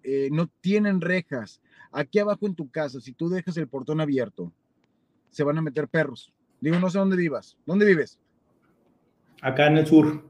eh, 0.01 0.29
no 0.31 0.49
tienen 0.61 0.99
rejas. 0.99 1.61
Aquí 1.91 2.17
abajo 2.17 2.47
en 2.47 2.55
tu 2.55 2.71
casa, 2.71 2.99
si 2.99 3.13
tú 3.13 3.29
dejas 3.29 3.55
el 3.57 3.67
portón 3.67 4.01
abierto, 4.01 4.51
se 5.36 5.43
van 5.43 5.57
a 5.57 5.61
meter 5.61 5.89
perros. 5.89 6.31
Digo, 6.61 6.79
no 6.79 6.89
sé 6.89 6.97
dónde 6.97 7.17
vivas. 7.17 7.57
¿Dónde 7.65 7.86
vives? 7.86 8.17
Acá 9.41 9.67
en 9.67 9.75
el 9.75 9.86
sur. 9.86 10.23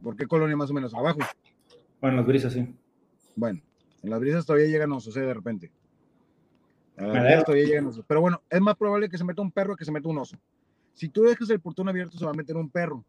¿Por 0.00 0.14
qué 0.14 0.28
colonia 0.28 0.56
más 0.56 0.70
o 0.70 0.74
menos? 0.74 0.94
Abajo. 0.94 1.18
Bueno, 2.00 2.12
en 2.12 2.16
las 2.18 2.26
brisas, 2.28 2.52
sí. 2.52 2.72
Bueno, 3.34 3.60
en 4.00 4.10
las 4.10 4.20
brisas 4.20 4.46
todavía 4.46 4.68
llegan 4.68 4.92
osos, 4.92 5.16
¿eh? 5.16 5.22
de 5.22 5.34
repente. 5.34 5.72
En 6.96 7.12
las 7.12 7.20
brisas 7.24 7.44
todavía 7.44 7.66
llegan 7.66 7.86
osos. 7.86 8.04
Pero 8.06 8.20
bueno, 8.20 8.40
es 8.48 8.60
más 8.60 8.76
probable 8.76 9.08
que 9.08 9.18
se 9.18 9.24
meta 9.24 9.42
un 9.42 9.50
perro 9.50 9.74
que 9.74 9.84
se 9.84 9.90
meta 9.90 10.08
un 10.08 10.18
oso. 10.18 10.36
Si 10.94 11.08
tú 11.08 11.22
dejas 11.22 11.50
el 11.50 11.58
portón 11.58 11.88
abierto, 11.88 12.16
se 12.16 12.24
va 12.24 12.30
a 12.30 12.34
meter 12.34 12.56
un 12.56 12.70
perro. 12.70 13.04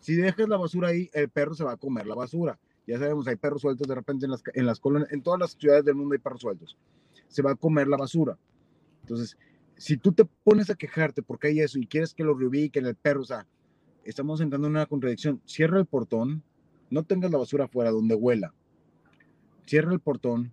Si 0.00 0.14
dejas 0.14 0.48
la 0.48 0.56
basura 0.56 0.88
ahí, 0.88 1.10
el 1.12 1.28
perro 1.28 1.54
se 1.54 1.64
va 1.64 1.72
a 1.72 1.76
comer 1.76 2.06
la 2.06 2.14
basura. 2.14 2.58
Ya 2.86 2.98
sabemos, 2.98 3.28
hay 3.28 3.36
perros 3.36 3.60
sueltos 3.60 3.86
de 3.86 3.94
repente 3.94 4.24
en 4.24 4.30
las, 4.30 4.42
en 4.54 4.64
las 4.64 4.80
colonias, 4.80 5.12
en 5.12 5.20
todas 5.20 5.38
las 5.38 5.50
ciudades 5.50 5.84
del 5.84 5.96
mundo 5.96 6.14
hay 6.14 6.18
perros 6.18 6.40
sueltos. 6.40 6.78
Se 7.28 7.42
va 7.42 7.50
a 7.50 7.56
comer 7.56 7.88
la 7.88 7.98
basura. 7.98 8.38
Entonces, 9.02 9.36
si 9.76 9.96
tú 9.96 10.12
te 10.12 10.24
pones 10.24 10.70
a 10.70 10.74
quejarte 10.74 11.22
porque 11.22 11.48
hay 11.48 11.60
eso 11.60 11.78
y 11.78 11.86
quieres 11.86 12.14
que 12.14 12.24
lo 12.24 12.34
reubiquen 12.34 12.86
el 12.86 12.94
perro, 12.94 13.22
o 13.22 13.24
sea, 13.24 13.46
estamos 14.04 14.40
entrando 14.40 14.68
en 14.68 14.72
una 14.72 14.86
contradicción. 14.86 15.40
Cierra 15.44 15.78
el 15.78 15.86
portón, 15.86 16.42
no 16.90 17.04
tengas 17.04 17.30
la 17.30 17.38
basura 17.38 17.64
afuera 17.64 17.90
donde 17.90 18.14
huela. 18.14 18.54
Cierra 19.66 19.92
el 19.92 20.00
portón 20.00 20.52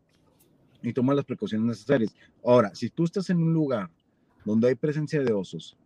y 0.82 0.92
toma 0.92 1.14
las 1.14 1.26
precauciones 1.26 1.66
necesarias. 1.66 2.16
Ahora, 2.44 2.76
si 2.76 2.90
tú 2.90 3.06
estás 3.06 3.30
en 3.30 3.38
un 3.38 3.54
lugar 3.54 3.90
donde 4.44 4.68
hay 4.68 4.76
presencia 4.76 5.22
de 5.22 5.32
osos, 5.32 5.78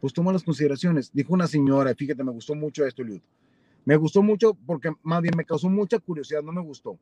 pues 0.00 0.12
toma 0.12 0.32
las 0.32 0.42
consideraciones. 0.42 1.10
Dijo 1.12 1.32
una 1.32 1.46
señora, 1.46 1.94
fíjate, 1.94 2.22
me 2.22 2.32
gustó 2.32 2.54
mucho 2.54 2.84
esto, 2.84 3.02
Liud. 3.02 3.20
Me 3.84 3.96
gustó 3.96 4.22
mucho 4.22 4.54
porque 4.66 4.92
más 5.02 5.22
bien 5.22 5.34
me 5.36 5.44
causó 5.44 5.70
mucha 5.70 5.98
curiosidad, 5.98 6.42
no 6.42 6.52
me 6.52 6.60
gustó. 6.60 6.98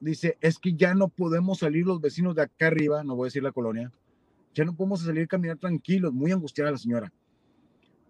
Dice, 0.00 0.36
es 0.42 0.58
que 0.58 0.74
ya 0.74 0.94
no 0.94 1.08
podemos 1.08 1.60
salir 1.60 1.86
los 1.86 2.00
vecinos 2.02 2.34
de 2.34 2.42
acá 2.42 2.66
arriba, 2.66 3.02
no 3.02 3.16
voy 3.16 3.26
a 3.26 3.28
decir 3.28 3.42
la 3.42 3.52
colonia, 3.52 3.90
ya 4.56 4.64
no 4.64 4.74
podemos 4.74 5.02
salir 5.02 5.24
a 5.24 5.26
caminar 5.26 5.58
tranquilos, 5.58 6.14
muy 6.14 6.32
angustiada 6.32 6.70
la 6.70 6.78
señora, 6.78 7.12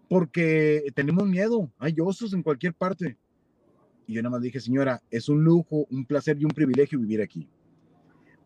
porque 0.07 0.85
tenemos 0.95 1.27
miedo, 1.27 1.69
hay 1.77 1.95
osos 1.99 2.33
en 2.33 2.41
cualquier 2.41 2.73
parte. 2.73 3.17
Y 4.07 4.13
yo 4.13 4.23
nada 4.23 4.31
más 4.31 4.41
dije, 4.41 4.61
señora, 4.61 5.03
es 5.11 5.27
un 5.27 5.43
lujo, 5.43 5.85
un 5.89 6.05
placer 6.05 6.37
y 6.39 6.45
un 6.45 6.51
privilegio 6.51 6.97
vivir 6.99 7.21
aquí. 7.21 7.49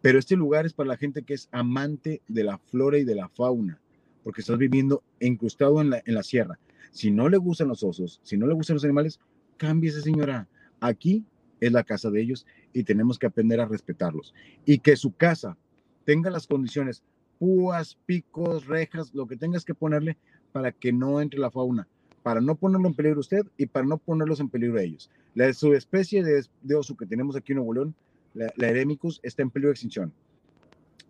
Pero 0.01 0.17
este 0.17 0.35
lugar 0.35 0.65
es 0.65 0.73
para 0.73 0.89
la 0.89 0.97
gente 0.97 1.21
que 1.21 1.35
es 1.35 1.47
amante 1.51 2.23
de 2.27 2.43
la 2.43 2.57
flora 2.57 2.97
y 2.97 3.03
de 3.03 3.13
la 3.13 3.29
fauna, 3.29 3.79
porque 4.23 4.41
estás 4.41 4.57
viviendo 4.57 5.03
incrustado 5.19 5.79
en 5.79 5.91
la, 5.91 6.01
en 6.03 6.15
la 6.15 6.23
sierra. 6.23 6.57
Si 6.89 7.11
no 7.11 7.29
le 7.29 7.37
gustan 7.37 7.67
los 7.67 7.83
osos, 7.83 8.19
si 8.23 8.35
no 8.35 8.47
le 8.47 8.55
gustan 8.55 8.73
los 8.73 8.83
animales, 8.83 9.19
cámbiese, 9.57 10.01
señora. 10.01 10.47
Aquí 10.79 11.23
es 11.59 11.71
la 11.71 11.83
casa 11.83 12.09
de 12.09 12.19
ellos 12.19 12.47
y 12.73 12.83
tenemos 12.83 13.19
que 13.19 13.27
aprender 13.27 13.59
a 13.59 13.67
respetarlos. 13.67 14.33
Y 14.65 14.79
que 14.79 14.95
su 14.95 15.15
casa 15.15 15.55
tenga 16.03 16.31
las 16.31 16.47
condiciones, 16.47 17.03
púas, 17.41 17.97
picos, 18.05 18.67
rejas, 18.67 19.15
lo 19.15 19.25
que 19.25 19.35
tengas 19.35 19.65
que 19.65 19.73
ponerle 19.73 20.15
para 20.51 20.71
que 20.71 20.93
no 20.93 21.21
entre 21.21 21.39
la 21.39 21.49
fauna 21.49 21.87
para 22.23 22.41
no 22.41 22.55
ponerlo 22.55 22.87
en 22.87 22.93
peligro 22.93 23.19
usted 23.19 23.45
y 23.57 23.65
para 23.65 23.85
no 23.85 23.97
ponerlos 23.97 24.39
en 24.39 24.49
peligro 24.49 24.77
a 24.77 24.83
ellos. 24.83 25.09
La 25.33 25.51
subespecie 25.53 26.23
de, 26.23 26.45
de 26.61 26.75
oso 26.75 26.95
que 26.95 27.05
tenemos 27.05 27.35
aquí 27.35 27.53
en 27.53 27.57
Nuevo 27.57 27.73
León, 27.73 27.95
la, 28.33 28.51
la 28.55 28.69
Eremicus, 28.69 29.19
está 29.23 29.41
en 29.41 29.49
peligro 29.49 29.69
de 29.69 29.73
extinción. 29.73 30.13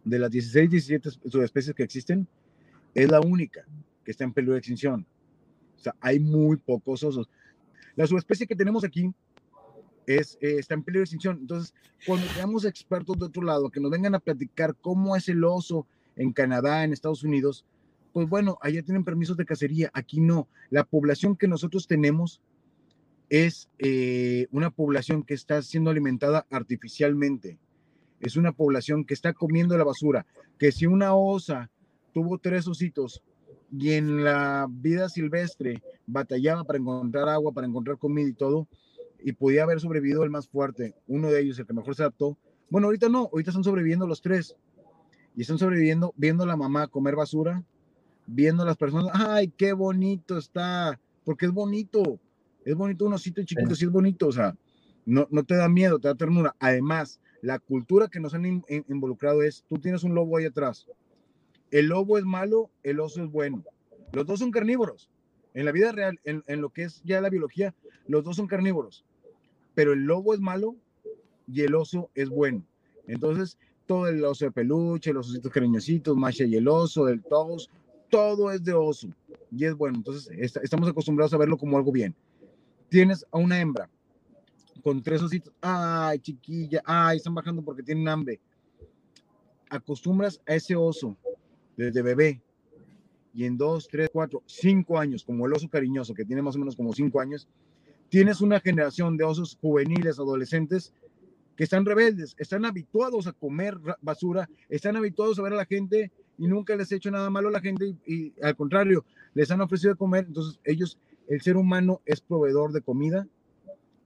De 0.04 0.18
las 0.20 0.32
16, 0.32 0.70
17 0.70 1.10
subespecies 1.30 1.76
que 1.76 1.84
existen, 1.84 2.28
es 2.94 3.10
la 3.10 3.20
única 3.20 3.66
que 4.04 4.12
está 4.12 4.24
en 4.24 4.34
peligro 4.34 4.54
de 4.54 4.60
extinción. 4.60 5.06
O 5.78 5.80
sea, 5.80 5.96
hay 6.00 6.20
muy 6.20 6.58
pocos 6.58 7.04
osos. 7.04 7.30
La 7.96 8.08
subespecie 8.08 8.48
que 8.48 8.56
tenemos 8.56 8.84
aquí 8.84 9.12
es, 10.06 10.38
eh, 10.42 10.56
está 10.60 10.76
en 10.76 10.84
peligro 10.84 11.02
de 11.02 11.06
extinción. 11.06 11.40
Entonces, 11.42 11.74
cuando 12.06 12.26
tenemos 12.28 12.66
expertos 12.66 13.18
de 13.20 13.26
otro 13.26 13.44
lado 13.44 13.70
que 13.70 13.80
nos 13.80 13.92
vengan 13.92 14.16
a 14.16 14.20
platicar 14.20 14.76
cómo 14.80 15.16
es 15.16 15.28
el 15.28 15.44
oso 15.44 15.86
en 16.16 16.34
Canadá, 16.34 16.84
en 16.84 16.94
Estados 16.94 17.24
Unidos, 17.24 17.66
pues 18.14 18.28
bueno, 18.28 18.58
allá 18.62 18.84
tienen 18.84 19.06
permisos 19.06 19.38
de 19.38 19.46
cacería, 19.46 19.90
aquí 19.94 20.20
no. 20.20 20.48
La 20.70 20.84
población 20.84 21.36
que 21.36 21.48
nosotros 21.48 21.88
tenemos 21.88 22.42
es 23.30 23.70
eh, 23.80 24.48
una 24.52 24.72
población 24.72 25.24
que 25.24 25.34
está 25.34 25.62
siendo 25.62 25.90
alimentada 25.90 26.46
artificialmente. 26.50 27.58
Es 28.20 28.36
una 28.36 28.52
población 28.52 29.06
que 29.06 29.14
está 29.14 29.34
comiendo 29.34 29.78
la 29.78 29.86
basura, 29.86 30.26
que 30.58 30.72
si 30.72 30.86
una 30.86 31.16
osa 31.16 31.72
tuvo 32.14 32.38
tres 32.38 32.68
ositos 32.68 33.24
y 33.72 33.92
en 33.92 34.24
la 34.24 34.68
vida 34.70 35.08
silvestre 35.08 35.82
batallaba 36.06 36.66
para 36.66 36.80
encontrar 36.80 37.30
agua, 37.30 37.54
para 37.54 37.68
encontrar 37.68 37.98
comida 37.98 38.28
y 38.28 38.34
todo, 38.34 38.68
y 39.24 39.32
podía 39.32 39.64
haber 39.64 39.80
sobrevivido 39.80 40.24
el 40.24 40.30
más 40.30 40.50
fuerte, 40.50 40.96
uno 41.08 41.30
de 41.30 41.40
ellos, 41.40 41.58
el 41.60 41.66
que 41.66 41.74
mejor 41.74 41.96
se 41.96 42.04
adaptó. 42.04 42.38
Bueno, 42.70 42.88
ahorita 42.88 43.08
no, 43.08 43.30
ahorita 43.32 43.52
están 43.52 43.64
sobreviviendo 43.64 44.08
los 44.08 44.22
tres. 44.22 44.56
Y 45.36 45.42
están 45.42 45.58
sobreviviendo 45.58 46.14
viendo 46.18 46.44
a 46.44 46.48
la 46.48 46.58
mamá 46.58 46.88
comer 46.88 47.16
basura, 47.16 47.64
viendo 48.28 48.64
a 48.64 48.66
las 48.66 48.78
personas, 48.78 49.12
ay, 49.14 49.52
qué 49.58 49.74
bonito 49.74 50.38
está, 50.38 51.00
porque 51.24 51.46
es 51.46 51.52
bonito, 51.52 52.20
es 52.66 52.76
bonito 52.76 53.06
un 53.06 53.14
osito 53.14 53.44
chiquito, 53.44 53.76
sí 53.76 53.86
es 53.86 53.92
bonito, 53.92 54.28
o 54.28 54.32
sea, 54.32 54.56
no, 55.06 55.28
no 55.32 55.44
te 55.44 55.56
da 55.56 55.70
miedo, 55.70 56.00
te 56.00 56.08
da 56.08 56.16
ternura. 56.16 56.56
Además, 56.60 57.20
la 57.42 57.60
cultura 57.60 58.08
que 58.08 58.20
nos 58.20 58.34
han 58.34 58.64
involucrado 58.88 59.42
es, 59.42 59.64
tú 59.68 59.78
tienes 59.78 60.04
un 60.04 60.14
lobo 60.14 60.38
ahí 60.38 60.46
atrás, 60.46 60.88
el 61.72 61.88
lobo 61.88 62.18
es 62.18 62.26
malo, 62.26 62.70
el 62.84 63.00
oso 63.00 63.24
es 63.24 63.32
bueno. 63.32 63.64
Los 64.12 64.26
dos 64.26 64.40
son 64.40 64.52
carnívoros. 64.52 65.10
En 65.54 65.66
la 65.66 65.72
vida 65.72 65.92
real, 65.92 66.20
en, 66.26 66.44
en, 66.48 66.62
lo 66.62 66.70
que 66.70 66.84
es 66.84 67.02
ya 67.04 67.22
la 67.22 67.30
biología, 67.30 67.74
los 68.08 68.24
dos 68.24 68.36
son 68.36 68.48
carnívoros. 68.48 69.06
Pero 69.74 69.94
el 69.94 70.04
lobo 70.04 70.34
es 70.34 70.42
malo 70.42 70.76
y 71.48 71.62
el 71.62 71.76
oso 71.76 72.10
es 72.14 72.30
bueno. 72.30 72.66
Entonces, 73.08 73.58
todo 73.92 74.08
el 74.08 74.24
oso 74.24 74.46
de 74.46 74.52
peluche, 74.52 75.12
los 75.12 75.30
ositos 75.30 75.52
cariñositos, 75.52 76.16
Masha 76.16 76.46
y 76.46 76.56
el 76.56 76.66
oso, 76.66 77.10
el 77.10 77.22
todo 78.10 78.50
es 78.50 78.64
de 78.64 78.72
oso 78.72 79.10
y 79.52 79.66
es 79.66 79.76
bueno. 79.76 79.98
Entonces, 79.98 80.32
estamos 80.64 80.88
acostumbrados 80.88 81.34
a 81.34 81.38
verlo 81.38 81.58
como 81.58 81.76
algo 81.76 81.92
bien. 81.92 82.16
Tienes 82.88 83.26
a 83.30 83.38
una 83.38 83.60
hembra 83.60 83.90
con 84.82 85.04
tres 85.04 85.22
ositos, 85.22 85.54
ay, 85.60 86.20
chiquilla, 86.20 86.82
ay, 86.86 87.18
están 87.18 87.36
bajando 87.36 87.62
porque 87.62 87.84
tienen 87.84 88.08
hambre. 88.08 88.40
Acostumbras 89.70 90.40
a 90.48 90.56
ese 90.56 90.74
oso 90.74 91.18
desde 91.76 92.02
bebé 92.02 92.42
y 93.34 93.44
en 93.44 93.58
dos, 93.58 93.90
tres, 93.90 94.10
cuatro, 94.14 94.42
cinco 94.46 94.98
años, 95.00 95.26
como 95.26 95.46
el 95.46 95.54
oso 95.54 95.68
cariñoso 95.68 96.14
que 96.14 96.24
tiene 96.24 96.42
más 96.42 96.56
o 96.56 96.60
menos 96.60 96.78
como 96.78 96.94
cinco 96.94 97.20
años, 97.20 97.46
tienes 98.08 98.40
una 98.40 98.62
generación 98.62 99.18
de 99.18 99.26
osos 99.26 99.58
juveniles, 99.60 100.18
adolescentes, 100.18 100.94
que 101.56 101.64
están 101.64 101.86
rebeldes, 101.86 102.36
están 102.38 102.66
habituados 102.66 103.28
a 103.28 103.34
comer 103.34 103.78
basura, 104.02 104.50
están 104.70 104.96
habituados 104.96 105.38
a 105.40 105.44
ver 105.44 105.54
a 105.54 105.58
la 105.58 105.66
gente 105.66 106.12
y 106.38 106.48
nunca 106.48 106.76
les 106.76 106.92
ha 106.92 106.96
hecho 106.96 107.12
nada 107.12 107.30
malo 107.30 107.50
a 107.50 107.52
la 107.52 107.60
gente 107.60 107.96
y, 108.06 108.34
al 108.42 108.56
contrario, 108.56 109.06
les 109.34 109.52
han 109.52 109.62
ofrecido 109.62 109.96
comer. 109.96 110.26
Entonces 110.28 110.60
ellos, 110.64 110.98
el 111.28 111.42
ser 111.42 111.58
humano 111.58 112.02
es 112.06 112.22
proveedor 112.22 112.72
de 112.72 112.82
comida 112.82 113.28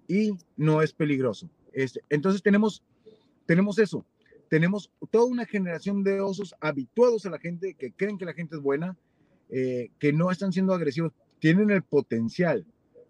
y 0.07 0.31
no 0.57 0.81
es 0.81 0.93
peligroso. 0.93 1.49
Este, 1.71 2.01
entonces 2.09 2.41
tenemos, 2.41 2.83
tenemos 3.45 3.79
eso, 3.79 4.05
tenemos 4.49 4.91
toda 5.11 5.25
una 5.25 5.45
generación 5.45 6.03
de 6.03 6.21
osos 6.21 6.55
habituados 6.59 7.25
a 7.25 7.29
la 7.29 7.39
gente, 7.39 7.73
que 7.75 7.91
creen 7.91 8.17
que 8.17 8.25
la 8.25 8.33
gente 8.33 8.55
es 8.55 8.61
buena, 8.61 8.97
eh, 9.49 9.89
que 9.99 10.13
no 10.13 10.31
están 10.31 10.51
siendo 10.51 10.73
agresivos, 10.73 11.13
tienen 11.39 11.69
el 11.69 11.83
potencial 11.83 12.65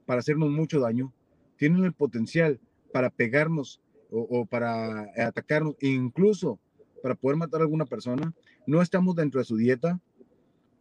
para 0.05 0.19
hacernos 0.19 0.49
mucho 0.49 0.79
daño, 0.79 1.13
tienen 1.57 1.83
el 1.83 1.93
potencial 1.93 2.59
para 2.91 3.09
pegarnos 3.09 3.81
o, 4.11 4.39
o 4.39 4.45
para 4.45 5.07
atacarnos, 5.17 5.75
incluso 5.81 6.59
para 7.01 7.15
poder 7.15 7.37
matar 7.37 7.61
a 7.61 7.63
alguna 7.63 7.85
persona 7.85 8.33
no 8.67 8.81
estamos 8.81 9.15
dentro 9.15 9.39
de 9.39 9.45
su 9.45 9.57
dieta, 9.57 9.99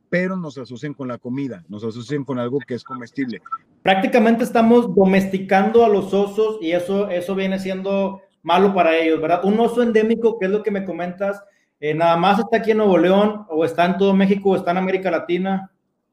pero 0.09 0.37
nos 0.37 0.57
asocian 0.59 0.95
con 0.95 1.09
la 1.09 1.19
comida, 1.19 1.65
nos 1.69 1.85
asocian 1.85 2.25
con 2.25 2.39
algo 2.39 2.59
que 2.61 2.75
es 2.75 2.85
comestible. 2.85 3.43
Prácticamente 3.83 4.45
estamos 4.45 4.95
domesticando 4.95 5.85
a 5.85 5.89
los 5.89 6.15
osos 6.15 6.59
y 6.61 6.73
eso, 6.73 7.11
eso 7.11 7.35
viene 7.35 7.59
siendo 7.59 8.23
malo 8.43 8.73
para 8.75 8.97
ellos, 8.97 9.21
¿verdad? 9.21 9.45
Un 9.45 9.59
oso 9.59 9.83
endémico, 9.83 10.39
que 10.39 10.47
es 10.47 10.53
lo 10.53 10.63
que 10.63 10.71
me 10.71 10.85
comentas, 10.85 11.43
eh, 11.81 11.95
nada 11.95 12.17
más 12.17 12.39
está 12.39 12.59
aquí 12.59 12.71
en 12.71 12.79
Nuevo 12.79 12.97
León, 12.97 13.45
o 13.49 13.65
está 13.65 13.85
en 13.85 13.99
todo 13.99 14.15
México, 14.15 14.51
o 14.51 14.57
está 14.57 14.71
en 14.71 14.79
América 14.79 15.11
Latina. 15.11 15.71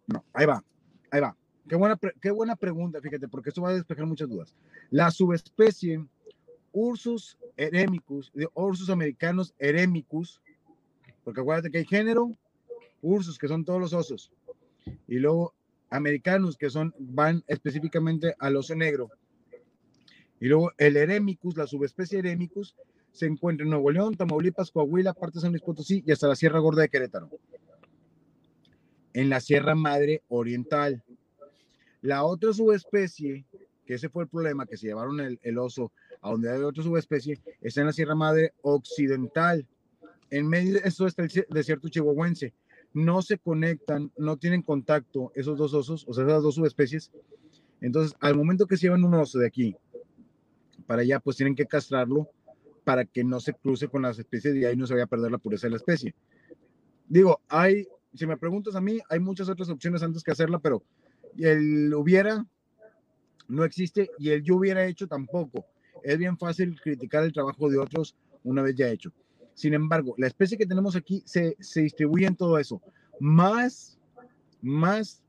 No, 0.08 0.26
ahí 0.34 0.46
va, 0.46 0.64
ahí 1.12 1.22
va. 1.22 1.36
Qué 1.70 1.76
buena, 1.76 1.98
qué 2.20 2.32
buena 2.32 2.56
pregunta, 2.56 3.00
fíjate, 3.00 3.28
porque 3.28 3.50
esto 3.50 3.62
va 3.62 3.70
a 3.70 3.74
despejar 3.74 4.06
muchas 4.06 4.28
dudas. 4.28 4.54
La 4.90 5.12
subespecie 5.12 6.04
Ursus 6.72 7.38
eremicus, 7.58 8.32
Ursus 8.54 8.90
americanos 8.90 9.54
eremicus, 9.60 10.42
porque 11.24 11.42
acuérdate 11.42 11.72
que 11.72 11.80
hay 11.80 11.86
género, 11.86 12.36
ursos, 13.02 13.38
que 13.38 13.48
son 13.48 13.66
todos 13.66 13.80
los 13.80 13.94
osos, 13.94 14.32
y 15.08 15.16
luego 15.16 15.54
americanos, 15.90 16.58
que 16.58 16.70
son, 16.70 16.94
van 16.98 17.44
específicamente 17.48 18.36
al 18.40 18.56
oso 18.56 18.76
negro. 18.76 19.10
Y 20.40 20.48
luego 20.48 20.72
el 20.78 20.98
Eremicus, 20.98 21.58
la 21.58 21.68
subespecie 21.68 22.20
Eremicus, 22.20 22.76
se 23.12 23.28
encuentra 23.28 23.66
en 23.66 23.70
Nuevo 23.70 23.92
León, 23.92 24.16
Tamaulipas, 24.16 24.72
Coahuila, 24.72 25.14
parte 25.14 25.36
de 25.36 25.42
San 25.42 25.52
Luis 25.52 25.62
Potosí 25.62 26.04
y 26.06 26.12
hasta 26.12 26.28
la 26.28 26.36
Sierra 26.36 26.60
Gorda 26.60 26.82
de 26.82 26.90
Querétaro. 26.90 27.30
En 29.14 29.30
la 29.30 29.42
Sierra 29.42 29.76
Madre 29.76 30.24
Oriental. 30.30 31.04
La 32.02 32.24
otra 32.24 32.54
subespecie, 32.54 33.46
que 33.86 33.96
ese 33.96 34.10
fue 34.10 34.24
el 34.24 34.30
problema, 34.30 34.66
que 34.66 34.78
se 34.78 34.88
llevaron 34.88 35.20
el 35.20 35.58
oso 35.60 35.92
a 36.22 36.32
donde 36.32 36.52
hay 36.52 36.62
otra 36.62 36.84
subespecie, 36.84 37.40
está 37.62 37.82
en 37.82 37.88
la 37.88 37.94
Sierra 37.94 38.16
Madre 38.16 38.54
Occidental 38.62 39.68
en 40.32 40.48
medio 40.48 40.76
de 40.76 40.82
eso 40.86 41.06
está 41.06 41.24
el 41.24 41.46
desierto 41.50 41.90
chihuahuense. 41.90 42.54
No 42.94 43.22
se 43.22 43.38
conectan, 43.38 44.12
no 44.18 44.38
tienen 44.38 44.64
contacto 44.64 45.32
esos 45.36 45.58
dos 45.58 45.74
osos, 45.74 46.06
o 46.08 46.14
sea, 46.14 46.26
esas 46.26 46.42
dos 46.42 46.56
subespecies. 46.56 47.12
Entonces, 47.82 48.18
al 48.20 48.36
momento 48.36 48.66
que 48.66 48.78
se 48.78 48.84
llevan 48.84 49.04
un 49.04 49.14
oso 49.14 49.40
de 49.40 49.48
aquí 49.48 49.76
para 50.88 51.02
allá, 51.02 51.20
pues 51.20 51.38
tienen 51.38 51.56
que 51.56 51.66
castrarlo 51.66 52.30
para 52.84 53.06
que 53.06 53.24
no 53.24 53.40
se 53.40 53.54
cruce 53.54 53.88
con 53.88 54.02
las 54.02 54.18
especies 54.20 54.56
y 54.56 54.66
ahí 54.66 54.76
no 54.76 54.88
se 54.88 54.94
vaya 54.94 55.04
a 55.04 55.08
perder 55.08 55.32
la 55.32 55.38
pureza 55.38 55.68
de 55.68 55.72
la 55.72 55.78
especie. 55.78 56.16
Digo, 57.08 57.42
hay, 57.48 57.88
si 58.14 58.26
me 58.26 58.38
preguntas 58.38 58.76
a 58.76 58.82
mí, 58.82 59.00
hay 59.10 59.20
muchas 59.20 59.50
otras 59.50 59.70
opciones 59.70 60.02
antes 60.02 60.24
que 60.24 60.32
hacerla, 60.32 60.60
pero 60.60 60.84
el 61.38 61.94
hubiera 61.94 62.46
no 63.48 63.66
existe 63.66 64.10
y 64.18 64.30
el 64.30 64.44
yo 64.44 64.56
hubiera 64.56 64.86
hecho 64.86 65.08
tampoco. 65.08 65.66
Es 66.04 66.18
bien 66.18 66.38
fácil 66.38 66.80
criticar 66.82 67.24
el 67.24 67.34
trabajo 67.34 67.70
de 67.70 67.78
otros 67.78 68.16
una 68.44 68.62
vez 68.62 68.76
ya 68.76 68.90
hecho. 68.90 69.12
Sin 69.54 69.74
embargo, 69.74 70.16
la 70.18 70.28
especie 70.28 70.58
que 70.58 70.66
tenemos 70.66 70.96
aquí 70.96 71.22
se, 71.26 71.56
se 71.60 71.82
distribuye 71.82 72.26
en 72.26 72.36
todo 72.36 72.58
eso. 72.58 72.82
Más, 73.20 74.00
más 74.62 75.22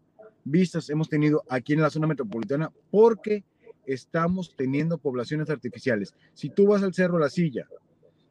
vistas 0.45 0.91
hemos 0.91 1.09
tenido 1.09 1.45
aquí 1.49 1.75
en 1.75 1.83
la 1.83 1.91
zona 1.91 2.07
metropolitana 2.07 2.73
porque 2.91 3.45
estamos 3.87 4.55
teniendo 4.57 4.99
poblaciones 4.99 5.51
artificiales. 5.51 6.15
Si 6.35 6.49
tú 6.49 6.67
vas 6.67 6.83
al 6.83 6.95
cerro 6.95 7.19
La 7.19 7.29
Silla, 7.29 7.67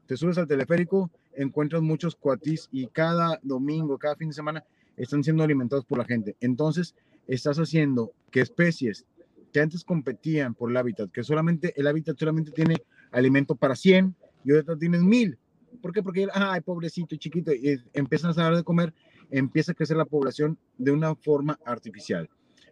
te 0.08 0.18
subes 0.18 0.38
al 0.38 0.48
teleférico, 0.48 1.12
encuentras 1.36 1.82
muchos 1.82 2.16
cuatis 2.16 2.68
y 2.72 2.88
cada 2.88 3.40
domingo, 3.44 3.98
cada 3.98 4.16
fin 4.16 4.30
de 4.30 4.36
semana 4.36 4.64
están 4.98 5.24
siendo 5.24 5.44
alimentados 5.44 5.86
por 5.86 5.98
la 5.98 6.06
gente. 6.06 6.36
Entonces, 6.42 6.96
estás 7.28 7.58
haciendo 7.58 8.12
que 8.30 8.42
especies 8.42 9.06
que 9.52 9.60
antes 9.60 9.84
competían 9.84 10.54
por 10.54 10.72
el 10.72 10.78
hábitat, 10.78 11.12
que 11.12 11.24
solamente 11.24 11.74
el 11.76 11.88
hábitat 11.88 12.18
solamente 12.18 12.52
tiene 12.52 12.76
alimento 13.12 13.56
para 13.56 13.76
100 13.76 14.16
y 14.46 14.52
ahorita 14.52 14.78
tienes 14.78 15.02
1000. 15.02 15.38
¿Por 15.82 15.94
qué? 15.94 16.04
Porque, 16.04 16.28
ay, 16.34 16.62
pobrecito, 16.62 17.16
chiquito, 17.16 17.54
y 17.54 17.82
empiezan 17.94 18.32
a 18.32 18.34
dar 18.34 18.56
de 18.56 18.64
comer, 18.64 18.94
empieza 19.30 19.72
a 19.72 19.76
crecer 19.76 19.98
la 19.98 20.06
población 20.06 20.58
de 20.78 20.92
una 20.92 21.16
forma 21.16 21.60
artificial. 21.66 22.30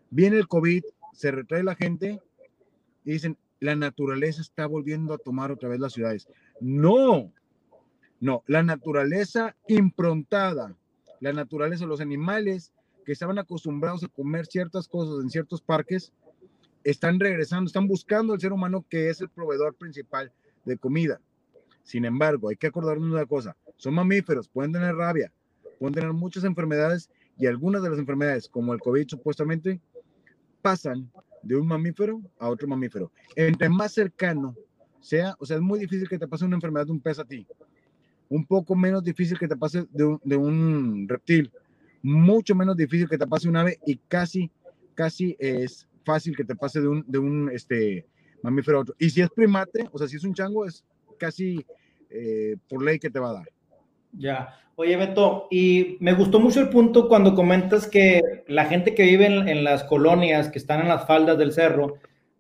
Viene 0.09 0.37
el 0.37 0.47
COVID, 0.47 0.83
se 1.13 1.31
retrae 1.31 1.63
la 1.63 1.75
gente 1.75 2.21
y 3.03 3.13
dicen, 3.13 3.37
la 3.59 3.75
naturaleza 3.75 4.41
está 4.41 4.65
volviendo 4.67 5.13
a 5.13 5.17
tomar 5.17 5.51
otra 5.51 5.69
vez 5.69 5.79
las 5.79 5.93
ciudades. 5.93 6.27
No, 6.61 7.31
no, 8.19 8.43
la 8.47 8.63
naturaleza 8.63 9.55
improntada, 9.67 10.75
la 11.19 11.33
naturaleza, 11.33 11.85
los 11.85 12.01
animales 12.01 12.73
que 13.05 13.11
estaban 13.11 13.39
acostumbrados 13.39 14.03
a 14.03 14.07
comer 14.07 14.45
ciertas 14.45 14.87
cosas 14.87 15.23
en 15.23 15.29
ciertos 15.29 15.61
parques, 15.61 16.13
están 16.89 17.19
regresando, 17.19 17.67
están 17.67 17.87
buscando 17.87 18.33
al 18.33 18.41
ser 18.41 18.53
humano 18.53 18.85
que 18.89 19.09
es 19.09 19.21
el 19.21 19.29
proveedor 19.29 19.75
principal 19.75 20.31
de 20.65 20.77
comida. 20.77 21.19
Sin 21.83 22.05
embargo, 22.05 22.49
hay 22.49 22.55
que 22.55 22.67
acordarnos 22.67 23.09
de 23.09 23.15
una 23.15 23.25
cosa, 23.25 23.55
son 23.77 23.93
mamíferos, 23.95 24.47
pueden 24.47 24.71
tener 24.71 24.95
rabia, 24.95 25.31
pueden 25.79 25.95
tener 25.95 26.13
muchas 26.13 26.43
enfermedades 26.43 27.09
y 27.37 27.47
algunas 27.47 27.81
de 27.81 27.89
las 27.89 27.99
enfermedades, 27.99 28.49
como 28.49 28.73
el 28.73 28.79
COVID 28.79 29.07
supuestamente, 29.07 29.79
pasan 30.61 31.09
de 31.41 31.55
un 31.55 31.67
mamífero 31.67 32.21
a 32.37 32.49
otro 32.49 32.67
mamífero. 32.67 33.11
Entre 33.35 33.69
más 33.69 33.93
cercano 33.93 34.55
sea, 34.99 35.35
o 35.39 35.45
sea, 35.45 35.55
es 35.55 35.61
muy 35.61 35.79
difícil 35.79 36.07
que 36.07 36.19
te 36.19 36.27
pase 36.27 36.45
una 36.45 36.55
enfermedad 36.55 36.85
de 36.85 36.91
un 36.91 36.99
pez 36.99 37.19
a 37.19 37.25
ti, 37.25 37.47
un 38.27 38.45
poco 38.45 38.75
menos 38.75 39.03
difícil 39.03 39.39
que 39.39 39.47
te 39.47 39.55
pase 39.55 39.87
de 39.91 40.37
un, 40.37 41.07
reptil, 41.07 41.51
mucho 42.01 42.55
menos 42.55 42.77
difícil 42.77 43.09
que 43.09 43.17
te 43.17 43.27
pase 43.27 43.49
un 43.49 43.57
ave 43.57 43.79
y 43.85 43.97
casi, 44.07 44.51
casi 44.95 45.35
es 45.39 45.87
fácil 46.03 46.35
que 46.35 46.43
te 46.43 46.55
pase 46.55 46.81
de 46.81 46.87
un, 46.87 47.03
de 47.07 47.19
un 47.19 47.49
este, 47.53 48.05
mamífero 48.41 48.77
a 48.77 48.81
otro. 48.81 48.95
Y 48.99 49.09
si 49.09 49.21
es 49.21 49.29
primate, 49.29 49.87
o 49.91 49.97
sea, 49.97 50.07
si 50.07 50.17
es 50.17 50.23
un 50.23 50.33
chango, 50.33 50.65
es 50.65 50.83
casi 51.17 51.65
eh, 52.09 52.55
por 52.67 52.83
ley 52.83 52.99
que 52.99 53.09
te 53.09 53.19
va 53.19 53.29
a 53.29 53.33
dar. 53.33 53.49
Ya. 54.13 54.55
Oye, 54.75 54.95
Beto, 54.95 55.47
y 55.51 55.97
me 55.99 56.13
gustó 56.13 56.39
mucho 56.39 56.61
el 56.61 56.69
punto 56.69 57.09
cuando 57.09 57.35
comentas 57.35 57.85
que 57.85 58.21
la 58.47 58.65
gente 58.65 58.95
que 58.95 59.03
vive 59.03 59.25
en, 59.25 59.63
las 59.63 59.83
colonias, 59.83 60.47
que 60.47 60.57
están 60.57 60.79
en 60.79 60.87
las 60.87 61.05
faldas 61.05 61.37
del 61.37 61.51
cerro, 61.51 61.95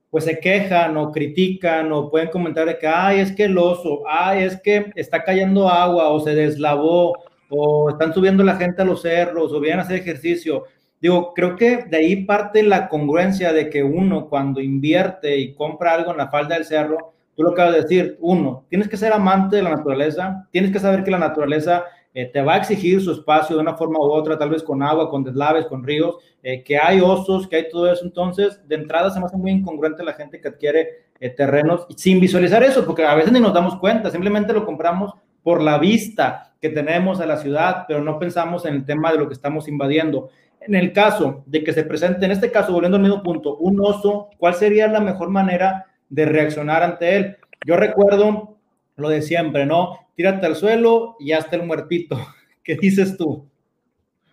pues 0.09 0.23
se 0.23 0.39
quejan 0.39 0.95
o 0.95 1.11
critican 1.11 1.91
o 1.91 2.09
pueden 2.09 2.29
comentar 2.29 2.65
de 2.65 2.79
que, 2.79 2.87
ay, 2.87 3.19
es 3.19 3.33
que 3.33 3.43
el 3.43 3.57
oso, 3.57 4.03
ay, 4.07 4.43
es 4.43 4.59
que 4.61 4.89
está 4.95 5.23
cayendo 5.23 5.67
agua 5.67 6.09
o 6.09 6.21
se 6.21 6.33
deslavó 6.33 7.13
o 7.49 7.89
están 7.89 8.13
subiendo 8.13 8.43
la 8.43 8.55
gente 8.55 8.81
a 8.81 8.85
los 8.85 9.01
cerros 9.01 9.51
o 9.51 9.59
vienen 9.59 9.79
a 9.79 9.83
hacer 9.83 9.97
ejercicio. 9.97 10.63
Digo, 11.01 11.33
creo 11.33 11.55
que 11.55 11.85
de 11.85 11.97
ahí 11.97 12.25
parte 12.25 12.61
la 12.63 12.89
congruencia 12.89 13.53
de 13.53 13.69
que 13.69 13.83
uno 13.83 14.27
cuando 14.27 14.59
invierte 14.59 15.37
y 15.37 15.53
compra 15.53 15.93
algo 15.93 16.11
en 16.11 16.17
la 16.17 16.29
falda 16.29 16.55
del 16.55 16.65
cerro, 16.65 17.13
tú 17.35 17.43
lo 17.43 17.51
acabas 17.51 17.73
de 17.73 17.81
decir, 17.81 18.17
uno, 18.19 18.65
tienes 18.69 18.89
que 18.89 18.97
ser 18.97 19.13
amante 19.13 19.55
de 19.55 19.63
la 19.63 19.69
naturaleza, 19.69 20.47
tienes 20.51 20.71
que 20.71 20.79
saber 20.79 21.03
que 21.03 21.11
la 21.11 21.19
naturaleza 21.19 21.85
eh, 22.13 22.25
te 22.25 22.41
va 22.41 22.55
a 22.55 22.57
exigir 22.57 22.99
su 23.01 23.11
espacio 23.11 23.55
de 23.55 23.61
una 23.61 23.75
forma 23.75 23.99
u 23.99 24.11
otra, 24.11 24.37
tal 24.37 24.49
vez 24.49 24.63
con 24.63 24.81
agua, 24.81 25.09
con 25.09 25.23
deslaves, 25.23 25.67
con 25.67 25.83
ríos, 25.83 26.17
eh, 26.41 26.63
que 26.63 26.77
hay 26.77 26.99
osos, 26.99 27.47
que 27.47 27.55
hay 27.55 27.69
todo 27.69 27.91
eso. 27.91 28.03
Entonces, 28.03 28.59
de 28.67 28.75
entrada 28.75 29.11
se 29.11 29.19
me 29.19 29.27
hace 29.27 29.37
muy 29.37 29.51
incongruente 29.51 30.03
la 30.03 30.13
gente 30.13 30.41
que 30.41 30.47
adquiere 30.47 30.89
eh, 31.19 31.29
terrenos 31.29 31.85
sin 31.95 32.19
visualizar 32.19 32.63
eso, 32.63 32.85
porque 32.85 33.05
a 33.05 33.15
veces 33.15 33.31
ni 33.31 33.39
nos 33.39 33.53
damos 33.53 33.77
cuenta, 33.77 34.09
simplemente 34.09 34.53
lo 34.53 34.65
compramos 34.65 35.13
por 35.43 35.61
la 35.61 35.77
vista 35.77 36.53
que 36.59 36.69
tenemos 36.69 37.21
a 37.21 37.25
la 37.25 37.37
ciudad, 37.37 37.85
pero 37.87 38.03
no 38.03 38.19
pensamos 38.19 38.65
en 38.65 38.75
el 38.75 38.85
tema 38.85 39.11
de 39.11 39.19
lo 39.19 39.27
que 39.27 39.33
estamos 39.33 39.67
invadiendo. 39.67 40.29
En 40.61 40.75
el 40.75 40.91
caso 40.91 41.43
de 41.45 41.63
que 41.63 41.73
se 41.73 41.83
presente, 41.83 42.25
en 42.25 42.31
este 42.31 42.51
caso, 42.51 42.73
volviendo 42.73 42.97
al 42.97 43.03
mismo 43.03 43.23
punto, 43.23 43.57
un 43.57 43.79
oso, 43.79 44.29
¿cuál 44.37 44.55
sería 44.55 44.87
la 44.87 44.99
mejor 44.99 45.29
manera 45.29 45.85
de 46.09 46.25
reaccionar 46.25 46.83
ante 46.83 47.15
él? 47.15 47.37
Yo 47.65 47.77
recuerdo 47.77 48.57
lo 48.97 49.09
de 49.09 49.21
siempre, 49.21 49.65
¿no? 49.65 49.97
Tírate 50.15 50.45
al 50.45 50.55
suelo 50.55 51.15
y 51.19 51.27
ya 51.27 51.37
está 51.37 51.55
el 51.55 51.65
muertito. 51.65 52.17
¿Qué 52.63 52.75
dices 52.75 53.15
tú? 53.17 53.47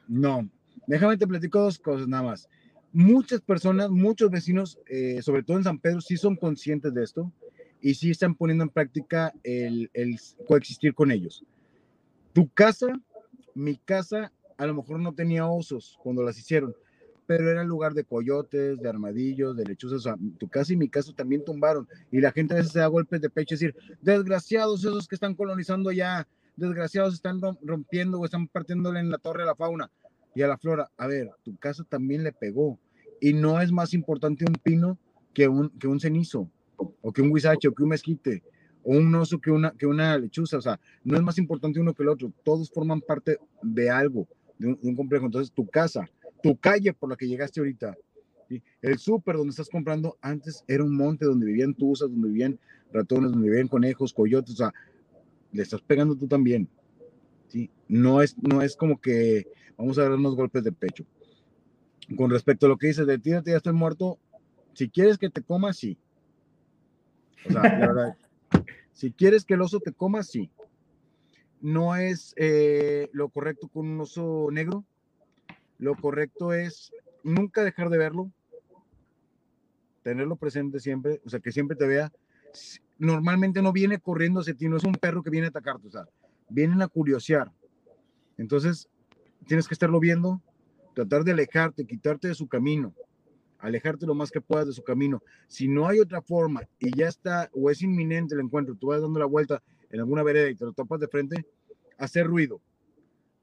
No, 0.08 0.48
déjame 0.86 1.16
te 1.16 1.26
platico 1.26 1.60
dos 1.60 1.78
cosas 1.78 2.08
nada 2.08 2.24
más. 2.24 2.48
Muchas 2.92 3.40
personas, 3.40 3.90
muchos 3.90 4.30
vecinos, 4.30 4.78
eh, 4.88 5.20
sobre 5.22 5.42
todo 5.42 5.58
en 5.58 5.64
San 5.64 5.78
Pedro, 5.78 6.00
sí 6.00 6.16
son 6.16 6.34
conscientes 6.34 6.92
de 6.92 7.04
esto 7.04 7.32
y 7.80 7.94
sí 7.94 8.10
están 8.10 8.34
poniendo 8.34 8.64
en 8.64 8.70
práctica 8.70 9.32
el 9.42 9.90
coexistir 10.46 10.94
con 10.94 11.10
ellos. 11.10 11.44
Tu 12.32 12.48
casa, 12.48 12.88
mi 13.54 13.76
casa, 13.76 14.32
a 14.56 14.66
lo 14.66 14.74
mejor 14.74 15.00
no 15.00 15.14
tenía 15.14 15.46
osos 15.46 15.98
cuando 16.02 16.22
las 16.22 16.38
hicieron, 16.38 16.74
pero 17.26 17.50
era 17.50 17.62
el 17.62 17.68
lugar 17.68 17.92
de 17.92 18.04
coyotes, 18.04 18.78
de 18.78 18.88
armadillos, 18.88 19.56
de 19.56 19.64
lechuzas. 19.64 20.14
Tu 20.38 20.48
casa 20.48 20.72
y 20.72 20.76
mi 20.76 20.88
casa 20.88 21.12
también 21.12 21.44
tumbaron. 21.44 21.88
Y 22.10 22.20
la 22.20 22.32
gente 22.32 22.54
a 22.54 22.58
veces 22.58 22.72
se 22.72 22.78
da 22.78 22.86
golpes 22.86 23.20
de 23.20 23.30
pecho 23.30 23.54
y 23.54 23.58
decir, 23.58 23.74
desgraciados 24.00 24.84
esos 24.84 25.08
que 25.08 25.16
están 25.16 25.34
colonizando 25.34 25.90
ya, 25.90 26.26
desgraciados 26.54 27.14
están 27.14 27.40
rompiendo 27.62 28.20
o 28.20 28.24
están 28.24 28.48
partiéndole 28.48 29.00
en 29.00 29.10
la 29.10 29.18
torre 29.18 29.42
a 29.42 29.46
la 29.46 29.56
fauna 29.56 29.90
y 30.34 30.42
a 30.42 30.48
la 30.48 30.56
flora. 30.56 30.90
A 30.96 31.06
ver, 31.06 31.30
tu 31.42 31.56
casa 31.56 31.84
también 31.84 32.22
le 32.22 32.32
pegó. 32.32 32.78
Y 33.20 33.32
no 33.32 33.60
es 33.60 33.72
más 33.72 33.92
importante 33.94 34.44
un 34.46 34.54
pino 34.54 34.98
que 35.34 35.48
un, 35.48 35.70
que 35.70 35.88
un 35.88 35.98
cenizo, 35.98 36.50
o 36.76 37.12
que 37.12 37.22
un 37.22 37.30
huizache, 37.30 37.68
o 37.68 37.74
que 37.74 37.82
un 37.82 37.88
mezquite, 37.88 38.42
o 38.84 38.92
un 38.92 39.14
oso 39.14 39.40
que 39.40 39.50
una, 39.50 39.72
que 39.72 39.86
una 39.86 40.16
lechuza. 40.18 40.58
O 40.58 40.62
sea, 40.62 40.78
no 41.02 41.16
es 41.16 41.22
más 41.22 41.38
importante 41.38 41.80
uno 41.80 41.94
que 41.94 42.02
el 42.02 42.10
otro. 42.10 42.32
Todos 42.44 42.70
forman 42.70 43.00
parte 43.00 43.38
de 43.62 43.90
algo, 43.90 44.28
de 44.58 44.78
un, 44.82 44.96
complejo. 44.96 45.26
Entonces, 45.26 45.52
tu 45.52 45.66
casa 45.66 46.08
tu 46.42 46.56
calle 46.56 46.92
por 46.92 47.10
la 47.10 47.16
que 47.16 47.26
llegaste 47.26 47.60
ahorita, 47.60 47.96
el 48.80 48.98
súper 48.98 49.36
donde 49.36 49.50
estás 49.50 49.68
comprando, 49.68 50.16
antes 50.20 50.64
era 50.68 50.84
un 50.84 50.96
monte 50.96 51.24
donde 51.24 51.46
vivían 51.46 51.74
tuzas, 51.74 52.08
donde 52.08 52.28
vivían 52.28 52.58
ratones, 52.92 53.32
donde 53.32 53.48
vivían 53.48 53.66
conejos, 53.68 54.12
coyotes, 54.12 54.54
o 54.54 54.56
sea, 54.56 54.74
le 55.52 55.62
estás 55.62 55.82
pegando 55.82 56.14
tú 56.14 56.28
también. 56.28 56.68
¿sí? 57.48 57.70
No, 57.88 58.22
es, 58.22 58.36
no 58.38 58.62
es 58.62 58.76
como 58.76 59.00
que 59.00 59.48
vamos 59.76 59.98
a 59.98 60.02
dar 60.02 60.12
unos 60.12 60.36
golpes 60.36 60.62
de 60.62 60.72
pecho. 60.72 61.04
Con 62.16 62.30
respecto 62.30 62.66
a 62.66 62.68
lo 62.68 62.76
que 62.76 62.86
dices 62.86 63.06
de 63.06 63.18
tírate, 63.18 63.50
ya 63.50 63.56
estoy 63.56 63.72
muerto, 63.72 64.18
si 64.74 64.88
quieres 64.88 65.18
que 65.18 65.28
te 65.28 65.42
coma, 65.42 65.72
sí. 65.72 65.98
O 67.48 67.52
sea, 67.52 67.62
la 67.62 67.78
verdad, 67.92 68.16
si 68.92 69.10
quieres 69.10 69.44
que 69.44 69.54
el 69.54 69.62
oso 69.62 69.80
te 69.80 69.92
coma, 69.92 70.22
sí. 70.22 70.48
No 71.60 71.96
es 71.96 72.34
eh, 72.36 73.08
lo 73.12 73.28
correcto 73.28 73.68
con 73.68 73.86
un 73.88 74.00
oso 74.00 74.48
negro, 74.50 74.84
lo 75.78 75.94
correcto 75.94 76.52
es 76.52 76.92
nunca 77.22 77.64
dejar 77.64 77.90
de 77.90 77.98
verlo, 77.98 78.30
tenerlo 80.02 80.36
presente 80.36 80.80
siempre, 80.80 81.20
o 81.24 81.28
sea, 81.28 81.40
que 81.40 81.52
siempre 81.52 81.76
te 81.76 81.86
vea. 81.86 82.12
Normalmente 82.98 83.60
no 83.60 83.72
viene 83.72 83.98
corriendo 83.98 84.40
hacia 84.40 84.54
ti, 84.54 84.68
no 84.68 84.76
es 84.76 84.84
un 84.84 84.94
perro 84.94 85.22
que 85.22 85.30
viene 85.30 85.46
a 85.46 85.50
atacarte, 85.50 85.88
o 85.88 85.90
sea, 85.90 86.06
vienen 86.48 86.80
a 86.80 86.88
curiosear. 86.88 87.50
Entonces, 88.38 88.88
tienes 89.46 89.66
que 89.66 89.74
estarlo 89.74 90.00
viendo, 90.00 90.40
tratar 90.94 91.24
de 91.24 91.32
alejarte, 91.32 91.86
quitarte 91.86 92.28
de 92.28 92.34
su 92.34 92.46
camino, 92.46 92.94
alejarte 93.58 94.06
lo 94.06 94.14
más 94.14 94.30
que 94.30 94.40
puedas 94.40 94.66
de 94.66 94.72
su 94.72 94.82
camino. 94.82 95.22
Si 95.48 95.68
no 95.68 95.88
hay 95.88 96.00
otra 96.00 96.22
forma 96.22 96.62
y 96.78 96.96
ya 96.96 97.08
está 97.08 97.50
o 97.52 97.70
es 97.70 97.82
inminente 97.82 98.34
el 98.34 98.40
encuentro, 98.40 98.74
tú 98.74 98.88
vas 98.88 99.02
dando 99.02 99.18
la 99.18 99.26
vuelta 99.26 99.62
en 99.90 100.00
alguna 100.00 100.22
vereda 100.22 100.50
y 100.50 100.54
te 100.54 100.64
lo 100.64 100.72
topas 100.72 101.00
de 101.00 101.08
frente, 101.08 101.46
hacer 101.98 102.26
ruido, 102.26 102.60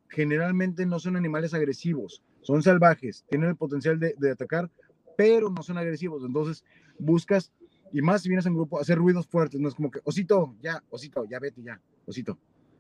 generalmente 0.10 0.86
no 0.86 1.00
son 1.00 1.16
animales 1.16 1.54
agresivos, 1.54 2.22
son 2.42 2.62
salvajes, 2.62 3.26
tienen 3.30 3.50
el 3.50 3.56
potencial 3.56 4.00
de, 4.00 4.32
atacar, 4.32 4.70
pero 5.18 5.50
no 5.50 5.64
son 5.64 5.78
agresivos. 5.78 6.24
Entonces 6.24 6.64
buscas, 7.00 7.52
y 7.92 8.02
más 8.02 8.22
si 8.22 8.30
vienes 8.30 8.46
en 8.46 8.54
grupo, 8.54 8.80
hacer 8.80 8.98
ruidos 8.98 9.28
fuertes, 9.28 9.60
no 9.60 9.68
es 9.68 9.76
como 9.76 9.90
que, 9.90 10.00
osito, 10.04 10.56
ya, 10.62 10.84
osito, 10.90 11.26
ya 11.26 11.40
vete, 11.40 11.64
ya, 11.64 11.80
osito, 12.06 12.38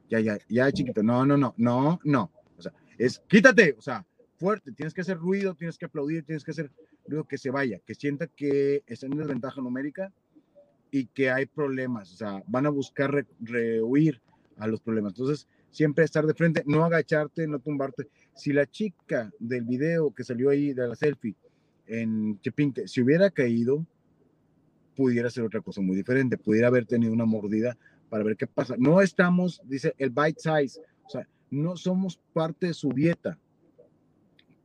ya, 0.09 0.19
ya, 0.19 0.37
ya, 0.47 0.71
chiquito, 0.71 1.01
no, 1.01 1.25
no, 1.25 1.37
no, 1.37 1.53
no, 1.57 1.99
no. 2.03 2.31
O 2.57 2.61
sea, 2.61 2.73
es 2.97 3.19
quítate, 3.27 3.75
o 3.77 3.81
sea, 3.81 4.05
fuerte, 4.37 4.71
tienes 4.71 4.93
que 4.93 5.01
hacer 5.01 5.17
ruido, 5.17 5.55
tienes 5.55 5.77
que 5.77 5.85
aplaudir, 5.85 6.23
tienes 6.23 6.43
que 6.43 6.51
hacer 6.51 6.71
ruido 7.07 7.23
que 7.23 7.37
se 7.37 7.49
vaya, 7.49 7.79
que 7.85 7.95
sienta 7.95 8.27
que 8.27 8.83
está 8.85 9.07
en 9.07 9.17
desventaja 9.17 9.61
numérica 9.61 10.11
y 10.93 11.07
que 11.07 11.31
hay 11.31 11.47
problemas, 11.47 12.13
o 12.13 12.15
sea, 12.15 12.43
van 12.45 12.67
a 12.67 12.69
buscar 12.69 13.25
rehuir 13.39 14.21
a 14.57 14.67
los 14.67 14.79
problemas. 14.79 15.13
Entonces, 15.13 15.47
siempre 15.71 16.05
estar 16.05 16.23
de 16.27 16.35
frente, 16.35 16.61
no 16.67 16.85
agacharte, 16.85 17.47
no 17.47 17.57
tumbarte. 17.57 18.09
Si 18.35 18.53
la 18.53 18.67
chica 18.67 19.31
del 19.39 19.63
video 19.63 20.13
que 20.13 20.23
salió 20.23 20.51
ahí 20.51 20.71
de 20.71 20.87
la 20.87 20.95
selfie 20.95 21.35
en 21.87 22.39
Chepinque, 22.41 22.87
si 22.87 23.01
hubiera 23.01 23.31
caído, 23.31 23.87
pudiera 24.95 25.31
ser 25.31 25.45
otra 25.45 25.61
cosa 25.61 25.81
muy 25.81 25.95
diferente, 25.95 26.37
pudiera 26.37 26.67
haber 26.67 26.85
tenido 26.85 27.11
una 27.11 27.25
mordida 27.25 27.75
para 28.07 28.23
ver 28.23 28.37
qué 28.37 28.45
pasa. 28.45 28.75
No 28.77 29.01
estamos, 29.01 29.63
dice 29.65 29.95
el 29.97 30.11
bite 30.11 30.41
size, 30.41 30.79
o 31.07 31.09
sea, 31.09 31.27
no 31.49 31.75
somos 31.75 32.19
parte 32.33 32.67
de 32.67 32.75
su 32.75 32.89
dieta, 32.89 33.39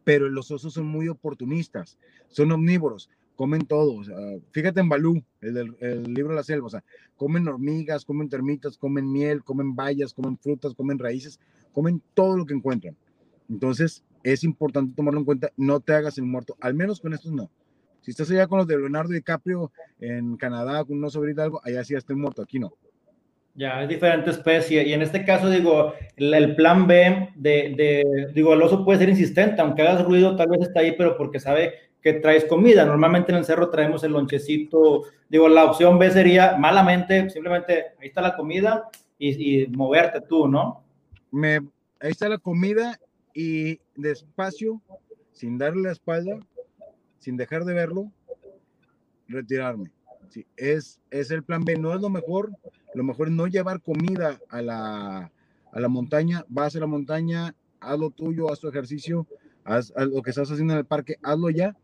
pero 0.05 0.29
los 0.29 0.51
osos 0.51 0.75
son 0.75 0.89
muy 0.89 1.09
oportunistas, 1.09 1.97
son 2.29 2.53
omnívoros. 2.53 3.09
Comen 3.39 3.67
todo. 3.67 4.01
O 4.01 4.41
fíjate 4.51 4.81
en 4.81 4.89
Balú, 4.89 5.23
el, 5.41 5.77
el 5.79 6.03
libro 6.13 6.31
de 6.31 6.35
la 6.35 6.43
selva, 6.43 6.67
o 6.67 6.71
sea, 6.71 6.83
comen 7.17 7.47
hormigas, 7.47 8.05
comen 8.05 8.29
termitas, 8.29 8.77
comen 8.77 9.11
miel, 9.11 9.45
comen 9.45 9.77
bayas, 9.77 10.13
comen 10.13 10.37
frutas, 10.37 10.75
comen 10.75 10.99
raíces, 10.99 11.39
comen 11.73 12.03
todo 12.15 12.37
lo 12.37 12.45
que 12.45 12.55
encuentran. 12.55 12.97
Entonces, 13.49 14.05
es 14.25 14.43
importante 14.43 14.93
tomarlo 14.97 15.21
en 15.21 15.25
cuenta, 15.25 15.53
no 15.57 15.79
te 15.79 15.93
hagas 15.93 16.19
el 16.19 16.25
muerto, 16.25 16.57
al 16.61 16.75
menos 16.75 16.99
con 17.01 17.15
estos 17.15 17.31
no. 17.31 17.49
Si 18.01 18.11
estás 18.11 18.29
allá 18.33 18.49
con 18.49 18.59
los 18.59 18.67
de 18.67 18.77
Leonardo 18.77 19.13
DiCaprio 19.13 19.71
en 20.01 20.37
Canadá, 20.37 20.85
con 20.85 20.99
unos 20.99 21.13
sobrino 21.13 21.41
algo, 21.41 21.61
allá 21.65 21.85
sí 21.85 21.95
estoy 21.95 22.17
muerto, 22.17 22.43
aquí 22.43 22.59
no. 22.59 22.73
Ya, 23.55 23.83
es 23.85 23.89
diferente 23.89 24.31
especie. 24.31 24.85
Y 24.85 24.93
en 24.93 25.03
este 25.03 25.25
caso, 25.25 25.49
digo, 25.49 25.93
el, 26.17 26.57
plan 26.57 26.89
B 26.89 27.31
de, 27.37 28.05
digo, 28.35 28.55
el 28.55 28.63
oso 28.63 28.85
puede 28.85 28.99
ser 28.99 29.09
insistente, 29.09 29.61
aunque 29.61 29.83
hagas 29.83 30.05
ruido, 30.05 30.35
tal 30.35 30.49
vez 30.49 30.63
está 30.63 30.81
ahí, 30.81 30.95
pero 30.97 31.17
porque 31.17 31.39
sabe 31.39 31.88
que 32.03 32.15
traes 32.15 32.45
comida. 32.45 32.85
Normalmente 32.85 33.33
en 33.33 33.39
el 33.39 33.45
cerro 33.45 33.71
traemos 33.71 34.05
el 34.05 34.13
lonchecito. 34.13 35.05
Digo, 35.29 35.49
la 35.49 35.65
opción 35.65 35.99
B 35.99 36.11
sería 36.11 36.57
malamente, 36.57 37.29
simplemente 37.31 37.87
ahí 38.01 38.09
está 38.09 38.21
la 38.21 38.37
comida 38.37 38.89
y, 39.19 39.63
y 39.63 39.67
moverte 39.69 40.21
tú, 40.21 40.49
¿no? 40.49 40.85
Me, 41.31 41.57
ahí 42.01 42.11
está 42.11 42.29
la 42.29 42.39
comida 42.39 42.99
y 43.35 43.81
despacio, 43.95 44.81
sin 45.33 45.59
darle 45.59 45.83
la 45.83 45.93
espalda, 45.93 46.39
sin 47.19 47.37
dejar 47.37 47.65
de 47.65 47.75
verlo, 47.75 48.11
retirarme. 49.27 49.91
Sí, 50.29 50.47
es, 50.57 51.01
es 51.11 51.31
el 51.31 51.43
plan 51.43 51.65
B, 51.65 51.77
no 51.77 51.95
es 51.95 52.01
lo 52.01 52.11
mejor, 52.11 52.53
lo 52.95 53.03
mejor 53.03 53.29
es 53.29 53.35
no 53.35 53.47
llevar 53.47 53.81
comida 53.81 54.39
a 54.51 54.63
la, 54.63 55.33
a 55.73 55.81
la 55.81 55.89
montaña, 55.89 56.45
vas 56.49 56.77
a 56.77 56.81
la 56.81 56.87
montaña, 56.87 57.55
haz 57.81 57.99
lo 57.99 58.11
tuyo, 58.11 58.53
haz 58.53 58.61
tu 58.61 58.69
ejercicio, 58.69 59.27
haz, 59.65 59.93
lo 59.97 60.23
que 60.23 60.31
estás 60.31 60.51
haciendo 60.51 60.75
en 60.75 60.81
el 60.81 60.87
parque, 60.87 61.17
hazlo 61.23 61.51
ya 61.51 61.77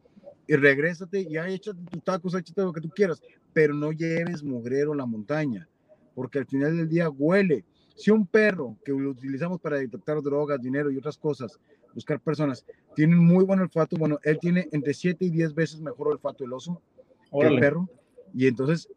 y 0.46 0.56
regrésate, 0.56 1.26
ya 1.26 1.48
échate 1.48 1.80
tus 1.90 2.02
tacos, 2.02 2.34
échate 2.34 2.62
lo 2.62 2.72
que 2.72 2.80
tú 2.80 2.90
quieras, 2.90 3.22
pero 3.52 3.74
no 3.74 3.92
lleves 3.92 4.42
mugrero 4.42 4.92
a 4.92 4.96
la 4.96 5.06
montaña, 5.06 5.68
porque 6.14 6.38
al 6.38 6.46
final 6.46 6.76
del 6.76 6.88
día 6.88 7.08
huele. 7.08 7.64
Si 7.96 8.10
un 8.10 8.26
perro 8.26 8.76
que 8.84 8.92
lo 8.92 9.10
utilizamos 9.10 9.60
para 9.60 9.78
detectar 9.78 10.20
drogas, 10.20 10.60
dinero 10.60 10.90
y 10.90 10.98
otras 10.98 11.16
cosas, 11.16 11.58
buscar 11.94 12.20
personas, 12.20 12.64
tiene 12.96 13.14
muy 13.14 13.44
buen 13.44 13.60
olfato, 13.60 13.96
bueno, 13.96 14.18
él 14.24 14.38
tiene 14.40 14.68
entre 14.72 14.94
7 14.94 15.24
y 15.24 15.30
10 15.30 15.54
veces 15.54 15.80
mejor 15.80 16.08
olfato 16.08 16.44
el 16.44 16.52
oso 16.52 16.82
que 17.30 17.46
el 17.46 17.60
perro, 17.60 17.88
y 18.34 18.48
entonces 18.48 18.88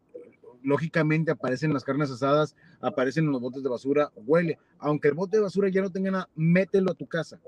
lógicamente 0.62 1.30
aparecen 1.30 1.72
las 1.72 1.84
carnes 1.84 2.10
asadas, 2.10 2.56
aparecen 2.80 3.24
en 3.24 3.32
los 3.32 3.40
botes 3.40 3.62
de 3.62 3.68
basura, 3.68 4.10
huele. 4.16 4.58
Aunque 4.78 5.08
el 5.08 5.14
bote 5.14 5.36
de 5.36 5.44
basura 5.44 5.68
ya 5.68 5.82
no 5.82 5.90
tenga 5.90 6.10
nada, 6.10 6.28
mételo 6.34 6.90
a 6.90 6.94
tu 6.94 7.06
casa, 7.06 7.40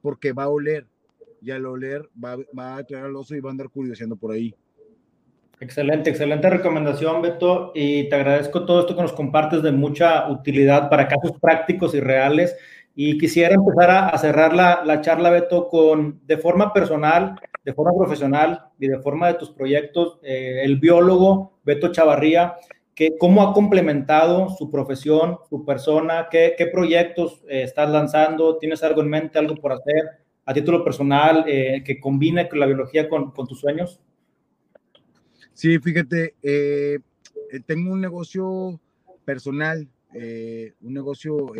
porque 0.00 0.32
va 0.32 0.44
a 0.44 0.48
oler. 0.48 0.86
Y 1.40 1.50
al 1.50 1.66
oler 1.66 2.08
va, 2.22 2.36
va 2.58 2.76
a 2.76 2.84
traer 2.84 3.04
al 3.04 3.16
oso 3.16 3.34
y 3.34 3.40
va 3.40 3.50
a 3.50 3.52
andar 3.52 3.68
curioseando 3.70 4.16
por 4.16 4.32
ahí. 4.32 4.54
Excelente, 5.58 6.10
excelente 6.10 6.50
recomendación, 6.50 7.22
Beto. 7.22 7.72
Y 7.74 8.08
te 8.08 8.14
agradezco 8.14 8.66
todo 8.66 8.80
esto 8.80 8.94
que 8.94 9.02
nos 9.02 9.14
compartes 9.14 9.62
de 9.62 9.72
mucha 9.72 10.28
utilidad 10.30 10.90
para 10.90 11.08
casos 11.08 11.32
prácticos 11.40 11.94
y 11.94 12.00
reales. 12.00 12.56
Y 12.94 13.18
quisiera 13.18 13.54
empezar 13.54 13.90
a, 13.90 14.18
cerrar 14.18 14.54
la, 14.54 14.82
la, 14.84 15.00
charla, 15.00 15.30
Beto, 15.30 15.68
con 15.68 16.20
de 16.26 16.38
forma 16.38 16.72
personal, 16.72 17.38
de 17.64 17.74
forma 17.74 17.92
profesional 17.96 18.66
y 18.78 18.88
de 18.88 18.98
forma 19.00 19.28
de 19.28 19.34
tus 19.34 19.50
proyectos, 19.50 20.18
eh, 20.22 20.60
el 20.62 20.78
biólogo 20.78 21.58
Beto 21.64 21.90
Chavarría, 21.92 22.56
que 22.94 23.18
cómo 23.18 23.42
ha 23.42 23.52
complementado 23.52 24.48
su 24.50 24.70
profesión, 24.70 25.38
su 25.50 25.64
persona, 25.64 26.28
qué, 26.30 26.54
qué 26.56 26.66
proyectos 26.66 27.44
eh, 27.48 27.62
estás 27.62 27.90
lanzando, 27.90 28.56
tienes 28.58 28.82
algo 28.82 29.02
en 29.02 29.10
mente, 29.10 29.38
algo 29.38 29.54
por 29.56 29.72
hacer 29.72 30.25
a 30.46 30.54
título 30.54 30.82
personal 30.82 31.44
eh, 31.46 31.82
que 31.84 32.00
combine 32.00 32.48
la 32.52 32.66
biología 32.66 33.08
con, 33.08 33.32
con 33.32 33.46
tus 33.46 33.60
sueños. 33.60 34.00
Sí, 35.52 35.78
fíjate, 35.78 36.34
tengo 37.66 37.92
un 37.92 38.00
negocio 38.00 38.80
personal, 39.24 39.88
un 40.12 40.94
negocio 40.94 41.52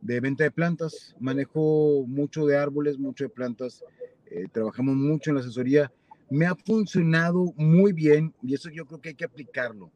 de 0.00 0.20
venta 0.20 0.44
de 0.44 0.50
plantas, 0.50 1.14
manejo 1.18 2.04
mucho 2.06 2.46
de 2.46 2.56
árboles, 2.56 2.98
mucho 2.98 3.24
de 3.24 3.30
plantas, 3.30 3.84
eh, 4.26 4.46
trabajamos 4.52 4.96
mucho 4.96 5.30
en 5.30 5.36
la 5.36 5.40
asesoría, 5.40 5.92
me 6.30 6.46
ha 6.46 6.54
funcionado 6.54 7.52
muy 7.56 7.92
bien 7.92 8.34
y 8.42 8.54
eso 8.54 8.68
yo 8.70 8.86
creo 8.86 9.00
que 9.00 9.10
hay 9.10 9.14
que 9.14 9.24
aplicarlo. 9.24 9.90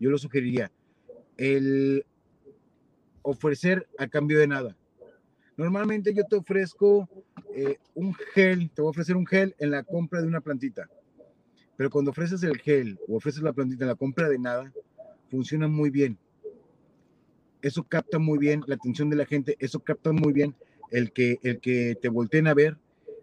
Yo 0.00 0.10
lo 0.10 0.18
sugeriría, 0.18 0.70
el 1.36 2.04
ofrecer 3.22 3.88
a 3.98 4.06
cambio 4.08 4.38
de 4.38 4.48
nada. 4.48 4.76
Normalmente 5.58 6.14
yo 6.14 6.24
te 6.24 6.36
ofrezco 6.36 7.08
eh, 7.52 7.78
un 7.96 8.14
gel, 8.14 8.70
te 8.70 8.80
voy 8.80 8.88
a 8.88 8.90
ofrecer 8.90 9.16
un 9.16 9.26
gel 9.26 9.56
en 9.58 9.72
la 9.72 9.82
compra 9.82 10.20
de 10.20 10.28
una 10.28 10.40
plantita, 10.40 10.88
pero 11.76 11.90
cuando 11.90 12.12
ofreces 12.12 12.44
el 12.44 12.58
gel 12.58 12.96
o 13.08 13.16
ofreces 13.16 13.42
la 13.42 13.52
plantita 13.52 13.82
en 13.82 13.88
la 13.88 13.96
compra 13.96 14.28
de 14.28 14.38
nada, 14.38 14.72
funciona 15.28 15.66
muy 15.66 15.90
bien. 15.90 16.16
Eso 17.60 17.82
capta 17.82 18.20
muy 18.20 18.38
bien 18.38 18.62
la 18.68 18.76
atención 18.76 19.10
de 19.10 19.16
la 19.16 19.26
gente, 19.26 19.56
eso 19.58 19.80
capta 19.80 20.12
muy 20.12 20.32
bien 20.32 20.54
el 20.92 21.10
que, 21.10 21.40
el 21.42 21.58
que 21.58 21.98
te 22.00 22.08
volteen 22.08 22.46
a 22.46 22.54
ver 22.54 22.78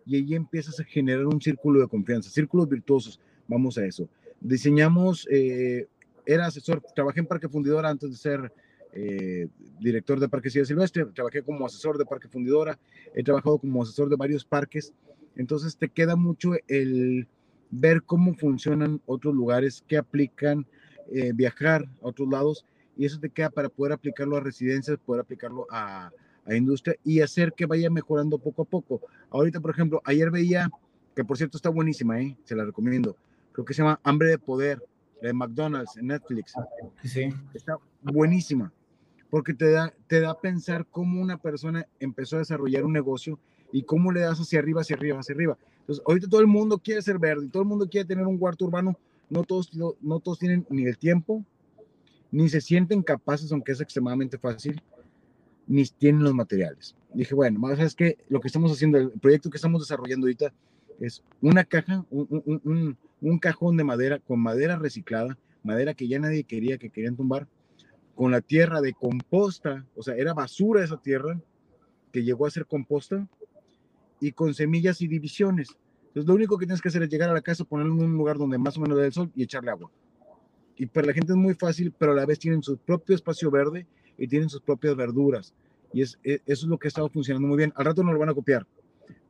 y 0.06 0.18
ahí 0.18 0.36
empiezas 0.36 0.78
a 0.82 0.84
generar 0.84 1.26
un 1.26 1.42
círculo 1.42 1.80
de 1.80 1.88
confianza, 1.88 2.30
círculos 2.30 2.68
virtuosos, 2.68 3.18
vamos 3.48 3.78
a 3.78 3.86
eso. 3.86 4.10
Diseñamos, 4.42 5.26
eh, 5.32 5.88
era 6.26 6.48
asesor, 6.48 6.84
trabajé 6.94 7.22
en 7.22 7.28
Parque 7.28 7.48
Fundidora 7.48 7.88
antes 7.88 8.10
de 8.12 8.18
ser 8.18 8.52
eh, 8.96 9.48
director 9.80 10.20
de 10.20 10.30
Parque 10.30 10.50
Ciudad 10.50 10.66
Silvestre, 10.66 11.06
trabajé 11.14 11.44
como 11.44 11.66
asesor 11.66 11.98
de 11.98 12.06
Parque 12.06 12.28
Fundidora, 12.28 12.80
he 13.14 13.24
trabajado 13.24 13.58
como 13.58 13.84
asesor 13.84 14.10
de 14.10 14.16
varios 14.16 14.46
parques, 14.46 14.94
entonces 15.36 15.78
te 15.78 15.90
queda 15.90 16.16
mucho 16.16 16.54
el 16.68 17.28
ver 17.72 18.04
cómo 18.04 18.34
funcionan 18.36 19.02
otros 19.06 19.36
lugares, 19.36 19.84
qué 19.88 19.98
aplican, 19.98 20.66
eh, 21.12 21.34
viajar 21.34 21.84
a 22.02 22.08
otros 22.08 22.30
lados, 22.30 22.66
y 22.98 23.06
eso 23.06 23.20
te 23.20 23.30
queda 23.30 23.50
para 23.50 23.68
poder 23.70 23.92
aplicarlo 23.92 24.38
a 24.38 24.40
residencias, 24.40 24.98
poder 24.98 25.22
aplicarlo 25.22 25.68
a, 25.70 26.12
a 26.46 26.56
industria 26.56 26.96
y 27.04 27.20
hacer 27.20 27.54
que 27.54 27.66
vaya 27.66 27.90
mejorando 27.90 28.38
poco 28.38 28.62
a 28.62 28.66
poco. 28.66 29.02
Ahorita, 29.30 29.60
por 29.60 29.72
ejemplo, 29.72 30.02
ayer 30.06 30.32
veía, 30.32 30.70
que 31.16 31.26
por 31.26 31.38
cierto 31.38 31.58
está 31.58 31.70
buenísima, 31.70 32.22
¿eh? 32.22 32.38
se 32.46 32.56
la 32.56 32.64
recomiendo, 32.64 33.18
creo 33.52 33.66
que 33.66 33.74
se 33.74 33.82
llama 33.82 34.00
Hambre 34.04 34.30
de 34.30 34.38
Poder, 34.38 34.82
de 35.22 35.34
McDonald's 35.34 35.98
en 35.98 36.08
Netflix. 36.08 36.54
Sí. 37.04 37.30
Está 37.54 37.78
buenísima, 38.02 38.72
porque 39.36 39.54
te 39.54 39.70
da, 39.70 39.94
te 40.08 40.22
da 40.22 40.30
a 40.30 40.40
pensar 40.40 40.88
cómo 40.90 41.22
una 41.22 41.38
persona 41.38 41.86
empezó 42.00 42.38
a 42.38 42.40
desarrollar 42.40 42.86
un 42.86 42.94
negocio 42.94 43.38
y 43.70 43.84
cómo 43.84 44.14
le 44.14 44.22
das 44.22 44.40
hacia 44.40 44.60
arriba, 44.60 44.80
hacia 44.80 44.96
arriba, 44.96 45.20
hacia 45.20 45.36
arriba. 45.36 45.58
Entonces, 45.82 46.02
ahorita 46.08 46.30
todo 46.30 46.40
el 46.40 46.48
mundo 46.48 46.78
quiere 46.78 47.02
ser 47.02 47.20
verde, 47.20 47.50
todo 47.50 47.64
el 47.64 47.68
mundo 47.68 47.90
quiere 47.90 48.08
tener 48.08 48.26
un 48.26 48.38
cuarto 48.38 48.64
urbano, 48.64 48.98
no 49.30 49.44
todos, 49.44 49.70
no 50.00 50.20
todos 50.22 50.40
tienen 50.40 50.66
ni 50.70 50.86
el 50.86 50.98
tiempo, 50.98 51.44
ni 52.32 52.48
se 52.48 52.62
sienten 52.62 53.04
capaces, 53.04 53.52
aunque 53.52 53.74
es 53.74 53.82
extremadamente 53.82 54.38
fácil, 54.38 54.82
ni 55.68 55.84
tienen 55.84 56.24
los 56.24 56.34
materiales. 56.34 56.96
Dije, 57.14 57.36
bueno, 57.36 57.70
es 57.74 57.94
que 57.94 58.18
lo 58.30 58.40
que 58.40 58.48
estamos 58.48 58.72
haciendo, 58.72 59.00
el 59.00 59.12
proyecto 59.20 59.50
que 59.50 59.58
estamos 59.58 59.82
desarrollando 59.82 60.28
ahorita 60.28 60.54
es 61.02 61.26
una 61.42 61.66
caja, 61.66 62.06
un, 62.10 62.98
un, 63.20 63.40
cajón 63.40 63.76
de 63.76 63.84
madera 63.84 64.20
con 64.20 64.40
madera 64.40 64.78
reciclada, 64.78 65.38
madera 65.62 65.94
que 65.94 66.08
ya 66.08 66.20
nadie 66.20 66.46
quería, 66.46 66.78
que 66.78 66.90
querían 66.90 67.18
tumbar, 67.18 67.50
con 68.16 68.32
la 68.32 68.42
tierra 68.42 68.82
de 68.82 68.94
composta, 68.94 69.86
o 69.96 70.02
sea, 70.02 70.16
era 70.16 70.34
basura 70.34 70.84
esa 70.84 70.98
tierra 70.98 71.40
que 72.12 72.24
llegó 72.24 72.46
a 72.46 72.52
ser 72.52 72.66
composta 72.66 73.28
y 74.22 74.32
con 74.32 74.54
semillas 74.54 75.02
y 75.02 75.08
divisiones. 75.08 75.76
Entonces, 76.08 76.28
lo 76.28 76.36
único 76.36 76.58
que 76.58 76.66
tienes 76.66 76.82
que 76.82 76.88
hacer 76.88 77.04
es 77.04 77.10
llegar 77.10 77.30
a 77.30 77.34
la 77.34 77.42
casa, 77.42 77.66
ponerlo 77.66 77.94
en 77.94 78.04
un 78.04 78.14
lugar 78.14 78.38
donde 78.38 78.58
más 78.58 78.78
o 78.78 78.82
menos 78.82 78.98
dé 78.98 79.08
el 79.08 79.14
sol 79.14 79.32
y 79.36 79.44
echarle 79.44 79.72
agua. 79.72 79.92
Y 80.78 80.86
para 80.86 81.08
la 81.08 81.14
gente 81.14 81.34
es 81.34 81.38
muy 81.38 81.54
fácil, 81.54 81.94
pero 81.98 82.14
a 82.14 82.16
la 82.16 82.26
vez 82.26 82.40
tienen 82.40 82.64
su 82.64 82.78
propio 82.78 83.16
espacio 83.16 83.52
verde 83.52 83.86
y 84.18 84.28
tienen 84.28 84.50
sus 84.50 84.62
propias 84.62 84.96
verduras. 84.96 85.54
Y 85.92 86.02
es, 86.02 86.18
e, 86.24 86.42
eso 86.46 86.66
es 86.66 86.70
lo 86.70 86.78
que 86.78 86.88
ha 86.88 86.90
estado 86.90 87.10
funcionando 87.10 87.48
muy 87.48 87.58
bien. 87.58 87.74
Al 87.76 87.86
rato 87.86 88.02
nos 88.02 88.14
lo 88.14 88.20
van 88.20 88.30
a 88.30 88.34
copiar, 88.34 88.66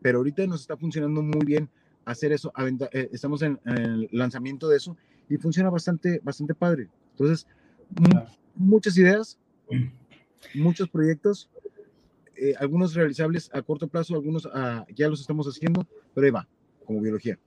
pero 0.02 0.20
ahorita 0.20 0.46
nos 0.46 0.62
está 0.62 0.78
funcionando 0.78 1.24
muy 1.24 1.44
bien 1.46 1.70
hacer 2.06 2.32
eso. 2.32 2.52
Eh, 2.92 3.10
estamos 3.12 3.42
en, 3.42 3.60
el 3.66 4.10
lanzamiento 4.12 4.68
de 4.70 4.78
eso 4.78 4.96
y 5.28 5.38
funciona 5.38 5.72
bastante, 5.72 6.20
bastante 6.24 6.54
padre. 6.54 6.88
Entonces, 7.12 7.48
muchas 8.56 8.98
ideas, 8.98 9.38
muchos 10.54 10.90
proyectos, 10.90 11.50
eh, 12.36 12.54
algunos 12.60 12.94
realizables 12.94 13.50
a 13.54 13.62
corto 13.62 13.88
plazo, 13.88 14.16
algunos 14.16 14.48
ah, 14.54 14.86
ya 14.94 15.08
los 15.08 15.22
estamos 15.22 15.48
haciendo, 15.48 15.86
pero 16.14 16.26
ahí 16.26 16.32
va, 16.32 16.48
como 16.86 17.02
biología. 17.02 17.38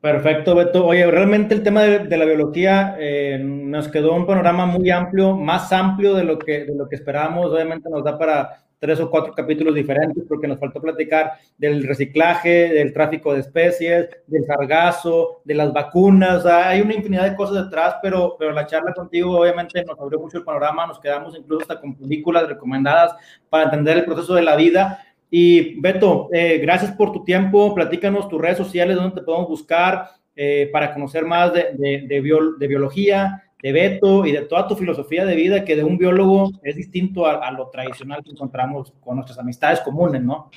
Perfecto, 0.00 0.56
Beto. 0.56 0.84
Oye, 0.84 1.08
realmente 1.08 1.54
el 1.54 1.62
tema 1.62 1.82
de, 1.82 2.16
la 2.16 2.24
biología 2.24 2.96
eh, 2.98 3.38
nos 3.38 3.86
quedó 3.86 4.14
un 4.14 4.26
panorama 4.26 4.66
muy 4.66 4.90
amplio, 4.90 5.36
más 5.36 5.72
amplio 5.72 6.14
de 6.14 6.24
lo, 6.24 6.40
que, 6.40 6.64
de 6.64 6.74
lo 6.74 6.88
que 6.88 6.96
esperábamos. 6.96 7.52
Obviamente 7.52 7.88
nos 7.88 8.02
da 8.02 8.18
para 8.18 8.64
tres 8.82 8.98
o 8.98 9.08
cuatro 9.08 9.32
capítulos 9.32 9.76
diferentes 9.76 10.24
porque 10.28 10.48
nos 10.48 10.58
faltó 10.58 10.80
platicar 10.80 11.34
del 11.56 11.86
reciclaje, 11.86 12.72
del 12.72 12.92
tráfico 12.92 13.32
de 13.32 13.38
especies, 13.38 14.08
del 14.26 14.44
sargazo, 14.44 15.40
de 15.44 15.54
las 15.54 15.72
vacunas. 15.72 16.44
hay 16.44 16.80
una 16.80 16.94
infinidad 16.94 17.30
de 17.30 17.36
cosas 17.36 17.64
detrás, 17.64 17.94
pero, 18.02 18.34
pero 18.36 18.50
la 18.50 18.66
charla 18.66 18.92
contigo 18.92 19.38
obviamente 19.38 19.84
nos 19.84 19.96
abrió 20.00 20.18
mucho 20.18 20.38
el 20.38 20.44
panorama. 20.44 20.88
Nos 20.88 20.98
quedamos 20.98 21.38
incluso 21.38 21.62
hasta 21.62 21.80
con 21.80 21.94
películas 21.94 22.48
recomendadas 22.48 23.14
para 23.48 23.66
entender 23.66 23.98
el 23.98 24.04
proceso 24.04 24.34
de 24.34 24.42
la 24.42 24.56
vida. 24.56 24.98
Y 25.30 25.80
Beto, 25.80 26.28
eh, 26.32 26.58
gracias 26.58 26.90
por 26.90 27.12
tu 27.12 27.22
tiempo. 27.22 27.76
Platícanos 27.76 28.28
tus 28.28 28.40
redes 28.42 28.58
sociales, 28.58 28.96
dónde 28.96 29.14
te 29.14 29.22
podemos 29.22 29.48
buscar, 29.48 30.08
eh, 30.34 30.70
para 30.72 30.92
conocer 30.92 31.24
más 31.24 31.52
de, 31.52 31.68
de, 31.74 32.06
de, 32.08 32.66
biología, 32.66 33.44
de 33.62 33.72
Beto 33.72 34.26
y 34.26 34.32
de 34.32 34.42
toda 34.42 34.66
tu 34.66 34.74
filosofía 34.74 35.24
de 35.24 35.36
vida, 35.36 35.64
que 35.64 35.76
de 35.76 35.84
un 35.84 35.96
biólogo 35.96 36.50
es 36.62 36.76
distinto 36.76 37.26
a, 37.26 37.46
a, 37.46 37.52
lo 37.52 37.68
tradicional 37.70 38.22
que 38.24 38.30
encontramos 38.30 38.92
con 39.00 39.16
nuestras 39.16 39.38
amistades 39.38 39.80
comunes, 39.80 40.22
¿no? 40.22 40.50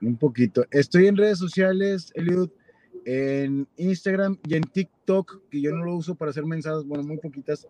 Un 0.00 0.16
poquito. 0.16 0.64
Estoy 0.70 1.08
en 1.08 1.16
redes 1.16 1.38
sociales, 1.38 2.10
Eliud, 2.14 2.48
en 3.04 3.66
Instagram 3.76 4.38
y 4.46 4.54
en 4.54 4.62
TikTok, 4.62 5.42
que 5.50 5.60
yo 5.60 5.72
no 5.72 5.84
lo 5.84 5.96
uso 5.96 6.14
para 6.14 6.30
hacer 6.30 6.44
mensajes, 6.44 6.84
bueno, 6.84 7.04
muy 7.04 7.18
poquitas. 7.18 7.66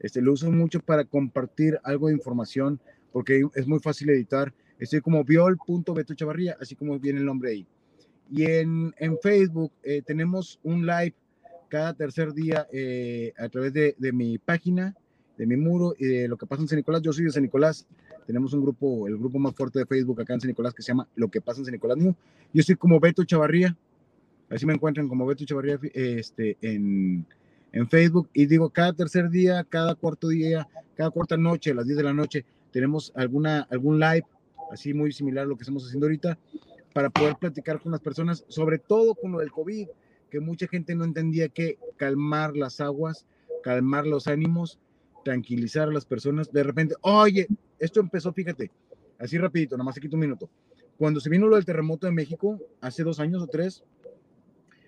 Este, 0.00 0.20
lo 0.20 0.32
uso 0.32 0.50
mucho 0.50 0.80
para 0.80 1.04
compartir 1.04 1.78
algo 1.82 2.08
de 2.08 2.14
información, 2.14 2.80
porque 3.12 3.42
es 3.54 3.66
muy 3.66 3.80
fácil 3.80 4.10
editar. 4.10 4.52
Estoy 4.78 5.00
como 5.00 5.24
viol.betochavarría, 5.24 6.56
así 6.60 6.74
como 6.76 6.98
viene 6.98 7.20
el 7.20 7.26
nombre 7.26 7.50
ahí. 7.50 7.66
Y 8.30 8.44
en, 8.44 8.94
en 8.98 9.18
Facebook 9.18 9.72
eh, 9.82 10.02
tenemos 10.04 10.60
un 10.62 10.86
live 10.86 11.14
cada 11.68 11.94
tercer 11.94 12.32
día 12.32 12.66
eh, 12.72 13.32
a 13.38 13.48
través 13.48 13.72
de, 13.72 13.94
mi 14.12 14.38
página, 14.38 14.96
de 15.36 15.46
mi 15.46 15.56
muro 15.56 15.94
y 15.98 16.06
de 16.06 16.28
lo 16.28 16.36
que 16.36 16.46
pasa 16.46 16.62
en 16.62 16.68
San 16.68 16.76
Nicolás. 16.76 17.02
Yo 17.02 17.12
soy 17.12 17.24
de 17.24 17.30
San 17.30 17.42
Nicolás. 17.42 17.86
Tenemos 18.26 18.52
un 18.52 18.62
grupo, 18.62 19.06
el 19.06 19.16
grupo 19.16 19.38
más 19.38 19.54
fuerte 19.54 19.78
de 19.78 19.86
Facebook 19.86 20.20
acá 20.20 20.34
en 20.34 20.40
San 20.40 20.48
Nicolás 20.48 20.74
que 20.74 20.82
se 20.82 20.88
llama 20.88 21.08
Lo 21.14 21.28
que 21.28 21.40
pasa 21.40 21.60
en 21.60 21.66
San 21.66 21.72
Nicolás. 21.72 21.98
Yo 22.52 22.62
soy 22.62 22.76
como 22.76 23.00
Beto 23.00 23.24
Chavarría. 23.24 23.76
Así 24.50 24.66
me 24.66 24.72
encuentran 24.72 25.08
como 25.08 25.26
Beto 25.26 25.44
Chavarría 25.44 25.78
este, 25.94 26.56
en, 26.60 27.26
en 27.72 27.88
Facebook. 27.88 28.28
Y 28.32 28.46
digo, 28.46 28.70
cada 28.70 28.92
tercer 28.92 29.30
día, 29.30 29.64
cada 29.64 29.94
cuarto 29.94 30.28
día, 30.28 30.66
cada 30.96 31.10
cuarta 31.10 31.36
noche, 31.36 31.70
a 31.70 31.74
las 31.74 31.86
10 31.86 31.98
de 31.98 32.02
la 32.02 32.12
noche, 32.12 32.44
tenemos 32.72 33.12
alguna, 33.14 33.66
algún 33.70 33.98
live 33.98 34.24
así 34.70 34.92
muy 34.92 35.12
similar 35.12 35.44
a 35.44 35.48
lo 35.48 35.56
que 35.56 35.62
estamos 35.62 35.86
haciendo 35.86 36.06
ahorita 36.06 36.38
para 36.92 37.10
poder 37.10 37.36
platicar 37.36 37.80
con 37.80 37.92
las 37.92 38.00
personas, 38.00 38.44
sobre 38.48 38.78
todo 38.78 39.14
con 39.14 39.32
lo 39.32 39.38
del 39.38 39.50
COVID, 39.50 39.88
que 40.30 40.40
mucha 40.40 40.66
gente 40.66 40.94
no 40.94 41.04
entendía 41.04 41.48
que 41.48 41.78
calmar 41.96 42.56
las 42.56 42.80
aguas, 42.80 43.26
calmar 43.62 44.06
los 44.06 44.26
ánimos, 44.26 44.78
tranquilizar 45.24 45.88
a 45.88 45.92
las 45.92 46.04
personas. 46.04 46.52
De 46.52 46.62
repente, 46.62 46.94
oye, 47.00 47.48
esto 47.78 48.00
empezó, 48.00 48.32
fíjate, 48.32 48.70
así 49.18 49.38
rapidito, 49.38 49.76
nada 49.76 49.84
más 49.84 49.98
quito 49.98 50.16
un 50.16 50.20
minuto. 50.20 50.48
Cuando 50.96 51.20
se 51.20 51.30
vino 51.30 51.46
lo 51.46 51.56
del 51.56 51.64
terremoto 51.64 52.06
de 52.06 52.12
México, 52.12 52.60
hace 52.80 53.02
dos 53.04 53.20
años 53.20 53.42
o 53.42 53.46
tres, 53.46 53.84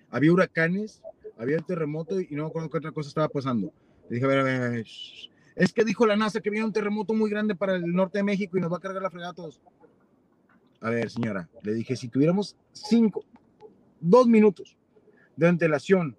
había 0.09 0.33
huracanes, 0.33 1.01
había 1.37 1.57
el 1.57 1.65
terremoto 1.65 2.19
y 2.19 2.27
no 2.31 2.43
me 2.43 2.49
acuerdo 2.49 2.69
qué 2.69 2.77
otra 2.77 2.91
cosa 2.91 3.09
estaba 3.09 3.29
pasando. 3.29 3.71
Le 4.09 4.15
dije, 4.15 4.25
a 4.25 4.29
ver, 4.29 4.39
a 4.39 4.43
ver, 4.43 4.61
a 4.61 4.69
ver 4.69 4.85
es 5.55 5.73
que 5.73 5.83
dijo 5.83 6.05
la 6.05 6.15
NASA 6.15 6.39
que 6.39 6.49
viene 6.49 6.65
un 6.65 6.73
terremoto 6.73 7.13
muy 7.13 7.29
grande 7.29 7.55
para 7.55 7.75
el 7.75 7.85
norte 7.93 8.19
de 8.19 8.23
México 8.23 8.57
y 8.57 8.61
nos 8.61 8.71
va 8.71 8.77
a 8.77 8.79
cargar 8.79 9.01
la 9.01 9.09
fregada 9.09 9.31
a 9.31 9.35
todos. 9.35 9.61
A 10.79 10.89
ver, 10.89 11.09
señora, 11.09 11.49
le 11.61 11.73
dije, 11.73 11.95
si 11.95 12.07
tuviéramos 12.07 12.55
cinco, 12.71 13.23
dos 13.99 14.27
minutos 14.27 14.77
de 15.35 15.47
antelación, 15.47 16.15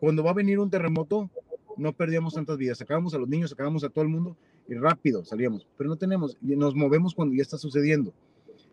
cuando 0.00 0.24
va 0.24 0.30
a 0.30 0.34
venir 0.34 0.58
un 0.58 0.70
terremoto, 0.70 1.30
no 1.76 1.92
perdíamos 1.92 2.34
tantas 2.34 2.56
vidas. 2.58 2.78
Sacábamos 2.78 3.14
a 3.14 3.18
los 3.18 3.28
niños, 3.28 3.50
sacábamos 3.50 3.84
a 3.84 3.88
todo 3.88 4.02
el 4.02 4.10
mundo 4.10 4.36
y 4.68 4.74
rápido 4.74 5.24
salíamos. 5.24 5.66
Pero 5.76 5.90
no 5.90 5.96
tenemos, 5.96 6.36
nos 6.40 6.74
movemos 6.74 7.14
cuando 7.14 7.34
ya 7.34 7.42
está 7.42 7.58
sucediendo. 7.58 8.12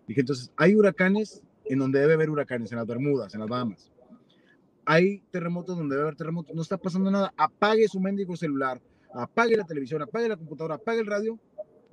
Dije, 0.07 0.21
entonces, 0.21 0.51
hay 0.55 0.75
huracanes 0.75 1.43
en 1.65 1.79
donde 1.79 1.99
debe 1.99 2.13
haber 2.13 2.29
huracanes, 2.29 2.71
en 2.71 2.79
las 2.79 2.87
Bermudas, 2.87 3.33
en 3.33 3.41
las 3.41 3.49
Bahamas. 3.49 3.91
Hay 4.85 5.21
terremotos 5.29 5.77
donde 5.77 5.95
debe 5.95 6.07
haber 6.07 6.17
terremotos. 6.17 6.55
No 6.55 6.63
está 6.63 6.77
pasando 6.77 7.11
nada. 7.11 7.31
Apague 7.37 7.87
su 7.87 7.99
mendigo 7.99 8.35
celular, 8.35 8.81
apague 9.13 9.55
la 9.55 9.65
televisión, 9.65 10.01
apague 10.01 10.27
la 10.27 10.35
computadora, 10.35 10.75
apague 10.75 10.99
el 10.99 11.05
radio 11.05 11.39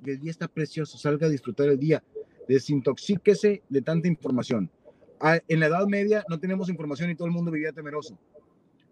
y 0.03 0.09
el 0.09 0.19
día 0.19 0.31
está 0.31 0.47
precioso. 0.47 0.97
Salga 0.97 1.27
a 1.27 1.29
disfrutar 1.29 1.67
el 1.69 1.77
día 1.77 2.03
desintoxíquese 2.47 3.63
de 3.67 3.81
tanta 3.81 4.07
información. 4.07 4.69
En 5.21 5.59
la 5.59 5.67
Edad 5.67 5.87
Media 5.87 6.23
no 6.29 6.39
tenemos 6.39 6.69
información 6.69 7.09
y 7.09 7.15
todo 7.15 7.27
el 7.27 7.33
mundo 7.33 7.51
vivía 7.51 7.71
temeroso, 7.71 8.17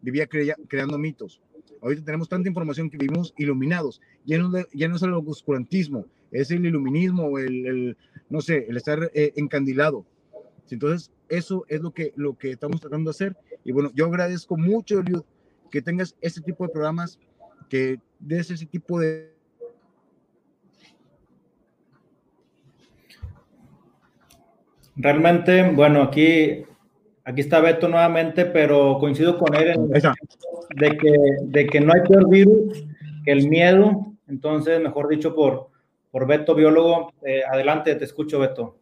vivía 0.01 0.27
creando 0.27 0.97
mitos. 0.97 1.41
Ahorita 1.81 2.03
tenemos 2.03 2.29
tanta 2.29 2.49
información 2.49 2.89
que 2.89 2.97
vivimos 2.97 3.33
iluminados. 3.37 4.01
Ya 4.25 4.37
no, 4.39 4.51
ya 4.73 4.87
no 4.87 4.95
es 4.95 5.03
el 5.03 5.13
oscurantismo, 5.13 6.05
es 6.31 6.49
el 6.51 6.65
iluminismo, 6.65 7.37
el, 7.37 7.95
no 8.29 8.41
sé, 8.41 8.65
el 8.67 8.77
estar 8.77 9.11
eh, 9.13 9.33
encandilado. 9.35 10.05
Entonces, 10.69 11.11
eso 11.29 11.65
es 11.67 11.81
lo 11.81 11.91
que, 11.91 12.11
lo 12.15 12.37
que 12.37 12.51
estamos 12.51 12.81
tratando 12.81 13.11
de 13.11 13.15
hacer. 13.15 13.37
Y 13.63 13.71
bueno, 13.71 13.91
yo 13.93 14.05
agradezco 14.05 14.57
mucho, 14.57 14.99
Eliud, 14.99 15.23
que 15.69 15.81
tengas 15.81 16.15
este 16.21 16.41
tipo 16.41 16.65
de 16.65 16.73
programas, 16.73 17.19
que 17.69 17.99
des 18.19 18.49
ese 18.49 18.65
tipo 18.65 18.99
de 18.99 19.34
Realmente, 24.95 25.71
bueno, 25.71 26.01
aquí, 26.01 26.63
aquí 27.23 27.41
está 27.41 27.59
Beto 27.59 27.87
nuevamente, 27.89 28.45
pero 28.45 28.97
coincido 28.99 29.37
con 29.37 29.53
él 29.55 29.71
en 29.71 29.89
de 29.89 30.97
que, 30.97 31.13
de 31.43 31.67
que 31.67 31.81
no 31.81 31.93
hay 31.93 32.01
peor 32.01 32.29
virus 32.29 32.85
que 33.25 33.31
el 33.31 33.49
miedo. 33.49 34.13
Entonces, 34.27 34.81
mejor 34.81 35.09
dicho, 35.09 35.35
por, 35.35 35.69
por 36.11 36.25
Beto, 36.27 36.55
biólogo. 36.55 37.11
Eh, 37.23 37.41
adelante, 37.45 37.93
te 37.95 38.05
escucho, 38.05 38.39
Beto. 38.39 38.77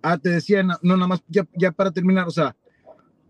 Ah, 0.00 0.18
te 0.18 0.30
decía, 0.30 0.62
no, 0.62 0.78
nada 0.82 1.06
más, 1.06 1.22
ya, 1.28 1.46
ya 1.54 1.72
para 1.72 1.90
terminar, 1.90 2.26
o 2.26 2.30
sea, 2.30 2.54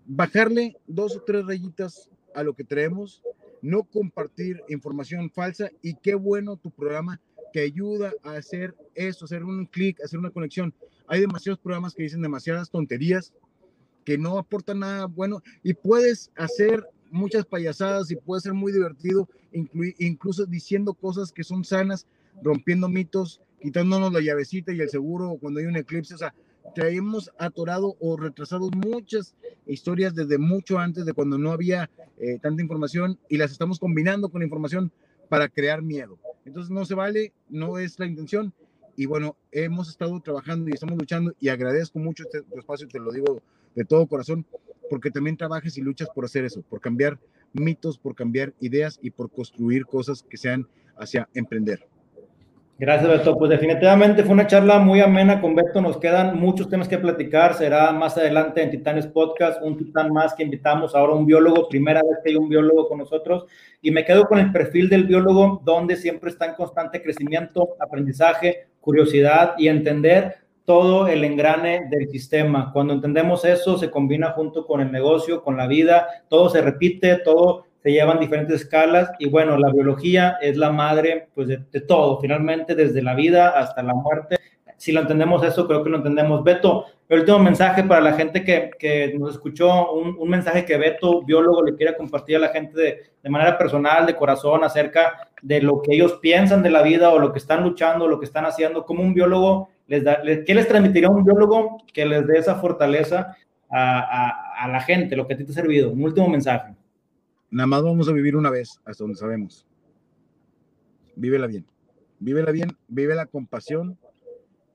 bajarle 0.07 0.77
dos 0.87 1.17
o 1.17 1.23
tres 1.23 1.47
rayitas 1.47 2.11
a 2.35 2.43
lo 2.43 2.55
que 2.55 2.65
traemos, 2.65 3.23
no 3.63 3.85
compartir 3.85 4.63
información 4.69 5.31
falsa 5.31 5.71
y 5.83 5.95
qué 5.95 6.15
bueno 6.15 6.57
tu 6.57 6.71
programa 6.71 7.21
que 7.55 7.61
ayuda 7.61 8.13
a 8.25 8.33
hacer 8.33 8.75
eso, 8.97 9.27
hacer 9.27 9.45
un 9.45 9.67
clic, 9.67 10.03
hacer 10.03 10.19
una 10.19 10.31
conexión. 10.31 10.75
Hay 11.07 11.21
demasiados 11.21 11.61
programas 11.61 11.95
que 11.95 12.03
dicen 12.03 12.21
demasiadas 12.21 12.69
tonterías 12.69 13.33
que 14.05 14.19
no 14.19 14.39
aportan 14.39 14.81
nada 14.81 15.07
bueno 15.07 15.41
y 15.63 15.73
puedes 15.73 16.33
hacer 16.35 16.85
muchas 17.13 17.47
payasadas 17.47 18.11
y 18.11 18.17
puede 18.17 18.41
ser 18.41 18.55
muy 18.55 18.73
divertido, 18.73 19.29
incluso 19.53 20.47
diciendo 20.47 20.95
cosas 20.95 21.31
que 21.31 21.45
son 21.45 21.65
sanas, 21.65 22.09
rompiendo 22.43 22.89
mitos, 22.89 23.41
quitándonos 23.63 24.13
la 24.13 24.21
llavecita 24.21 24.73
y 24.73 24.81
el 24.81 24.91
seguro 24.91 25.39
cuando 25.41 25.61
hay 25.61 25.67
un 25.67 25.77
eclipse. 25.77 26.15
O 26.15 26.19
sea, 26.19 26.35
traemos 26.75 27.31
atorado 27.39 27.97
o 28.01 28.17
retrasado 28.17 28.69
muchas 28.71 29.37
historias 29.65 30.13
desde 30.13 30.39
mucho 30.39 30.81
antes 30.81 31.07
de 31.07 31.13
cuando 31.13 31.39
no 31.39 31.53
había 31.53 31.89
eh, 32.19 32.41
tanta 32.43 32.63
información 32.63 33.17
y 33.29 33.37
las 33.37 33.53
estamos 33.53 33.79
combinando 33.79 34.29
con 34.29 34.43
información 34.43 34.91
para 35.29 35.49
crear 35.49 35.83
miedo. 35.83 36.19
Entonces 36.45 36.71
no 36.71 36.85
se 36.85 36.95
vale, 36.95 37.33
no 37.49 37.79
es 37.79 37.99
la 37.99 38.07
intención. 38.07 38.53
Y 38.97 39.07
bueno, 39.07 39.37
hemos 39.51 39.89
estado 39.89 40.21
trabajando 40.21 40.69
y 40.71 40.75
estamos 40.75 40.97
luchando 40.97 41.33
y 41.41 41.49
agradezco 41.49 41.99
mucho 41.99 42.25
este 42.25 42.45
espacio, 42.57 42.87
te 42.87 43.01
lo 43.01 43.11
digo 43.11 43.43
de 43.75 43.85
todo 43.85 44.07
corazón, 44.07 44.47
porque 44.89 45.11
también 45.11 45.37
trabajes 45.37 45.77
y 45.79 45.81
luchas 45.81 46.09
por 46.15 46.25
hacer 46.25 46.45
eso, 46.45 46.63
por 46.63 46.81
cambiar 46.81 47.19
mitos, 47.53 47.99
por 47.99 48.15
cambiar 48.15 48.53
ideas 48.61 48.99
y 49.03 49.11
por 49.11 49.31
construir 49.31 49.87
cosas 49.87 50.23
que 50.23 50.37
sean 50.37 50.69
hacia 50.97 51.29
emprender. 51.35 51.89
Gracias, 52.77 53.09
Beto. 53.09 53.39
Pues 53.39 53.51
definitivamente 53.51 54.25
fue 54.25 54.33
una 54.33 54.49
charla 54.49 54.81
muy 54.81 55.01
amena 55.01 55.41
con 55.41 55.55
Beto. 55.55 55.81
Nos 55.81 55.99
quedan 55.99 56.41
muchos 56.41 56.69
temas 56.69 56.89
que 56.89 56.99
platicar. 56.99 57.55
Será 57.55 57.93
más 57.93 58.19
adelante 58.19 58.63
en 58.63 58.73
Titanes 58.73 59.07
Podcast, 59.07 59.63
un 59.63 59.77
titán 59.77 60.13
más 60.13 60.35
que 60.35 60.43
invitamos 60.43 60.93
ahora 60.97 61.15
un 61.15 61.25
biólogo, 61.25 61.69
primera 61.69 62.03
vez 62.03 62.19
que 62.25 62.31
hay 62.31 62.37
un 62.37 62.49
biólogo 62.49 62.89
con 62.89 62.99
nosotros. 62.99 63.47
Y 63.81 63.93
me 63.93 64.05
quedo 64.05 64.25
con 64.25 64.41
el 64.41 64.51
perfil 64.51 64.89
del 64.89 65.05
biólogo, 65.05 65.63
donde 65.65 65.95
siempre 65.95 66.31
está 66.31 66.47
en 66.47 66.55
constante 66.55 67.01
crecimiento, 67.01 67.77
aprendizaje, 67.79 68.67
curiosidad 68.81 69.55
y 69.57 69.69
entender 69.69 70.35
todo 70.65 71.07
el 71.07 71.23
engrane 71.23 71.87
del 71.89 72.09
sistema. 72.09 72.73
Cuando 72.73 72.95
entendemos 72.95 73.45
eso, 73.45 73.79
se 73.79 73.89
combina 73.89 74.33
junto 74.33 74.67
con 74.67 74.81
el 74.81 74.91
negocio, 74.91 75.45
con 75.45 75.57
la 75.57 75.69
vida, 75.69 76.09
todo 76.29 76.49
se 76.49 76.61
repite, 76.61 77.19
todo 77.19 77.67
se 77.85 77.93
llevan 77.93 78.19
diferentes 78.19 78.63
escalas 78.63 79.13
y 79.19 79.29
bueno, 79.29 79.59
la 79.59 79.71
biología 79.71 80.39
es 80.41 80.57
la 80.57 80.73
madre 80.73 81.29
pues 81.35 81.49
de, 81.49 81.81
todo, 81.83 82.19
finalmente 82.19 82.75
desde 82.75 83.03
la 83.03 83.15
vida 83.15 83.51
hasta 83.51 83.83
la 83.83 83.93
muerte. 83.93 84.39
Si 84.79 84.91
lo 84.91 85.03
entendemos 85.03 85.45
eso, 85.45 85.67
creo 85.67 85.85
que 85.85 85.91
lo 85.91 85.99
entendemos. 85.99 86.43
Beto, 86.43 86.87
el 87.11 87.21
último 87.21 87.41
mensaje 87.41 87.85
para 87.85 88.01
la 88.01 88.15
gente 88.15 88.43
que, 88.43 88.71
que 88.79 89.13
nos 89.19 89.35
escuchó, 89.35 89.93
un, 89.93 90.17
un, 90.19 90.29
mensaje 90.31 90.65
que 90.65 90.79
Beto, 90.79 91.23
biólogo, 91.25 91.63
le 91.63 91.77
quiera 91.77 91.95
compartir 91.95 92.37
a 92.37 92.39
la 92.39 92.49
gente 92.49 92.81
de, 92.81 93.03
de, 93.23 93.31
manera 93.31 93.59
personal, 93.59 94.07
de 94.07 94.17
corazón, 94.17 94.65
acerca 94.65 95.29
de 95.43 95.61
lo 95.61 95.83
que 95.83 95.95
ellos 95.95 96.15
piensan 96.23 96.63
de 96.63 96.71
la 96.71 96.81
vida 96.81 97.11
o 97.11 97.19
lo 97.19 97.35
que 97.35 97.39
están 97.39 97.63
luchando, 97.63 98.09
lo 98.09 98.19
que 98.19 98.25
están 98.25 98.47
haciendo, 98.47 98.87
como 98.87 99.03
un 99.03 99.13
biólogo 99.13 99.69
les 99.89 100.03
da, 100.03 100.23
¿qué 100.23 100.55
les 100.55 100.67
transmitiría 100.67 101.11
un 101.11 101.23
biólogo 101.23 101.85
que 101.93 102.07
les 102.07 102.27
dé 102.27 102.39
esa 102.39 102.55
fortaleza 102.55 103.37
a, 103.69 103.99
a, 104.01 104.65
a 104.65 104.69
la 104.69 104.81
gente, 104.81 105.17
lo 105.17 105.27
que 105.27 105.35
a 105.35 105.37
ti 105.37 105.45
te 105.45 105.53
ha 105.53 105.55
servido? 105.55 105.91
Un 105.91 106.03
último 106.03 106.31
mensaje. 106.31 106.73
Nada 107.55 107.69
más 107.69 107.85
vamos 107.85 108.09
a 108.09 108.13
vivir 108.13 108.35
una 108.35 108.51
vez, 108.51 108.81
hasta 108.85 109.05
donde 109.05 109.17
sabemos. 109.17 109.65
Vívela 111.15 111.47
bien. 111.47 111.65
Vívela 112.19 112.51
bien, 112.51 112.77
vive 112.89 113.15
la 113.15 113.27
compasión 113.27 113.97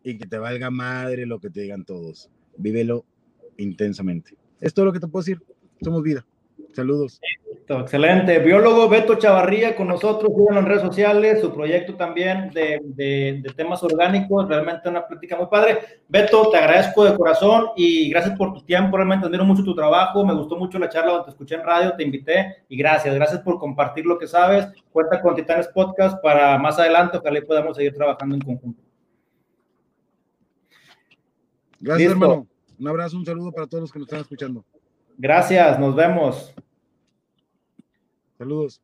y 0.02 0.18
que 0.18 0.26
te 0.26 0.38
valga 0.38 0.72
madre 0.72 1.26
lo 1.26 1.42
que 1.42 1.50
te 1.50 1.60
digan 1.60 1.84
todos. 1.84 2.30
Vívelo 2.56 3.04
intensamente. 3.58 4.38
Es 4.62 4.74
todo 4.74 4.86
lo 4.86 4.94
que 4.94 5.02
te 5.02 5.10
puedo 5.10 5.24
decir. 5.24 5.44
Somos 5.82 6.04
vida. 6.04 6.26
Saludos. 6.74 7.20
excelente. 7.68 8.40
Biólogo 8.40 8.88
Beto 8.88 9.16
Chavarría 9.16 9.76
con 9.76 9.88
nosotros, 9.88 10.32
en 10.50 10.66
redes 10.66 10.82
sociales, 10.82 11.42
su 11.42 11.54
proyecto 11.54 11.96
también 11.96 12.52
de, 12.52 12.80
de, 12.84 13.54
temas 13.56 13.84
orgánicos, 13.84 14.48
realmente 14.48 14.88
una 14.88 15.06
plática 15.06 15.36
muy 15.36 15.48
padre. 15.48 15.80
Beto, 16.08 16.50
te 16.50 16.58
agradezco 16.58 17.04
de 17.04 17.16
corazón 17.16 17.70
y 17.76 18.10
gracias 18.10 18.38
por 18.38 18.54
tu 18.54 18.62
tiempo, 18.62 18.98
realmente 18.98 19.26
admiro 19.26 19.46
mucho 19.46 19.64
tu 19.64 19.76
trabajo, 19.76 20.26
me 20.26 20.34
gustó 20.34 20.56
mucho 20.58 20.80
la 20.80 20.90
charla 20.90 21.12
donde 21.12 21.26
te 21.26 21.32
escuché 21.32 21.56
en 21.56 21.64
radio, 21.64 21.94
te 21.98 22.04
invité 22.04 22.64
y 22.70 22.78
gracias, 22.78 23.14
gracias 23.16 23.42
por 23.42 23.60
compartir 23.60 24.06
lo 24.06 24.18
que 24.18 24.28
sabes. 24.28 24.68
Cuenta 24.92 25.22
con 25.22 25.36
Titanes 25.36 25.68
Podcast 25.68 26.22
para 26.24 26.58
más 26.58 26.80
adelante, 26.80 27.18
ojalá 27.18 27.42
podamos 27.42 27.76
seguir 27.76 27.94
trabajando 27.94 28.36
en 28.36 28.42
conjunto. 28.42 28.84
Gracias, 31.80 32.12
hermano. 32.12 32.48
Un 32.80 32.88
abrazo, 32.88 33.18
un 33.18 33.26
saludo 33.26 33.52
para 33.52 33.68
todos 33.68 33.82
los 33.82 33.92
que 33.92 34.00
nos 34.00 34.08
están 34.08 34.22
escuchando. 34.22 34.64
Gracias, 35.22 35.78
nos 35.78 35.94
vemos. 35.96 36.56
Saludos. 38.38 38.82